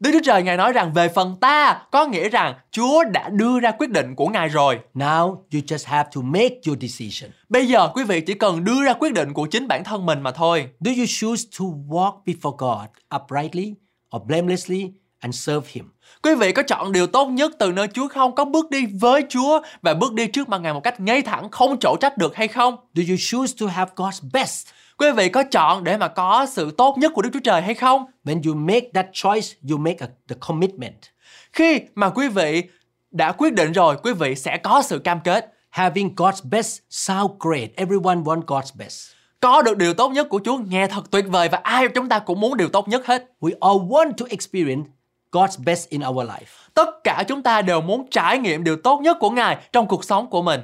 Đức 0.00 0.10
Chúa 0.12 0.20
Trời 0.24 0.42
Ngài 0.42 0.56
nói 0.56 0.72
rằng 0.72 0.92
về 0.92 1.08
phần 1.08 1.36
ta 1.40 1.82
có 1.90 2.06
nghĩa 2.06 2.28
rằng 2.28 2.54
Chúa 2.70 3.04
đã 3.04 3.28
đưa 3.28 3.60
ra 3.60 3.70
quyết 3.70 3.90
định 3.90 4.14
của 4.14 4.26
Ngài 4.26 4.48
rồi. 4.48 4.78
Now 4.94 5.28
you 5.28 5.60
just 5.60 5.86
have 5.86 6.08
to 6.14 6.20
make 6.20 6.54
your 6.66 6.78
decision. 6.80 7.30
Bây 7.48 7.68
giờ 7.68 7.88
quý 7.94 8.04
vị 8.04 8.20
chỉ 8.20 8.34
cần 8.34 8.64
đưa 8.64 8.84
ra 8.84 8.92
quyết 8.92 9.12
định 9.12 9.32
của 9.32 9.46
chính 9.46 9.68
bản 9.68 9.84
thân 9.84 10.06
mình 10.06 10.20
mà 10.20 10.30
thôi. 10.30 10.68
Do 10.80 10.90
you 10.90 11.04
choose 11.08 11.44
to 11.58 11.64
walk 11.64 12.12
before 12.24 12.56
God 12.56 12.88
uprightly 13.22 13.74
or 14.16 14.22
blamelessly 14.26 14.92
and 15.18 15.34
serve 15.34 15.68
Him? 15.72 15.84
Quý 16.22 16.34
vị 16.34 16.52
có 16.52 16.62
chọn 16.62 16.92
điều 16.92 17.06
tốt 17.06 17.26
nhất 17.26 17.52
từ 17.58 17.72
nơi 17.72 17.88
Chúa 17.88 18.08
không? 18.08 18.34
Có 18.34 18.44
bước 18.44 18.70
đi 18.70 18.86
với 19.00 19.24
Chúa 19.28 19.60
và 19.82 19.94
bước 19.94 20.12
đi 20.12 20.26
trước 20.26 20.48
mặt 20.48 20.60
Ngài 20.60 20.72
một 20.72 20.80
cách 20.80 21.00
ngay 21.00 21.22
thẳng, 21.22 21.50
không 21.50 21.78
chỗ 21.80 21.96
trách 22.00 22.18
được 22.18 22.36
hay 22.36 22.48
không? 22.48 22.76
Do 22.94 23.02
you 23.08 23.16
choose 23.18 23.54
to 23.60 23.66
have 23.66 23.90
God's 23.96 24.28
best? 24.32 24.68
Quý 24.98 25.12
vị 25.12 25.28
có 25.28 25.42
chọn 25.42 25.84
để 25.84 25.96
mà 25.96 26.08
có 26.08 26.46
sự 26.50 26.70
tốt 26.70 26.98
nhất 26.98 27.12
của 27.14 27.22
Đức 27.22 27.30
Chúa 27.32 27.40
Trời 27.44 27.62
hay 27.62 27.74
không? 27.74 28.04
When 28.24 28.42
you 28.46 28.54
make 28.54 28.90
that 28.94 29.06
choice, 29.12 29.46
you 29.70 29.78
make 29.78 29.98
a, 30.00 30.08
the 30.28 30.36
commitment. 30.40 30.98
Khi 31.52 31.80
mà 31.94 32.10
quý 32.10 32.28
vị 32.28 32.62
đã 33.10 33.32
quyết 33.32 33.52
định 33.52 33.72
rồi, 33.72 33.96
quý 34.02 34.12
vị 34.12 34.34
sẽ 34.34 34.56
có 34.56 34.82
sự 34.82 34.98
cam 34.98 35.20
kết. 35.24 35.52
Having 35.70 36.14
God's 36.14 36.48
best 36.50 36.80
sound 36.90 37.30
great. 37.40 37.70
Everyone 37.76 38.20
want 38.20 38.42
God's 38.42 38.70
best. 38.74 39.17
Có 39.40 39.62
được 39.62 39.76
điều 39.76 39.94
tốt 39.94 40.08
nhất 40.08 40.28
của 40.28 40.40
Chúa 40.44 40.58
nghe 40.58 40.86
thật 40.86 41.10
tuyệt 41.10 41.24
vời 41.28 41.48
và 41.48 41.60
ai 41.62 41.88
chúng 41.88 42.08
ta 42.08 42.18
cũng 42.18 42.40
muốn 42.40 42.56
điều 42.56 42.68
tốt 42.68 42.88
nhất 42.88 43.06
hết. 43.06 43.24
We 43.40 43.50
all 43.60 43.90
want 43.90 44.12
to 44.12 44.26
experience 44.28 44.90
God's 45.32 45.64
best 45.64 45.88
in 45.88 46.02
our 46.08 46.28
life. 46.28 46.70
Tất 46.74 46.88
cả 47.04 47.24
chúng 47.28 47.42
ta 47.42 47.62
đều 47.62 47.80
muốn 47.80 48.10
trải 48.10 48.38
nghiệm 48.38 48.64
điều 48.64 48.76
tốt 48.76 49.00
nhất 49.00 49.16
của 49.20 49.30
Ngài 49.30 49.56
trong 49.72 49.86
cuộc 49.86 50.04
sống 50.04 50.30
của 50.30 50.42
mình. 50.42 50.60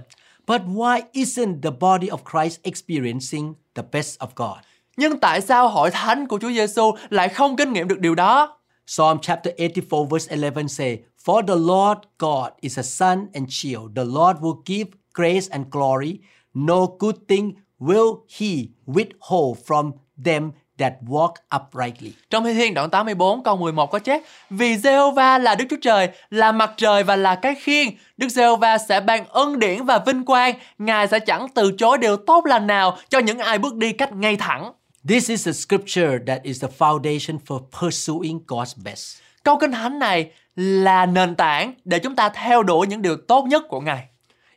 But 0.47 0.61
why 0.61 1.01
isn't 1.13 1.61
the 1.63 1.71
body 1.71 2.09
of 2.09 2.19
Christ 2.31 2.63
experiencing 2.63 3.55
the 3.75 3.83
best 3.93 4.19
of 4.19 4.29
God? 4.37 4.65
Nhưng 4.97 5.21
tại 5.21 5.41
sao 5.41 5.69
hội 5.69 5.91
thánh 5.91 6.29
của 6.29 6.39
Chúa 6.39 6.51
Giêsu 6.51 6.93
lại 7.11 7.29
không 7.29 7.57
kinh 7.57 7.73
nghiệm 7.73 7.89
được 7.89 8.01
điều 8.01 8.15
đó? 8.15 8.59
Psalm 8.87 9.19
chapter 9.23 9.55
84 9.59 10.09
verse 10.09 10.37
11 10.37 10.69
say, 10.69 10.99
For 11.25 11.47
the 11.47 11.55
Lord 11.55 11.99
God 12.19 12.53
is 12.61 12.79
a 12.79 12.83
sun 12.83 13.27
and 13.35 13.47
shield. 13.51 13.97
The 13.97 14.05
Lord 14.05 14.39
will 14.41 14.63
give 14.67 14.91
grace 15.15 15.47
and 15.51 15.67
glory. 15.71 16.19
No 16.55 16.87
good 16.99 17.17
thing 17.29 17.53
will 17.87 18.17
he 18.39 18.69
withhold 18.87 19.55
from 19.67 19.93
them 20.25 20.51
that 20.79 20.93
walk 21.07 21.33
uprightly. 21.57 22.13
Trong 22.31 22.45
Thi 22.45 22.55
Thiên 22.55 22.75
đoạn 22.75 22.91
84 22.91 23.43
câu 23.43 23.57
11 23.57 23.91
có 23.91 23.99
chép 23.99 24.23
Vì 24.51 24.77
Giê-hô-va 24.77 25.39
là 25.39 25.55
Đức 25.55 25.65
Chúa 25.71 25.77
Trời, 25.83 26.09
là 26.31 26.53
mặt 26.53 26.73
trời 26.77 27.03
và 27.03 27.17
là 27.17 27.35
cái 27.35 27.55
khiên 27.55 27.89
Đức 28.17 28.29
Giê-hô-va 28.29 28.79
sẽ 28.79 29.01
ban 29.01 29.27
ân 29.29 29.59
điển 29.59 29.85
và 29.85 29.99
vinh 30.07 30.25
quang 30.25 30.55
Ngài 30.79 31.09
sẽ 31.09 31.19
chẳng 31.19 31.47
từ 31.55 31.73
chối 31.79 31.99
điều 31.99 32.17
tốt 32.17 32.47
lành 32.47 32.67
nào 32.67 32.97
cho 33.09 33.19
những 33.19 33.39
ai 33.39 33.59
bước 33.59 33.75
đi 33.75 33.93
cách 33.93 34.13
ngay 34.13 34.37
thẳng 34.37 34.73
This 35.09 35.31
is 35.31 35.49
a 35.49 35.53
scripture 35.53 36.19
that 36.27 36.43
is 36.43 36.63
the 36.63 36.69
foundation 36.79 37.39
for 37.47 37.61
pursuing 37.81 38.41
God's 38.47 38.83
best. 38.85 39.17
Câu 39.43 39.59
kinh 39.59 39.73
thánh 39.73 39.99
này 39.99 40.31
là 40.57 41.07
nền 41.07 41.35
tảng 41.35 41.75
để 41.85 41.99
chúng 41.99 42.17
ta 42.17 42.29
theo 42.29 42.63
đuổi 42.63 42.87
những 42.87 43.03
điều 43.03 43.17
tốt 43.17 43.45
nhất 43.45 43.65
của 43.69 43.81
Ngài 43.81 44.09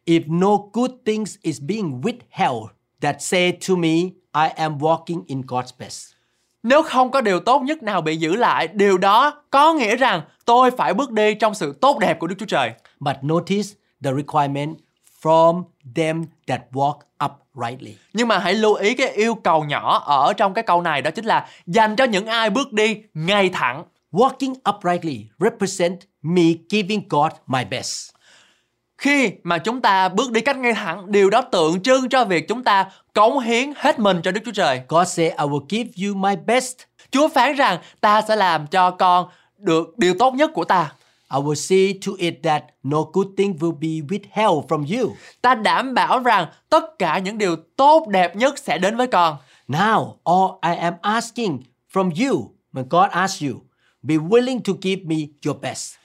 If 0.06 0.40
no 0.40 0.58
good 0.74 0.92
things 1.06 1.36
is 1.42 1.62
being 1.62 2.02
withheld 2.02 2.68
that 3.02 3.22
say 3.22 3.52
to 3.68 3.76
me, 3.76 3.96
I 4.34 4.48
am 4.56 4.78
walking 4.78 5.24
in 5.28 5.42
God's 5.42 5.72
best. 5.80 6.12
Nếu 6.64 6.84
không 6.84 7.12
có 7.12 7.22
điều 7.22 7.40
tốt 7.40 7.62
nhất 7.62 7.84
nào 7.84 8.02
bị 8.02 8.18
giữ 8.18 8.36
lại, 8.36 8.68
điều 8.68 8.98
đó 8.98 9.44
có 9.50 9.74
nghĩa 9.74 9.96
rằng 9.96 10.22
tôi 10.46 10.72
phải 10.72 10.94
bước 10.94 11.12
đi 11.12 11.36
trong 11.36 11.54
sự 11.54 11.78
tốt 11.82 12.00
đẹp 12.00 12.20
của 12.20 12.28
Đức 12.28 12.36
Chúa 12.40 12.46
Trời. 12.46 12.72
But 13.00 13.16
notice 13.24 13.70
the 14.04 14.12
requirement 14.14 14.78
from 15.22 15.64
them 15.96 16.24
that 16.48 16.62
walk 16.72 16.96
uprightly. 17.26 17.96
Nhưng 18.14 18.28
mà 18.28 18.38
hãy 18.38 18.54
lưu 18.54 18.74
ý 18.74 18.94
cái 18.96 19.08
yêu 19.08 19.36
cầu 19.36 19.64
nhỏ 19.64 20.00
ở 20.06 20.34
trong 20.34 20.54
cái 20.54 20.64
câu 20.64 20.82
này 20.82 21.02
đó 21.02 21.12
chính 21.12 21.26
là 21.26 21.48
dành 21.66 21.96
cho 21.96 22.04
những 22.04 22.26
ai 22.26 22.50
bước 22.50 22.74
đi 22.74 22.98
ngay 23.14 23.50
thẳng. 23.50 23.84
Walking 24.12 24.54
uprightly 24.76 25.26
represent 25.40 26.00
me 26.22 26.44
giving 26.70 27.08
God 27.10 27.32
my 27.48 27.66
best. 27.66 28.10
Khi 28.98 29.32
mà 29.44 29.58
chúng 29.58 29.82
ta 29.82 30.10
bước 30.10 30.32
đi 30.32 30.42
cách 30.42 30.58
ngay 30.58 30.74
thẳng, 30.74 31.12
điều 31.12 31.30
đó 31.30 31.42
tượng 31.42 31.82
trưng 31.84 32.10
cho 32.10 32.26
việc 32.26 32.48
chúng 32.48 32.64
ta 32.64 32.90
cống 33.14 33.40
hiến 33.40 33.74
hết 33.76 34.00
mình 34.00 34.22
cho 34.24 34.32
Đức 34.32 34.42
Chúa 34.46 34.52
Trời. 34.52 34.82
God 34.88 35.08
said, 35.08 35.32
I 35.32 35.46
will 35.46 35.66
give 35.70 36.08
you 36.08 36.16
my 36.16 36.36
best. 36.46 36.76
Chúa 37.12 37.28
phán 37.28 37.56
rằng 37.56 37.80
ta 38.02 38.22
sẽ 38.22 38.36
làm 38.36 38.68
cho 38.68 38.92
con 38.92 39.28
được 39.58 39.98
điều 39.98 40.14
tốt 40.20 40.34
nhất 40.34 40.52
của 40.54 40.64
ta. 40.64 40.94
I 41.34 41.40
will 41.40 41.54
see 41.54 41.94
to 42.06 42.12
it 42.18 42.34
that 42.44 42.64
no 42.84 42.98
good 43.14 43.28
thing 43.38 43.54
will 43.60 43.80
be 43.80 44.18
withheld 44.18 44.68
from 44.68 45.00
you. 45.00 45.16
Ta 45.42 45.56
đảm 45.56 45.94
bảo 45.94 46.20
rằng 46.20 46.48
tất 46.70 47.00
cả 47.00 47.18
những 47.18 47.38
điều 47.38 47.56
tốt 47.76 48.08
đẹp 48.08 48.36
nhất 48.36 48.60
sẽ 48.60 48.78
đến 48.78 48.98
với 48.98 49.08
con. 49.08 49.38
Now, 49.68 50.16
all 50.24 50.74
I 50.74 50.82
am 50.82 50.94
asking 51.02 51.58
from 51.94 52.30
you, 52.30 52.52
when 52.74 52.84
God 52.90 53.12
asks 53.12 53.44
you, 53.44 53.60
be 54.02 54.16
willing 54.16 54.60
to 54.60 54.74
give 54.82 55.02
me 55.06 55.16
your 55.46 55.58
best. 55.62 55.96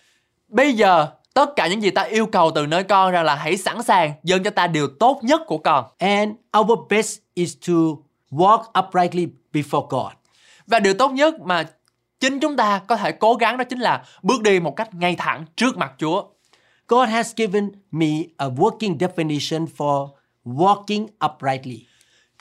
Bây 0.48 0.72
giờ, 0.72 1.08
tất 1.34 1.56
cả 1.56 1.66
những 1.66 1.82
gì 1.82 1.90
ta 1.90 2.02
yêu 2.02 2.26
cầu 2.26 2.50
từ 2.54 2.66
nơi 2.66 2.84
con 2.84 3.12
rằng 3.12 3.24
là 3.24 3.34
hãy 3.34 3.56
sẵn 3.56 3.82
sàng 3.82 4.12
dâng 4.22 4.42
cho 4.42 4.50
ta 4.50 4.66
điều 4.66 4.88
tốt 4.88 5.20
nhất 5.22 5.42
của 5.46 5.58
con. 5.58 5.84
And 5.98 6.30
our 6.58 6.78
best 6.90 7.18
is 7.34 7.56
to 7.68 7.74
walk 8.30 8.86
uprightly 8.86 9.28
before 9.52 9.86
God. 9.86 10.12
Và 10.66 10.80
điều 10.80 10.94
tốt 10.94 11.12
nhất 11.12 11.40
mà 11.40 11.64
chính 12.20 12.40
chúng 12.40 12.56
ta 12.56 12.80
có 12.86 12.96
thể 12.96 13.12
cố 13.12 13.34
gắng 13.34 13.56
đó 13.56 13.64
chính 13.64 13.78
là 13.78 14.04
bước 14.22 14.42
đi 14.42 14.60
một 14.60 14.76
cách 14.76 14.94
ngay 14.94 15.16
thẳng 15.16 15.44
trước 15.56 15.76
mặt 15.76 15.92
Chúa. 15.98 16.24
God 16.88 17.08
has 17.08 17.32
given 17.36 17.70
me 17.90 18.08
a 18.36 18.46
working 18.48 18.98
definition 18.98 19.66
for 19.76 20.08
walking 20.44 21.06
uprightly. 21.26 21.86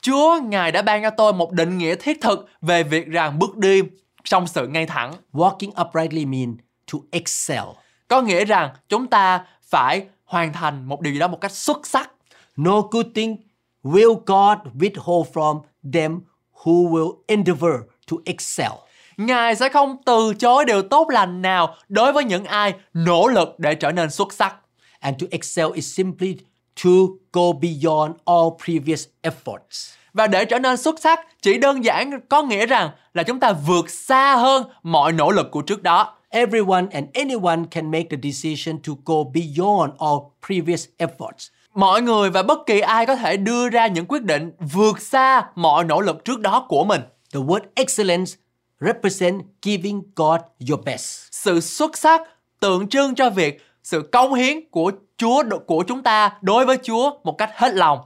Chúa 0.02 0.40
Ngài 0.44 0.72
đã 0.72 0.82
ban 0.82 1.04
cho 1.04 1.10
tôi 1.10 1.34
một 1.34 1.52
định 1.52 1.78
nghĩa 1.78 1.96
thiết 1.96 2.22
thực 2.22 2.50
về 2.62 2.84
việc 2.84 3.08
rằng 3.08 3.40
bước 3.40 3.58
đi 3.58 3.82
trong 4.24 4.48
sự 4.48 4.68
ngay 4.68 4.86
thẳng. 4.86 5.14
Walking 5.34 5.88
uprightly 5.88 6.26
means 6.26 6.56
to 6.94 7.00
excel. 7.12 7.64
Có 8.12 8.22
nghĩa 8.22 8.46
rằng 8.46 8.70
chúng 8.90 9.08
ta 9.08 9.46
phải 9.70 10.06
hoàn 10.26 10.54
thành 10.54 10.86
một 10.86 11.02
điều 11.02 11.14
gì 11.14 11.20
đó 11.20 11.28
một 11.28 11.42
cách 11.42 11.52
xuất 11.52 11.88
sắc. 11.88 12.12
No 12.58 12.82
good 12.82 13.06
thing 13.16 13.38
will 13.84 14.14
God 14.14 14.58
withhold 14.80 15.24
from 15.34 15.62
them 15.94 16.22
who 16.64 16.90
will 16.90 17.16
endeavor 17.28 17.74
to 18.12 18.18
excel. 18.26 18.72
Ngài 19.18 19.56
sẽ 19.56 19.70
không 19.70 19.98
từ 20.06 20.34
chối 20.40 20.66
điều 20.66 20.82
tốt 20.82 21.10
lành 21.10 21.42
nào 21.42 21.76
đối 21.90 22.14
với 22.14 22.24
những 22.24 22.46
ai 22.46 22.74
nỗ 22.94 23.28
lực 23.28 23.60
để 23.60 23.76
trở 23.76 23.92
nên 23.92 24.10
xuất 24.10 24.34
sắc. 24.34 24.56
And 25.00 25.22
to 25.22 25.28
excel 25.32 25.68
is 25.74 25.96
simply 25.98 26.38
to 26.84 26.90
go 27.34 27.52
beyond 27.62 28.16
all 28.26 28.48
previous 28.66 29.08
efforts. 29.24 29.94
Và 30.14 30.28
để 30.28 30.46
trở 30.46 30.60
nên 30.60 30.78
xuất 30.78 31.00
sắc 31.00 31.20
chỉ 31.42 31.58
đơn 31.58 31.86
giản 31.86 32.20
có 32.30 32.44
nghĩa 32.44 32.66
rằng 32.66 32.90
là 33.14 33.24
chúng 33.24 33.40
ta 33.40 33.54
vượt 33.68 33.90
xa 33.90 34.36
hơn 34.36 34.64
mọi 34.84 35.12
nỗ 35.12 35.32
lực 35.32 35.52
của 35.52 35.62
trước 35.62 35.84
đó. 35.84 36.18
Everyone 36.34 36.88
and 36.92 37.08
anyone 37.14 37.66
can 37.72 37.92
make 37.92 38.10
the 38.10 38.18
decision 38.24 38.80
to 38.84 38.94
go 39.06 39.24
beyond 39.34 39.94
all 39.98 40.20
previous 40.48 40.86
efforts. 40.98 41.50
Mọi 41.74 42.02
người 42.02 42.30
và 42.30 42.44
bất 42.44 42.60
kỳ 42.66 42.80
ai 42.80 43.06
có 43.06 43.16
thể 43.16 43.38
đưa 43.38 43.70
ra 43.70 43.88
những 43.88 44.06
quyết 44.06 44.24
định 44.24 44.52
vượt 44.60 45.02
xa 45.02 45.46
mọi 45.56 45.84
nỗ 45.84 46.02
lực 46.02 46.26
trước 46.26 46.40
đó 46.40 46.66
của 46.70 46.84
mình. 46.84 47.02
The 47.34 47.40
word 47.40 47.62
excellence 47.76 48.32
represent 48.80 49.42
giving 49.62 50.02
God 50.16 50.42
your 50.70 50.84
best. 50.86 51.28
Sự 51.32 51.60
xuất 51.60 51.98
sắc 51.98 52.22
tượng 52.60 52.88
trưng 52.88 53.16
cho 53.16 53.30
việc 53.30 53.62
sự 53.84 54.10
công 54.12 54.34
hiến 54.34 54.70
của 54.72 54.92
Chúa 55.18 55.44
của 55.68 55.84
chúng 55.88 56.04
ta 56.04 56.38
đối 56.42 56.66
với 56.66 56.78
Chúa 56.84 57.12
một 57.24 57.38
cách 57.38 57.52
hết 57.56 57.74
lòng. 57.74 58.00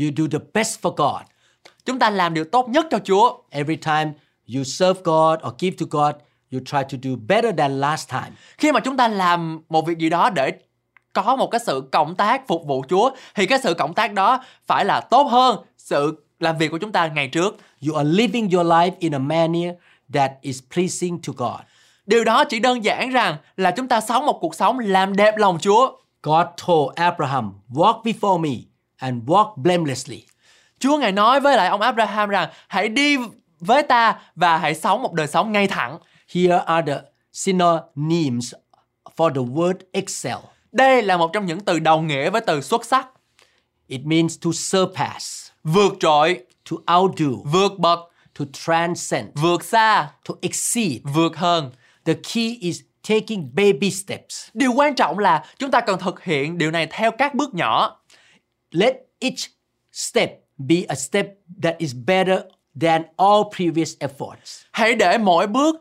You 0.00 0.08
do 0.16 0.24
the 0.32 0.38
best 0.54 0.80
for 0.82 0.90
God. 0.90 1.22
Chúng 1.84 1.98
ta 1.98 2.10
làm 2.10 2.34
điều 2.34 2.44
tốt 2.44 2.68
nhất 2.68 2.86
cho 2.90 2.98
Chúa. 3.04 3.38
Every 3.50 3.76
time 3.76 4.12
you 4.54 4.64
serve 4.64 5.00
God 5.04 5.38
or 5.48 5.54
give 5.58 5.76
to 5.80 5.86
God, 5.90 6.14
you 6.52 6.60
try 6.64 6.78
to 6.82 6.98
do 7.02 7.10
better 7.28 7.58
than 7.58 7.80
last 7.80 8.10
time. 8.10 8.30
Khi 8.58 8.72
mà 8.72 8.80
chúng 8.80 8.96
ta 8.96 9.08
làm 9.08 9.60
một 9.68 9.86
việc 9.86 9.98
gì 9.98 10.08
đó 10.08 10.30
để 10.30 10.52
có 11.12 11.36
một 11.36 11.50
cái 11.50 11.60
sự 11.66 11.88
cộng 11.92 12.14
tác 12.14 12.48
phục 12.48 12.66
vụ 12.66 12.84
Chúa 12.88 13.10
thì 13.34 13.46
cái 13.46 13.58
sự 13.62 13.74
cộng 13.74 13.94
tác 13.94 14.12
đó 14.12 14.44
phải 14.66 14.84
là 14.84 15.00
tốt 15.00 15.22
hơn 15.22 15.58
sự 15.76 16.24
làm 16.40 16.58
việc 16.58 16.70
của 16.70 16.78
chúng 16.78 16.92
ta 16.92 17.06
ngày 17.06 17.28
trước. 17.28 17.56
You 17.88 17.94
are 17.94 18.10
living 18.10 18.50
your 18.50 18.66
life 18.66 18.92
in 18.98 19.14
a 19.14 19.18
manner 19.18 19.74
that 20.14 20.32
is 20.40 20.60
pleasing 20.74 21.18
to 21.26 21.32
God. 21.36 21.60
Điều 22.06 22.24
đó 22.24 22.44
chỉ 22.44 22.58
đơn 22.58 22.84
giản 22.84 23.10
rằng 23.10 23.36
là 23.56 23.70
chúng 23.70 23.88
ta 23.88 24.00
sống 24.00 24.26
một 24.26 24.38
cuộc 24.40 24.54
sống 24.54 24.78
làm 24.78 25.16
đẹp 25.16 25.36
lòng 25.36 25.58
Chúa. 25.60 25.92
God 26.22 26.46
told 26.66 26.94
Abraham, 26.94 27.52
walk 27.70 28.02
before 28.02 28.38
me 28.38 28.50
and 28.96 29.24
walk 29.24 29.56
blamelessly. 29.56 30.24
Chúa 30.78 30.98
Ngài 30.98 31.12
nói 31.12 31.40
với 31.40 31.56
lại 31.56 31.68
ông 31.68 31.80
Abraham 31.80 32.28
rằng 32.28 32.48
hãy 32.68 32.88
đi 32.88 33.16
với 33.60 33.82
ta 33.82 34.18
và 34.34 34.58
hãy 34.58 34.74
sống 34.74 35.02
một 35.02 35.12
đời 35.12 35.26
sống 35.26 35.52
ngay 35.52 35.66
thẳng. 35.66 35.98
Here 36.34 36.62
are 36.66 36.82
the 36.86 37.02
synonyms 37.32 38.54
for 39.16 39.30
the 39.34 39.40
word 39.40 39.76
excel. 39.92 40.38
Đây 40.72 41.02
là 41.02 41.16
một 41.16 41.30
trong 41.32 41.46
những 41.46 41.60
từ 41.60 41.78
đồng 41.78 42.06
nghĩa 42.06 42.30
với 42.30 42.40
từ 42.40 42.60
xuất 42.60 42.84
sắc, 42.84 43.08
It 43.86 44.00
means 44.04 44.38
to 44.44 44.50
surpass, 44.52 45.50
vượt 45.64 45.92
trội, 46.00 46.44
to 46.70 46.76
outdo, 46.96 47.26
vượt 47.44 47.78
bậc, 47.78 47.98
to 48.38 48.44
transcend, 48.52 49.28
vượt 49.34 49.64
xa, 49.64 50.10
to 50.28 50.34
exceed. 50.40 51.00
vượt 51.14 51.36
hơn. 51.36 51.70
The 52.04 52.14
key 52.14 52.58
is 52.60 52.80
taking 53.08 53.54
baby 53.54 53.90
steps. 53.90 54.48
Điều 54.54 54.72
quan 54.72 54.94
trọng 54.94 55.18
là 55.18 55.44
chúng 55.58 55.70
ta 55.70 55.80
cần 55.80 55.98
thực 55.98 56.24
hiện 56.24 56.58
điều 56.58 56.70
này 56.70 56.86
theo 56.90 57.10
các 57.10 57.34
bước 57.34 57.54
nhỏ. 57.54 58.00
Let 58.70 58.94
each 59.18 59.50
step 59.92 60.30
be 60.58 60.76
a 60.88 60.94
step 60.94 61.26
that 61.62 61.78
is 61.78 61.94
better 62.06 62.38
than 62.80 63.02
all 63.16 63.42
previous 63.56 63.96
efforts. 64.00 64.64
Hãy 64.72 64.94
để 64.94 65.18
mỗi 65.18 65.46
bước 65.46 65.76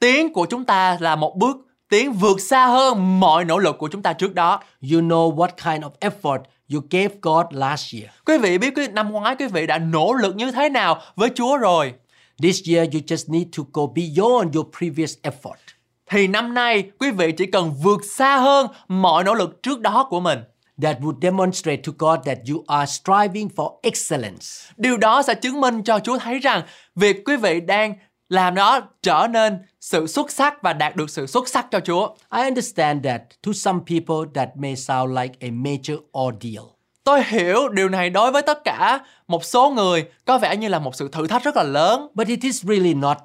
tiến 0.00 0.32
của 0.32 0.46
chúng 0.50 0.64
ta 0.64 0.96
là 1.00 1.16
một 1.16 1.36
bước 1.36 1.56
tiến 1.88 2.12
vượt 2.12 2.40
xa 2.40 2.66
hơn 2.66 3.20
mọi 3.20 3.44
nỗ 3.44 3.58
lực 3.58 3.78
của 3.78 3.88
chúng 3.88 4.02
ta 4.02 4.12
trước 4.12 4.34
đó. 4.34 4.62
You 4.92 5.00
know 5.00 5.34
what 5.34 5.48
kind 5.64 5.84
of 5.84 5.90
effort 6.00 6.40
you 6.72 6.80
gave 6.90 7.14
God 7.22 7.46
last 7.50 7.94
year. 7.94 8.06
Quý 8.26 8.38
vị 8.38 8.58
biết 8.58 8.72
cái 8.76 8.88
năm 8.88 9.12
ngoái 9.12 9.36
quý 9.38 9.46
vị 9.46 9.66
đã 9.66 9.78
nỗ 9.78 10.12
lực 10.12 10.36
như 10.36 10.50
thế 10.50 10.68
nào 10.68 11.00
với 11.16 11.30
Chúa 11.34 11.56
rồi. 11.56 11.94
This 12.42 12.68
year, 12.68 12.88
you 12.94 13.00
just 13.00 13.32
need 13.32 13.46
to 13.56 13.62
go 13.72 13.82
beyond 13.86 14.56
your 14.56 14.66
previous 14.78 15.14
effort. 15.22 15.74
Thì 16.10 16.26
năm 16.26 16.54
nay 16.54 16.90
quý 16.98 17.10
vị 17.10 17.32
chỉ 17.32 17.46
cần 17.46 17.72
vượt 17.82 18.04
xa 18.04 18.36
hơn 18.36 18.66
mọi 18.88 19.24
nỗ 19.24 19.34
lực 19.34 19.62
trước 19.62 19.80
đó 19.80 20.06
của 20.10 20.20
mình. 20.20 20.38
That 20.82 21.00
would 21.00 21.20
demonstrate 21.22 21.82
to 21.86 21.92
God 21.98 22.18
that 22.26 22.38
you 22.50 22.64
are 22.66 22.86
striving 22.86 23.48
for 23.56 23.78
excellence. 23.82 24.46
Điều 24.76 24.96
đó 24.96 25.22
sẽ 25.22 25.34
chứng 25.34 25.60
minh 25.60 25.82
cho 25.82 25.98
Chúa 25.98 26.18
thấy 26.18 26.38
rằng 26.38 26.62
việc 26.94 27.22
quý 27.24 27.36
vị 27.36 27.60
đang 27.60 27.94
làm 28.34 28.54
đó 28.54 28.80
trở 29.02 29.26
nên 29.30 29.58
sự 29.80 30.06
xuất 30.06 30.30
sắc 30.30 30.62
và 30.62 30.72
đạt 30.72 30.96
được 30.96 31.10
sự 31.10 31.26
xuất 31.26 31.48
sắc 31.48 31.66
cho 31.70 31.80
Chúa. 31.80 32.08
I 32.36 32.42
understand 32.42 33.04
that 33.04 33.22
to 33.46 33.52
some 33.54 33.78
people 33.86 34.30
that 34.34 34.48
may 34.56 34.76
sound 34.76 35.18
like 35.18 35.34
a 35.40 35.48
major 35.50 35.98
ordeal. 36.18 36.64
Tôi 37.04 37.24
hiểu 37.24 37.68
điều 37.68 37.88
này 37.88 38.10
đối 38.10 38.32
với 38.32 38.42
tất 38.42 38.64
cả 38.64 39.00
một 39.28 39.44
số 39.44 39.70
người 39.70 40.04
có 40.24 40.38
vẻ 40.38 40.56
như 40.56 40.68
là 40.68 40.78
một 40.78 40.94
sự 40.94 41.08
thử 41.12 41.26
thách 41.26 41.42
rất 41.44 41.56
là 41.56 41.62
lớn, 41.62 42.08
But 42.14 42.28
it 42.28 42.40
is 42.42 42.64
really 42.64 42.94
not. 42.94 43.18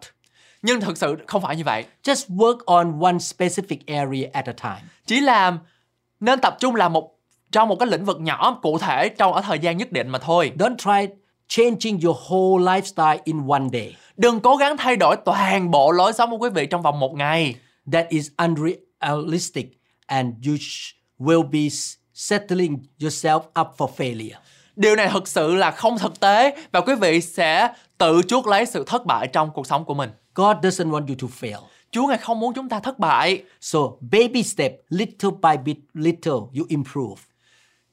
nhưng 0.61 0.81
thực 0.81 0.97
sự 0.97 1.15
không 1.27 1.41
phải 1.41 1.55
như 1.55 1.63
vậy. 1.63 1.85
Just 2.03 2.35
work 2.35 2.57
on 2.65 2.99
one 3.01 3.13
specific 3.17 3.77
area 3.87 4.29
at 4.33 4.45
a 4.45 4.53
time. 4.53 4.89
Chỉ 5.05 5.19
làm 5.19 5.59
nên 6.19 6.39
tập 6.39 6.57
trung 6.59 6.75
làm 6.75 6.93
một 6.93 7.15
trong 7.51 7.69
một 7.69 7.75
cái 7.79 7.87
lĩnh 7.89 8.05
vực 8.05 8.19
nhỏ 8.21 8.59
cụ 8.61 8.77
thể 8.77 9.09
trong 9.09 9.33
ở 9.33 9.41
thời 9.41 9.59
gian 9.59 9.77
nhất 9.77 9.91
định 9.91 10.09
mà 10.09 10.19
thôi. 10.19 10.51
Don't 10.57 10.77
try 10.77 11.13
changing 11.47 11.99
your 12.05 12.17
whole 12.27 12.63
lifestyle 12.63 13.17
in 13.23 13.47
one 13.47 13.63
day. 13.73 13.95
Đừng 14.19 14.39
cố 14.39 14.55
gắng 14.55 14.77
thay 14.77 14.95
đổi 14.95 15.15
toàn 15.25 15.71
bộ 15.71 15.91
lối 15.91 16.13
sống 16.13 16.29
của 16.29 16.37
quý 16.37 16.49
vị 16.49 16.65
trong 16.65 16.81
vòng 16.81 16.99
một 16.99 17.15
ngày. 17.15 17.55
That 17.91 18.09
is 18.09 18.29
unrealistic 18.37 19.67
and 20.05 20.33
you 20.47 20.55
will 21.19 21.49
be 21.49 21.69
settling 22.13 22.77
yourself 22.99 23.39
up 23.39 23.67
for 23.77 23.89
failure. 23.97 24.37
Điều 24.75 24.95
này 24.95 25.09
thực 25.13 25.27
sự 25.27 25.55
là 25.55 25.71
không 25.71 25.97
thực 25.97 26.19
tế 26.19 26.57
và 26.71 26.81
quý 26.81 26.95
vị 26.95 27.21
sẽ 27.21 27.69
tự 27.97 28.21
chuốc 28.27 28.47
lấy 28.47 28.65
sự 28.65 28.83
thất 28.87 29.05
bại 29.05 29.27
trong 29.27 29.51
cuộc 29.53 29.67
sống 29.67 29.85
của 29.85 29.93
mình. 29.93 30.09
God 30.35 30.57
doesn't 30.57 30.89
want 30.91 31.07
you 31.07 31.15
to 31.21 31.27
fail. 31.39 31.61
Chúa 31.91 32.07
ngài 32.07 32.17
không 32.17 32.39
muốn 32.39 32.53
chúng 32.53 32.69
ta 32.69 32.79
thất 32.79 32.99
bại 32.99 33.43
So, 33.61 33.79
baby 34.11 34.43
step, 34.43 34.73
little 34.89 35.29
by 35.41 35.57
bit, 35.65 35.77
little, 35.93 36.39
you 36.57 36.65
improve. 36.67 37.21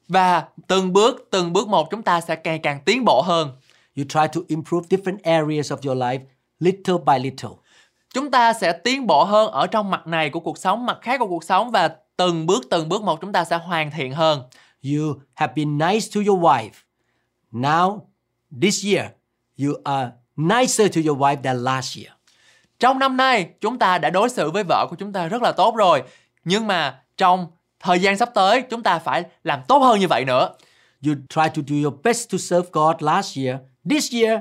và 0.08 0.44
từng 0.66 0.92
bước 0.92 1.28
từng 1.30 1.52
bước 1.52 1.68
một 1.68 1.90
chúng 1.90 2.02
ta 2.02 2.20
sẽ 2.20 2.36
càng 2.36 2.62
càng 2.62 2.80
tiến 2.84 3.04
bộ 3.04 3.22
hơn. 3.22 3.50
You 3.96 4.04
try 4.04 4.28
to 4.32 4.40
improve 4.48 4.86
different 4.88 5.18
areas 5.22 5.72
of 5.72 5.76
your 5.88 5.98
life, 5.98 6.20
little 6.60 6.96
by 7.06 7.18
little. 7.18 7.50
Chúng 8.14 8.30
ta 8.30 8.52
sẽ 8.52 8.72
tiến 8.72 9.06
bộ 9.06 9.24
hơn 9.24 9.50
ở 9.50 9.66
trong 9.66 9.90
mặt 9.90 10.06
này 10.06 10.30
của 10.30 10.40
cuộc 10.40 10.58
sống, 10.58 10.86
mặt 10.86 10.98
khác 11.02 11.18
của 11.18 11.28
cuộc 11.28 11.44
sống 11.44 11.70
và 11.70 11.96
từng 12.16 12.46
bước 12.46 12.64
từng 12.70 12.88
bước 12.88 13.02
một 13.02 13.20
chúng 13.20 13.32
ta 13.32 13.44
sẽ 13.44 13.56
hoàn 13.56 13.90
thiện 13.90 14.12
hơn. 14.12 14.42
You 14.82 15.20
have 15.34 15.52
been 15.56 15.78
nice 15.78 16.06
to 16.14 16.20
your 16.26 16.40
wife. 16.40 16.70
Now, 17.52 18.00
this 18.62 18.84
year, 18.86 19.06
you 19.62 19.74
are 19.84 20.10
nicer 20.36 20.94
to 20.94 21.00
your 21.06 21.18
wife 21.18 21.42
than 21.42 21.64
last 21.64 21.98
year. 21.98 22.10
Trong 22.78 22.98
năm 22.98 23.16
nay, 23.16 23.48
chúng 23.60 23.78
ta 23.78 23.98
đã 23.98 24.10
đối 24.10 24.28
xử 24.28 24.50
với 24.50 24.64
vợ 24.64 24.86
của 24.90 24.96
chúng 24.96 25.12
ta 25.12 25.28
rất 25.28 25.42
là 25.42 25.52
tốt 25.52 25.76
rồi. 25.76 26.02
Nhưng 26.44 26.66
mà 26.66 27.00
trong 27.16 27.46
thời 27.80 28.00
gian 28.00 28.16
sắp 28.16 28.30
tới, 28.34 28.62
chúng 28.70 28.82
ta 28.82 28.98
phải 28.98 29.24
làm 29.44 29.60
tốt 29.68 29.78
hơn 29.78 30.00
như 30.00 30.08
vậy 30.08 30.24
nữa. 30.24 30.50
You 31.06 31.14
try 31.28 31.42
to 31.54 31.62
do 31.66 31.76
your 31.82 31.94
best 32.04 32.32
to 32.32 32.38
serve 32.38 32.68
God 32.72 32.96
last 33.00 33.38
year. 33.38 33.56
This 33.90 34.14
year, 34.14 34.40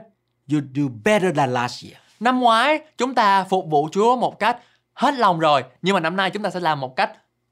you 0.51 0.59
do 0.75 0.83
better 1.03 1.35
than 1.35 1.53
last 1.53 1.83
year. 1.83 1.97
Năm 2.19 2.39
ngoái, 2.39 2.79
chúng 2.97 3.15
ta 3.15 3.43
phục 3.43 3.65
vụ 3.69 3.89
Chúa 3.91 4.15
một 4.15 4.39
cách 4.39 4.57
hết 4.93 5.13
lòng 5.13 5.39
rồi. 5.39 5.63
Nhưng 5.81 5.93
mà 5.93 5.99
năm 5.99 6.15
nay 6.15 6.29
chúng 6.29 6.43
ta 6.43 6.49
sẽ 6.49 6.59
làm 6.59 6.79
một 6.79 6.95
cách 6.95 7.11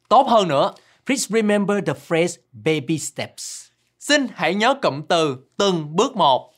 tốt 0.10 0.28
hơn 0.30 0.48
nữa. 0.48 0.74
Please 1.06 1.28
remember 1.30 1.78
the 1.86 1.94
phrase 1.94 2.42
baby 2.52 3.00
steps. 3.00 3.64
Xin 4.00 4.28
hãy 4.34 4.56
nhớ 4.56 4.76
cụm 4.82 5.02
từ 5.10 5.38
từng 5.58 5.96
bước 5.96 6.16
một. 6.16 6.54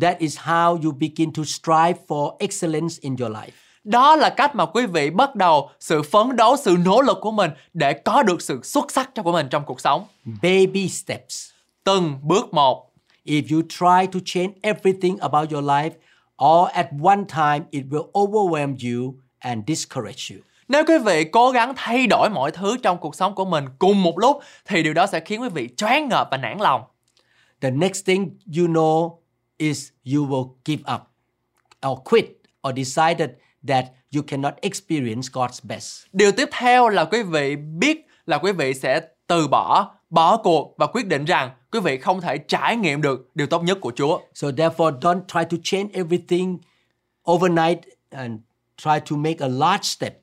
That 0.00 0.18
is 0.18 0.38
how 0.38 0.82
you 0.84 0.92
begin 0.92 1.32
to 1.32 1.42
strive 1.44 1.94
for 2.08 2.36
excellence 2.38 2.94
in 3.00 3.16
your 3.16 3.32
life. 3.32 3.50
Đó 3.84 4.16
là 4.16 4.30
cách 4.30 4.54
mà 4.54 4.66
quý 4.66 4.86
vị 4.86 5.10
bắt 5.10 5.34
đầu 5.34 5.70
sự 5.80 6.02
phấn 6.02 6.36
đấu, 6.36 6.56
sự 6.56 6.76
nỗ 6.84 7.00
lực 7.02 7.18
của 7.20 7.30
mình 7.30 7.50
để 7.74 7.92
có 7.92 8.22
được 8.22 8.42
sự 8.42 8.60
xuất 8.62 8.90
sắc 8.90 9.10
cho 9.14 9.22
của 9.22 9.32
mình 9.32 9.46
trong 9.50 9.64
cuộc 9.66 9.80
sống. 9.80 10.06
Baby 10.42 10.88
steps. 10.88 11.50
Từng 11.84 12.18
bước 12.22 12.54
một. 12.54 12.89
If 13.24 13.42
you 13.50 13.62
try 13.62 14.06
to 14.06 14.20
change 14.24 14.52
everything 14.62 15.18
about 15.20 15.52
your 15.52 15.64
life 15.64 15.92
all 16.36 16.68
at 16.72 16.86
one 17.00 17.24
time, 17.24 17.64
it 17.70 17.84
will 17.90 18.10
overwhelm 18.14 18.76
you 18.82 19.14
and 19.38 19.64
discourage 19.66 20.34
you. 20.34 20.42
Nếu 20.68 20.84
quý 20.84 20.98
vị 20.98 21.24
cố 21.24 21.50
gắng 21.50 21.72
thay 21.76 22.06
đổi 22.06 22.30
mọi 22.30 22.50
thứ 22.50 22.76
trong 22.82 22.98
cuộc 22.98 23.14
sống 23.14 23.34
của 23.34 23.44
mình 23.44 23.64
cùng 23.78 24.02
một 24.02 24.18
lúc 24.18 24.40
thì 24.64 24.82
điều 24.82 24.94
đó 24.94 25.06
sẽ 25.06 25.20
khiến 25.20 25.42
quý 25.42 25.48
vị 25.48 25.68
choáng 25.76 26.08
ngợp 26.08 26.28
và 26.30 26.36
nản 26.36 26.60
lòng. 26.60 26.82
The 27.60 27.70
next 27.70 28.06
thing 28.06 28.38
you 28.56 28.66
know 28.66 29.16
is 29.58 29.88
you 30.14 30.26
will 30.26 30.52
give 30.64 30.82
up 30.94 31.00
or 31.88 31.98
quit 32.04 32.26
or 32.68 32.74
decided 32.76 33.30
that 33.68 33.84
you 34.16 34.22
cannot 34.26 34.54
experience 34.60 35.28
God's 35.32 35.60
best. 35.62 36.06
Điều 36.12 36.32
tiếp 36.32 36.48
theo 36.52 36.88
là 36.88 37.04
quý 37.04 37.22
vị 37.22 37.56
biết 37.56 38.06
là 38.26 38.38
quý 38.38 38.52
vị 38.52 38.74
sẽ 38.74 39.00
từ 39.26 39.48
bỏ, 39.48 39.94
bỏ 40.10 40.36
cuộc 40.36 40.74
và 40.78 40.86
quyết 40.86 41.06
định 41.06 41.24
rằng 41.24 41.50
quý 41.72 41.80
vị 41.80 41.98
không 41.98 42.20
thể 42.20 42.38
trải 42.38 42.76
nghiệm 42.76 43.02
được 43.02 43.30
điều 43.34 43.46
tốt 43.46 43.62
nhất 43.62 43.78
của 43.80 43.92
Chúa. 43.96 44.20
So 44.34 44.48
therefore 44.48 45.00
don't 45.00 45.20
try 45.28 45.40
to 45.50 45.62
change 45.62 45.90
everything 45.92 46.58
overnight 47.30 47.78
and 48.10 48.40
try 48.76 49.00
to 49.10 49.16
make 49.16 49.36
a 49.40 49.48
large 49.48 49.82
step. 49.82 50.20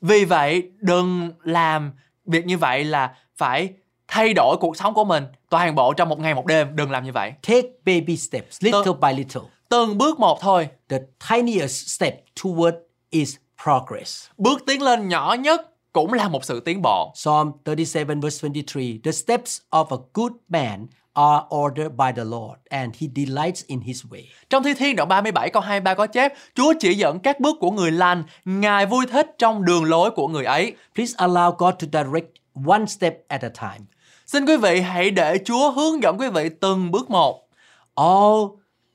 Vì 0.00 0.24
vậy, 0.24 0.70
đừng 0.80 1.32
làm 1.42 1.92
việc 2.26 2.46
như 2.46 2.58
vậy 2.58 2.84
là 2.84 3.14
phải 3.36 3.72
thay 4.08 4.34
đổi 4.34 4.56
cuộc 4.60 4.76
sống 4.76 4.94
của 4.94 5.04
mình 5.04 5.24
toàn 5.50 5.74
bộ 5.74 5.92
trong 5.92 6.08
một 6.08 6.18
ngày 6.20 6.34
một 6.34 6.46
đêm. 6.46 6.76
Đừng 6.76 6.90
làm 6.90 7.04
như 7.04 7.12
vậy. 7.12 7.32
Take 7.42 7.68
baby 7.86 8.16
steps, 8.16 8.64
little 8.64 8.92
by 9.00 9.12
little. 9.16 9.42
Từng 9.68 9.98
bước 9.98 10.20
một 10.20 10.40
thôi. 10.40 10.68
The 10.88 10.98
tiniest 11.30 11.88
step 11.88 12.24
toward 12.40 12.72
is 13.10 13.36
progress. 13.64 14.26
Bước 14.38 14.62
tiến 14.66 14.82
lên 14.82 15.08
nhỏ 15.08 15.36
nhất 15.40 15.71
cũng 15.92 16.12
là 16.12 16.28
một 16.28 16.44
sự 16.44 16.60
tiến 16.60 16.82
bộ. 16.82 17.12
Psalm 17.14 17.52
37 17.64 18.04
verse 18.04 18.48
23. 18.48 18.82
The 19.04 19.12
steps 19.12 19.60
of 19.70 19.86
a 19.90 20.02
good 20.14 20.32
man 20.48 20.86
are 21.14 21.44
ordered 21.48 21.96
by 21.96 22.12
the 22.16 22.24
Lord 22.24 22.58
and 22.70 22.94
he 22.98 23.08
delights 23.16 23.64
in 23.66 23.80
his 23.80 24.04
way. 24.10 24.22
Trong 24.50 24.62
Thi 24.62 24.74
Thiên 24.74 24.96
đoạn 24.96 25.08
37 25.08 25.50
câu 25.50 25.62
23 25.62 25.94
có 25.94 26.06
chép, 26.06 26.32
Chúa 26.54 26.72
chỉ 26.80 26.94
dẫn 26.94 27.18
các 27.18 27.40
bước 27.40 27.56
của 27.60 27.70
người 27.70 27.90
lành, 27.90 28.24
Ngài 28.44 28.86
vui 28.86 29.06
thích 29.06 29.34
trong 29.38 29.64
đường 29.64 29.84
lối 29.84 30.10
của 30.10 30.28
người 30.28 30.44
ấy. 30.44 30.74
Please 30.94 31.14
allow 31.16 31.52
God 31.58 31.74
to 31.74 32.02
direct 32.02 32.34
one 32.66 32.86
step 32.86 33.14
at 33.28 33.42
a 33.42 33.48
time. 33.48 33.84
Xin 34.26 34.46
quý 34.46 34.56
vị 34.56 34.80
hãy 34.80 35.10
để 35.10 35.38
Chúa 35.44 35.70
hướng 35.70 36.02
dẫn 36.02 36.18
quý 36.18 36.28
vị 36.28 36.48
từng 36.60 36.90
bước 36.90 37.10
một. 37.10 37.48
All 37.94 38.44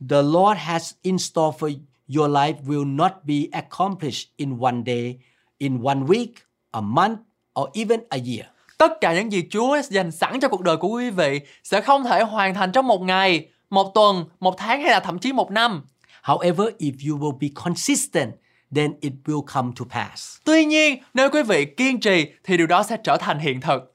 the 0.09 0.21
Lord 0.21 0.57
has 0.57 0.91
in 1.01 1.17
store 1.17 1.57
for 1.59 1.73
your 2.17 2.31
life 2.31 2.53
will 2.65 2.95
not 2.95 3.11
be 3.23 3.35
accomplished 3.51 4.29
in 4.37 4.59
one 4.59 4.83
day, 4.85 5.15
in 5.57 5.83
one 5.83 5.99
week, 5.99 6.46
a 6.77 6.81
month, 6.81 7.17
or 7.59 7.69
even 7.73 7.99
a 8.09 8.17
year. 8.17 8.45
Tất 8.77 8.91
cả 9.01 9.13
những 9.13 9.31
gì 9.31 9.43
Chúa 9.49 9.77
dành 9.89 10.11
sẵn 10.11 10.39
cho 10.39 10.47
cuộc 10.47 10.61
đời 10.61 10.77
của 10.77 10.87
quý 10.87 11.09
vị 11.09 11.39
sẽ 11.63 11.81
không 11.81 12.03
thể 12.03 12.21
hoàn 12.23 12.53
thành 12.53 12.71
trong 12.71 12.87
một 12.87 13.01
ngày, 13.01 13.47
một 13.69 13.91
tuần, 13.93 14.25
một 14.39 14.55
tháng 14.57 14.81
hay 14.81 14.91
là 14.91 14.99
thậm 14.99 15.19
chí 15.19 15.33
một 15.33 15.51
năm. 15.51 15.85
However, 16.23 16.69
if 16.79 17.09
you 17.09 17.17
will 17.17 17.37
be 17.39 17.47
consistent, 17.63 18.31
then 18.75 18.93
it 19.01 19.13
will 19.25 19.41
come 19.41 19.71
to 19.79 19.85
pass. 19.89 20.37
Tuy 20.43 20.65
nhiên, 20.65 21.03
nếu 21.13 21.29
quý 21.29 21.43
vị 21.43 21.65
kiên 21.65 21.99
trì 21.99 22.25
thì 22.43 22.57
điều 22.57 22.67
đó 22.67 22.83
sẽ 22.83 22.97
trở 23.03 23.17
thành 23.17 23.39
hiện 23.39 23.61
thực. 23.61 23.93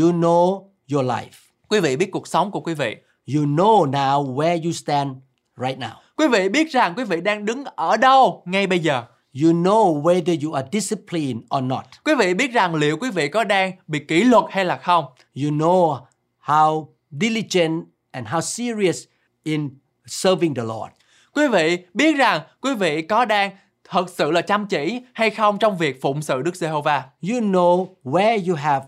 You 0.00 0.12
know 0.12 0.64
your 0.92 1.06
life. 1.06 1.50
Quý 1.68 1.80
vị 1.80 1.96
biết 1.96 2.08
cuộc 2.12 2.28
sống 2.28 2.50
của 2.50 2.60
quý 2.60 2.74
vị. 2.74 2.96
You 3.34 3.44
know 3.44 3.90
now 3.90 4.34
where 4.34 4.64
you 4.64 4.72
stand 4.72 5.16
right 5.56 5.78
now. 5.78 5.94
Quý 6.16 6.28
vị 6.28 6.48
biết 6.48 6.70
rằng 6.70 6.94
quý 6.96 7.04
vị 7.04 7.20
đang 7.20 7.44
đứng 7.44 7.64
ở 7.64 7.96
đâu 7.96 8.42
ngay 8.46 8.66
bây 8.66 8.78
giờ. 8.78 9.04
You 9.34 9.52
know 9.52 10.02
whether 10.02 10.34
you 10.44 10.52
are 10.52 10.68
disciplined 10.72 11.42
or 11.56 11.62
not. 11.62 11.84
Quý 12.04 12.14
vị 12.14 12.34
biết 12.34 12.52
rằng 12.52 12.74
liệu 12.74 12.96
quý 12.96 13.10
vị 13.10 13.28
có 13.28 13.44
đang 13.44 13.72
bị 13.86 13.98
kỷ 13.98 14.24
luật 14.24 14.44
hay 14.50 14.64
là 14.64 14.76
không. 14.76 15.04
You 15.42 15.50
know 15.50 16.00
how 16.44 16.86
diligent 17.10 17.84
and 18.10 18.28
how 18.28 18.40
serious 18.40 19.04
in 19.44 19.70
serving 20.06 20.54
the 20.54 20.62
Lord. 20.62 20.92
Quý 21.34 21.48
vị 21.48 21.78
biết 21.94 22.16
rằng 22.16 22.40
quý 22.60 22.74
vị 22.74 23.02
có 23.02 23.24
đang 23.24 23.50
thật 23.88 24.10
sự 24.10 24.30
là 24.30 24.40
chăm 24.40 24.66
chỉ 24.66 25.00
hay 25.12 25.30
không 25.30 25.58
trong 25.58 25.76
việc 25.76 26.02
phụng 26.02 26.22
sự 26.22 26.42
Đức 26.42 26.56
Giê-hô-va. 26.56 27.04
You 27.22 27.40
know 27.40 27.86
where 28.04 28.48
you 28.48 28.56
have 28.56 28.86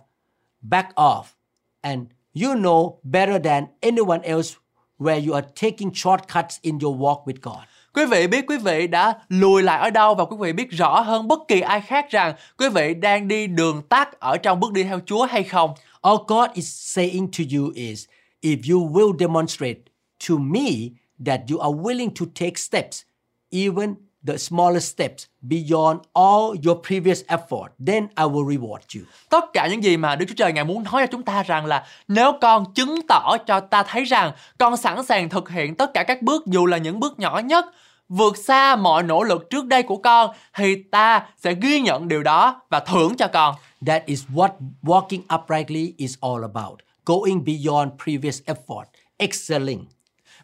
back 0.60 0.94
off 0.94 1.22
and 1.80 2.00
you 2.42 2.54
know 2.54 2.98
better 3.02 3.44
than 3.44 3.66
anyone 3.80 4.20
else 4.22 4.54
where 4.98 5.28
you 5.28 5.34
are 5.34 5.46
taking 5.60 5.94
shortcuts 5.94 6.58
in 6.60 6.78
your 6.82 7.00
walk 7.00 7.24
with 7.24 7.40
God. 7.42 7.64
Quý 7.94 8.06
vị 8.06 8.26
biết 8.26 8.44
quý 8.48 8.56
vị 8.56 8.86
đã 8.86 9.14
lùi 9.28 9.62
lại 9.62 9.78
ở 9.78 9.90
đâu 9.90 10.14
và 10.14 10.24
quý 10.24 10.36
vị 10.40 10.52
biết 10.52 10.70
rõ 10.70 11.00
hơn 11.00 11.28
bất 11.28 11.38
kỳ 11.48 11.60
ai 11.60 11.80
khác 11.80 12.10
rằng 12.10 12.34
quý 12.58 12.68
vị 12.68 12.94
đang 12.94 13.28
đi 13.28 13.46
đường 13.46 13.82
tắt 13.82 14.20
ở 14.20 14.36
trong 14.36 14.60
bước 14.60 14.72
đi 14.72 14.82
theo 14.82 15.00
Chúa 15.06 15.24
hay 15.24 15.42
không. 15.42 15.74
All 16.02 16.16
God 16.26 16.50
is 16.54 16.94
saying 16.94 17.26
to 17.38 17.44
you 17.56 17.70
is 17.74 18.06
if 18.42 18.56
you 18.72 18.90
will 18.92 19.18
demonstrate 19.18 19.80
to 20.28 20.34
me 20.38 20.70
that 21.26 21.40
you 21.50 21.58
are 21.58 21.74
willing 21.82 22.10
to 22.20 22.26
take 22.40 22.56
steps, 22.56 23.02
even 23.50 23.94
the 24.26 24.36
smallest 24.36 24.94
steps 24.94 25.26
beyond 25.40 26.00
all 26.12 26.54
your 26.66 26.78
previous 26.88 27.22
effort, 27.26 27.68
then 27.86 28.08
I 28.16 28.24
will 28.24 28.46
reward 28.46 28.80
you. 28.96 29.02
Tất 29.28 29.44
cả 29.52 29.66
những 29.66 29.84
gì 29.84 29.96
mà 29.96 30.16
Đức 30.16 30.26
Chúa 30.28 30.34
Trời 30.36 30.52
Ngài 30.52 30.64
muốn 30.64 30.84
nói 30.84 31.02
cho 31.02 31.06
chúng 31.06 31.22
ta 31.22 31.42
rằng 31.42 31.66
là 31.66 31.86
nếu 32.08 32.32
con 32.40 32.74
chứng 32.74 33.00
tỏ 33.08 33.36
cho 33.46 33.60
ta 33.60 33.82
thấy 33.82 34.04
rằng 34.04 34.32
con 34.58 34.76
sẵn 34.76 35.04
sàng 35.04 35.28
thực 35.28 35.50
hiện 35.50 35.74
tất 35.74 35.90
cả 35.94 36.02
các 36.02 36.22
bước 36.22 36.46
dù 36.46 36.66
là 36.66 36.76
những 36.76 37.00
bước 37.00 37.18
nhỏ 37.18 37.40
nhất, 37.44 37.66
vượt 38.08 38.36
xa 38.36 38.76
mọi 38.76 39.02
nỗ 39.02 39.22
lực 39.22 39.50
trước 39.50 39.66
đây 39.66 39.82
của 39.82 39.96
con 39.96 40.30
thì 40.56 40.82
ta 40.82 41.26
sẽ 41.36 41.54
ghi 41.54 41.80
nhận 41.80 42.08
điều 42.08 42.22
đó 42.22 42.62
và 42.70 42.80
thưởng 42.80 43.16
cho 43.16 43.28
con. 43.32 43.54
That 43.86 44.06
is 44.06 44.24
what 44.34 44.50
walking 44.82 45.42
uprightly 45.42 45.94
is 45.96 46.16
all 46.20 46.42
about. 46.42 46.78
Going 47.04 47.44
beyond 47.44 47.92
previous 48.04 48.42
effort, 48.46 48.84
excelling. 49.16 49.84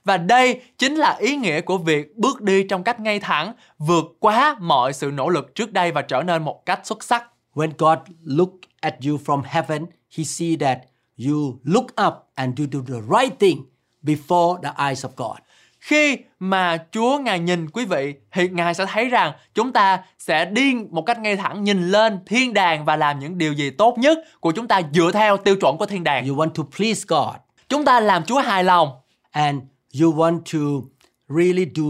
Và 0.05 0.17
đây 0.17 0.61
chính 0.79 0.95
là 0.95 1.17
ý 1.19 1.37
nghĩa 1.37 1.61
của 1.61 1.79
việc 1.79 2.17
bước 2.17 2.41
đi 2.41 2.63
trong 2.63 2.85
cách 2.85 3.01
ngay 3.01 3.21
thẳng, 3.21 3.53
vượt 3.79 4.05
quá 4.21 4.57
mọi 4.61 4.93
sự 4.93 5.11
nỗ 5.11 5.29
lực 5.29 5.55
trước 5.55 5.73
đây 5.73 5.93
và 5.93 6.03
trở 6.03 6.23
nên 6.23 6.43
một 6.43 6.67
cách 6.67 6.81
xuất 6.85 7.05
sắc. 7.05 7.25
When 7.55 7.71
God 7.79 7.99
look 8.25 8.51
at 8.81 8.95
you 9.07 9.17
from 9.25 9.43
heaven, 9.45 9.87
he 10.17 10.25
see 10.25 10.57
that 10.57 10.79
you 11.27 11.59
look 11.65 11.87
up 12.07 12.15
and 12.35 12.61
you 12.61 12.67
do 12.73 12.79
the 12.87 13.01
right 13.19 13.41
thing 13.41 13.63
before 14.03 14.61
the 14.63 14.73
eyes 14.89 15.05
of 15.05 15.11
God. 15.17 15.37
Khi 15.81 16.18
mà 16.41 16.78
Chúa 16.93 17.18
Ngài 17.18 17.39
nhìn 17.39 17.70
quý 17.70 17.85
vị 17.85 18.14
thì 18.33 18.49
Ngài 18.49 18.74
sẽ 18.74 18.87
thấy 18.87 19.09
rằng 19.09 19.33
chúng 19.55 19.72
ta 19.72 20.03
sẽ 20.18 20.45
đi 20.45 20.74
một 20.91 21.03
cách 21.03 21.18
ngay 21.18 21.37
thẳng 21.37 21.64
nhìn 21.64 21.89
lên 21.89 22.18
thiên 22.26 22.55
đàng 22.55 22.85
và 22.85 22.97
làm 22.97 23.18
những 23.18 23.39
điều 23.39 23.53
gì 23.53 23.70
tốt 23.70 23.99
nhất 23.99 24.18
của 24.41 24.53
chúng 24.53 24.68
ta 24.68 24.81
dựa 24.93 25.11
theo 25.12 25.37
tiêu 25.37 25.57
chuẩn 25.57 25.76
của 25.76 25.87
thiên 25.87 26.05
đàng. 26.05 26.28
You 26.28 26.37
want 26.37 26.51
to 26.51 26.62
please 26.76 27.03
God 27.09 27.35
Chúng 27.68 27.85
ta 27.85 28.01
làm 28.01 28.24
Chúa 28.24 28.41
hài 28.41 28.64
lòng 28.64 28.91
and 29.31 29.62
you 30.01 30.14
want 30.14 30.41
to 30.53 30.89
really 31.28 31.66
do 31.74 31.85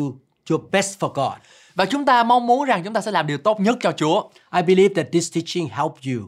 your 0.50 0.62
best 0.72 0.98
for 0.98 1.08
God. 1.08 1.38
và 1.74 1.84
chúng 1.84 2.04
ta 2.04 2.22
mong 2.24 2.46
muốn 2.46 2.64
rằng 2.64 2.84
chúng 2.84 2.92
ta 2.94 3.00
sẽ 3.00 3.10
làm 3.10 3.26
điều 3.26 3.38
tốt 3.38 3.60
nhất 3.60 3.76
cho 3.80 3.92
Chúa. 3.92 4.22
I 4.56 4.62
believe 4.62 4.94
that 4.94 5.12
this 5.12 5.34
teaching 5.34 5.68
help 5.68 5.92
you 6.06 6.26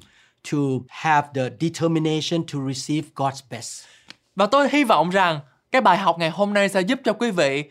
to 0.53 0.59
have 0.89 1.29
the 1.35 1.51
determination 1.61 2.45
to 2.53 2.59
receive 2.69 3.09
God's 3.15 3.41
best. 3.51 3.85
Và 4.37 4.47
tôi 4.47 4.69
hy 4.73 4.85
vọng 4.85 5.11
rằng 5.11 5.41
cái 5.73 5.81
bài 5.81 5.99
học 5.99 6.19
ngày 6.19 6.31
hôm 6.31 6.55
nay 6.55 6.69
sẽ 6.69 6.81
giúp 6.81 7.01
cho 7.05 7.13
quý 7.13 7.31
vị 7.31 7.65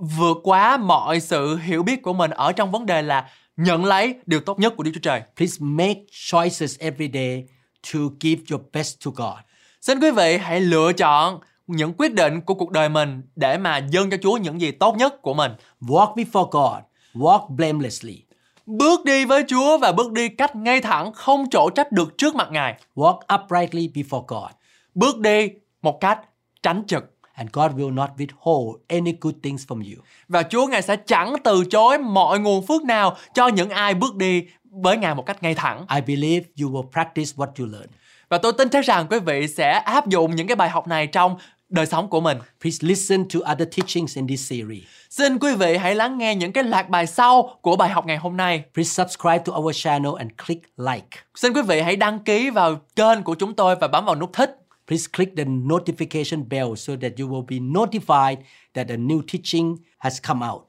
vượt 0.00 0.36
quá 0.42 0.76
mọi 0.76 1.20
sự 1.20 1.56
hiểu 1.56 1.82
biết 1.82 2.02
của 2.02 2.12
mình 2.12 2.30
ở 2.30 2.52
trong 2.52 2.70
vấn 2.70 2.86
đề 2.86 3.02
là 3.02 3.28
nhận 3.56 3.84
lấy 3.84 4.14
điều 4.26 4.40
tốt 4.40 4.58
nhất 4.58 4.74
của 4.76 4.82
Đức 4.82 4.90
Chúa 4.94 5.00
Trời. 5.00 5.22
Please 5.36 5.56
make 5.60 6.00
choices 6.30 6.78
every 6.78 7.10
day 7.14 7.44
to 7.92 8.00
give 8.20 8.42
your 8.50 8.62
best 8.72 9.04
to 9.04 9.10
God. 9.14 9.38
Xin 9.80 10.00
quý 10.00 10.10
vị 10.10 10.38
hãy 10.38 10.60
lựa 10.60 10.92
chọn 10.92 11.40
những 11.66 11.92
quyết 11.98 12.14
định 12.14 12.40
của 12.40 12.54
cuộc 12.54 12.70
đời 12.70 12.88
mình 12.88 13.22
để 13.36 13.58
mà 13.58 13.78
dâng 13.78 14.10
cho 14.10 14.16
Chúa 14.22 14.36
những 14.36 14.60
gì 14.60 14.70
tốt 14.70 14.96
nhất 14.96 15.22
của 15.22 15.34
mình. 15.34 15.52
Walk 15.80 16.14
before 16.14 16.48
God. 16.50 16.82
Walk 17.14 17.48
blamelessly. 17.48 18.22
Bước 18.66 19.04
đi 19.04 19.24
với 19.24 19.44
Chúa 19.48 19.78
và 19.78 19.92
bước 19.92 20.12
đi 20.12 20.28
cách 20.28 20.56
ngay 20.56 20.80
thẳng 20.80 21.12
không 21.12 21.44
chỗ 21.50 21.70
trách 21.70 21.92
được 21.92 22.18
trước 22.18 22.34
mặt 22.34 22.48
Ngài. 22.50 22.80
Walk 22.94 23.18
uprightly 23.34 23.90
before 23.94 24.24
God. 24.28 24.50
Bước 24.94 25.18
đi 25.18 25.48
một 25.82 26.00
cách 26.00 26.20
tránh 26.62 26.84
trực. 26.86 27.11
And 27.34 27.50
God 27.52 27.72
will 27.72 27.94
not 27.94 28.10
withhold 28.16 28.76
any 28.88 29.14
good 29.20 29.34
things 29.42 29.64
from 29.66 29.76
you. 29.76 30.02
Và 30.28 30.42
Chúa 30.42 30.66
Ngài 30.66 30.82
sẽ 30.82 30.96
chẳng 30.96 31.34
từ 31.44 31.64
chối 31.64 31.98
mọi 31.98 32.38
nguồn 32.38 32.66
phước 32.66 32.84
nào 32.84 33.16
cho 33.34 33.48
những 33.48 33.70
ai 33.70 33.94
bước 33.94 34.16
đi 34.16 34.42
với 34.70 34.96
Ngài 34.96 35.14
một 35.14 35.26
cách 35.26 35.42
ngay 35.42 35.54
thẳng. 35.54 35.86
I 35.94 36.00
believe 36.00 36.46
you 36.62 36.70
will 36.70 36.90
practice 36.90 37.32
what 37.36 37.48
you 37.58 37.66
learn. 37.66 37.86
Và 38.28 38.38
tôi 38.38 38.52
tin 38.52 38.68
chắc 38.68 38.84
rằng 38.84 39.06
quý 39.10 39.18
vị 39.18 39.48
sẽ 39.48 39.72
áp 39.72 40.08
dụng 40.08 40.36
những 40.36 40.46
cái 40.46 40.56
bài 40.56 40.68
học 40.68 40.86
này 40.88 41.06
trong 41.06 41.36
đời 41.68 41.86
sống 41.86 42.08
của 42.08 42.20
mình. 42.20 42.38
Please 42.60 42.78
listen 42.80 43.28
to 43.28 43.52
other 43.52 43.68
teachings 43.76 44.16
in 44.16 44.26
this 44.26 44.50
series. 44.50 44.82
Xin 45.10 45.38
quý 45.38 45.54
vị 45.54 45.76
hãy 45.76 45.94
lắng 45.94 46.18
nghe 46.18 46.34
những 46.34 46.52
cái 46.52 46.64
loạt 46.64 46.88
bài 46.88 47.06
sau 47.06 47.58
của 47.60 47.76
bài 47.76 47.90
học 47.90 48.06
ngày 48.06 48.16
hôm 48.16 48.36
nay. 48.36 48.62
Please 48.74 49.04
subscribe 49.04 49.38
to 49.38 49.52
our 49.52 49.76
channel 49.76 50.12
and 50.18 50.30
click 50.46 50.62
like. 50.76 51.08
Xin 51.34 51.52
quý 51.52 51.62
vị 51.62 51.80
hãy 51.80 51.96
đăng 51.96 52.18
ký 52.18 52.50
vào 52.50 52.76
kênh 52.96 53.22
của 53.22 53.34
chúng 53.34 53.54
tôi 53.54 53.76
và 53.76 53.88
bấm 53.88 54.04
vào 54.04 54.14
nút 54.14 54.32
thích. 54.32 54.61
Please 54.92 55.08
click 55.16 55.36
the 55.36 55.44
notification 55.44 56.48
bell 56.48 56.76
so 56.76 56.92
that 57.00 57.12
you 57.18 57.28
will 57.28 57.46
be 57.48 57.58
notified 57.58 58.36
that 58.74 58.86
a 58.88 58.96
new 58.96 59.22
teaching 59.32 59.76
has 59.98 60.18
come 60.28 60.46
out. 60.46 60.62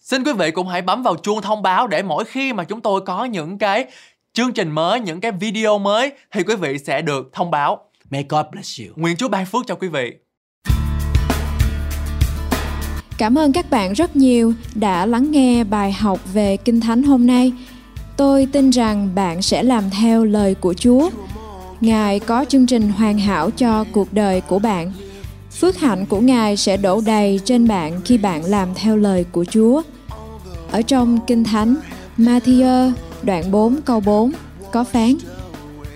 Xin 0.00 0.24
quý 0.24 0.32
vị 0.32 0.50
cũng 0.50 0.68
hãy 0.68 0.82
bấm 0.82 1.02
vào 1.02 1.16
chuông 1.16 1.42
thông 1.42 1.62
báo 1.62 1.86
để 1.86 2.02
mỗi 2.02 2.24
khi 2.24 2.52
mà 2.52 2.64
chúng 2.64 2.80
tôi 2.80 3.00
có 3.00 3.24
những 3.24 3.58
cái 3.58 3.86
chương 4.32 4.52
trình 4.52 4.70
mới, 4.70 5.00
những 5.00 5.20
cái 5.20 5.32
video 5.32 5.78
mới 5.78 6.12
thì 6.32 6.42
quý 6.42 6.56
vị 6.56 6.78
sẽ 6.78 7.02
được 7.02 7.30
thông 7.32 7.50
báo. 7.50 7.78
May 8.10 8.24
God 8.28 8.46
bless 8.52 8.80
you. 8.80 8.86
Nguyện 8.96 9.16
Chúa 9.16 9.28
ban 9.28 9.46
phước 9.46 9.66
cho 9.66 9.74
quý 9.74 9.88
vị. 9.88 10.12
Cảm 13.18 13.38
ơn 13.38 13.52
các 13.52 13.70
bạn 13.70 13.92
rất 13.92 14.16
nhiều 14.16 14.52
đã 14.74 15.06
lắng 15.06 15.30
nghe 15.30 15.64
bài 15.64 15.92
học 15.92 16.20
về 16.34 16.56
Kinh 16.56 16.80
Thánh 16.80 17.02
hôm 17.02 17.26
nay. 17.26 17.52
Tôi 18.16 18.48
tin 18.52 18.70
rằng 18.70 19.14
bạn 19.14 19.42
sẽ 19.42 19.62
làm 19.62 19.90
theo 19.90 20.24
lời 20.24 20.54
của 20.54 20.74
Chúa. 20.74 21.10
Ngài 21.80 22.20
có 22.20 22.44
chương 22.48 22.66
trình 22.66 22.92
hoàn 22.92 23.18
hảo 23.18 23.50
cho 23.50 23.84
cuộc 23.92 24.12
đời 24.12 24.40
của 24.40 24.58
bạn. 24.58 24.92
Phước 25.60 25.76
hạnh 25.76 26.06
của 26.06 26.20
Ngài 26.20 26.56
sẽ 26.56 26.76
đổ 26.76 27.00
đầy 27.06 27.40
trên 27.44 27.68
bạn 27.68 28.00
khi 28.04 28.18
bạn 28.18 28.44
làm 28.44 28.68
theo 28.74 28.96
lời 28.96 29.24
của 29.32 29.44
Chúa. 29.44 29.82
Ở 30.70 30.82
trong 30.82 31.18
Kinh 31.26 31.44
Thánh, 31.44 31.74
Matthew 32.18 32.92
đoạn 33.22 33.50
4 33.50 33.80
câu 33.84 34.00
4 34.00 34.32
có 34.72 34.84
phán 34.84 35.14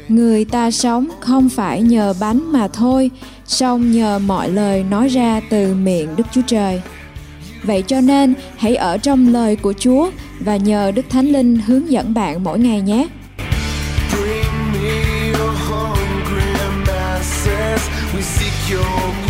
Người 0.08 0.44
ta 0.44 0.70
sống 0.70 1.08
không 1.20 1.48
phải 1.48 1.82
nhờ 1.82 2.14
bánh 2.20 2.52
mà 2.52 2.68
thôi, 2.68 3.10
song 3.46 3.92
nhờ 3.92 4.18
mọi 4.18 4.50
lời 4.50 4.84
nói 4.90 5.08
ra 5.08 5.40
từ 5.50 5.74
miệng 5.74 6.16
Đức 6.16 6.26
Chúa 6.32 6.42
Trời. 6.46 6.82
Vậy 7.62 7.82
cho 7.86 8.00
nên, 8.00 8.34
hãy 8.56 8.76
ở 8.76 8.98
trong 8.98 9.32
lời 9.32 9.56
của 9.56 9.72
Chúa 9.72 10.10
và 10.40 10.56
nhờ 10.56 10.90
Đức 10.90 11.04
Thánh 11.10 11.26
Linh 11.26 11.56
hướng 11.56 11.90
dẫn 11.90 12.14
bạn 12.14 12.44
mỗi 12.44 12.58
ngày 12.58 12.80
nhé. 12.80 13.08
Your 18.70 19.29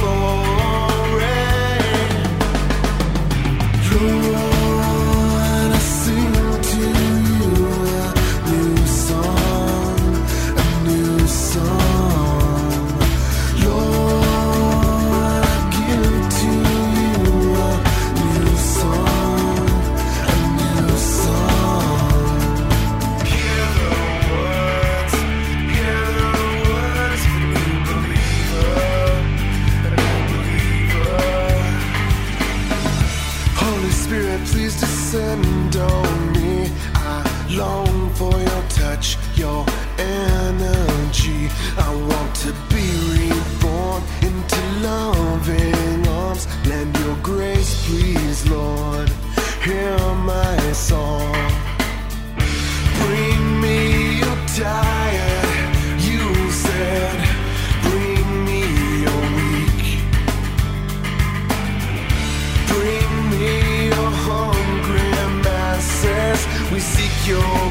your 67.31 67.69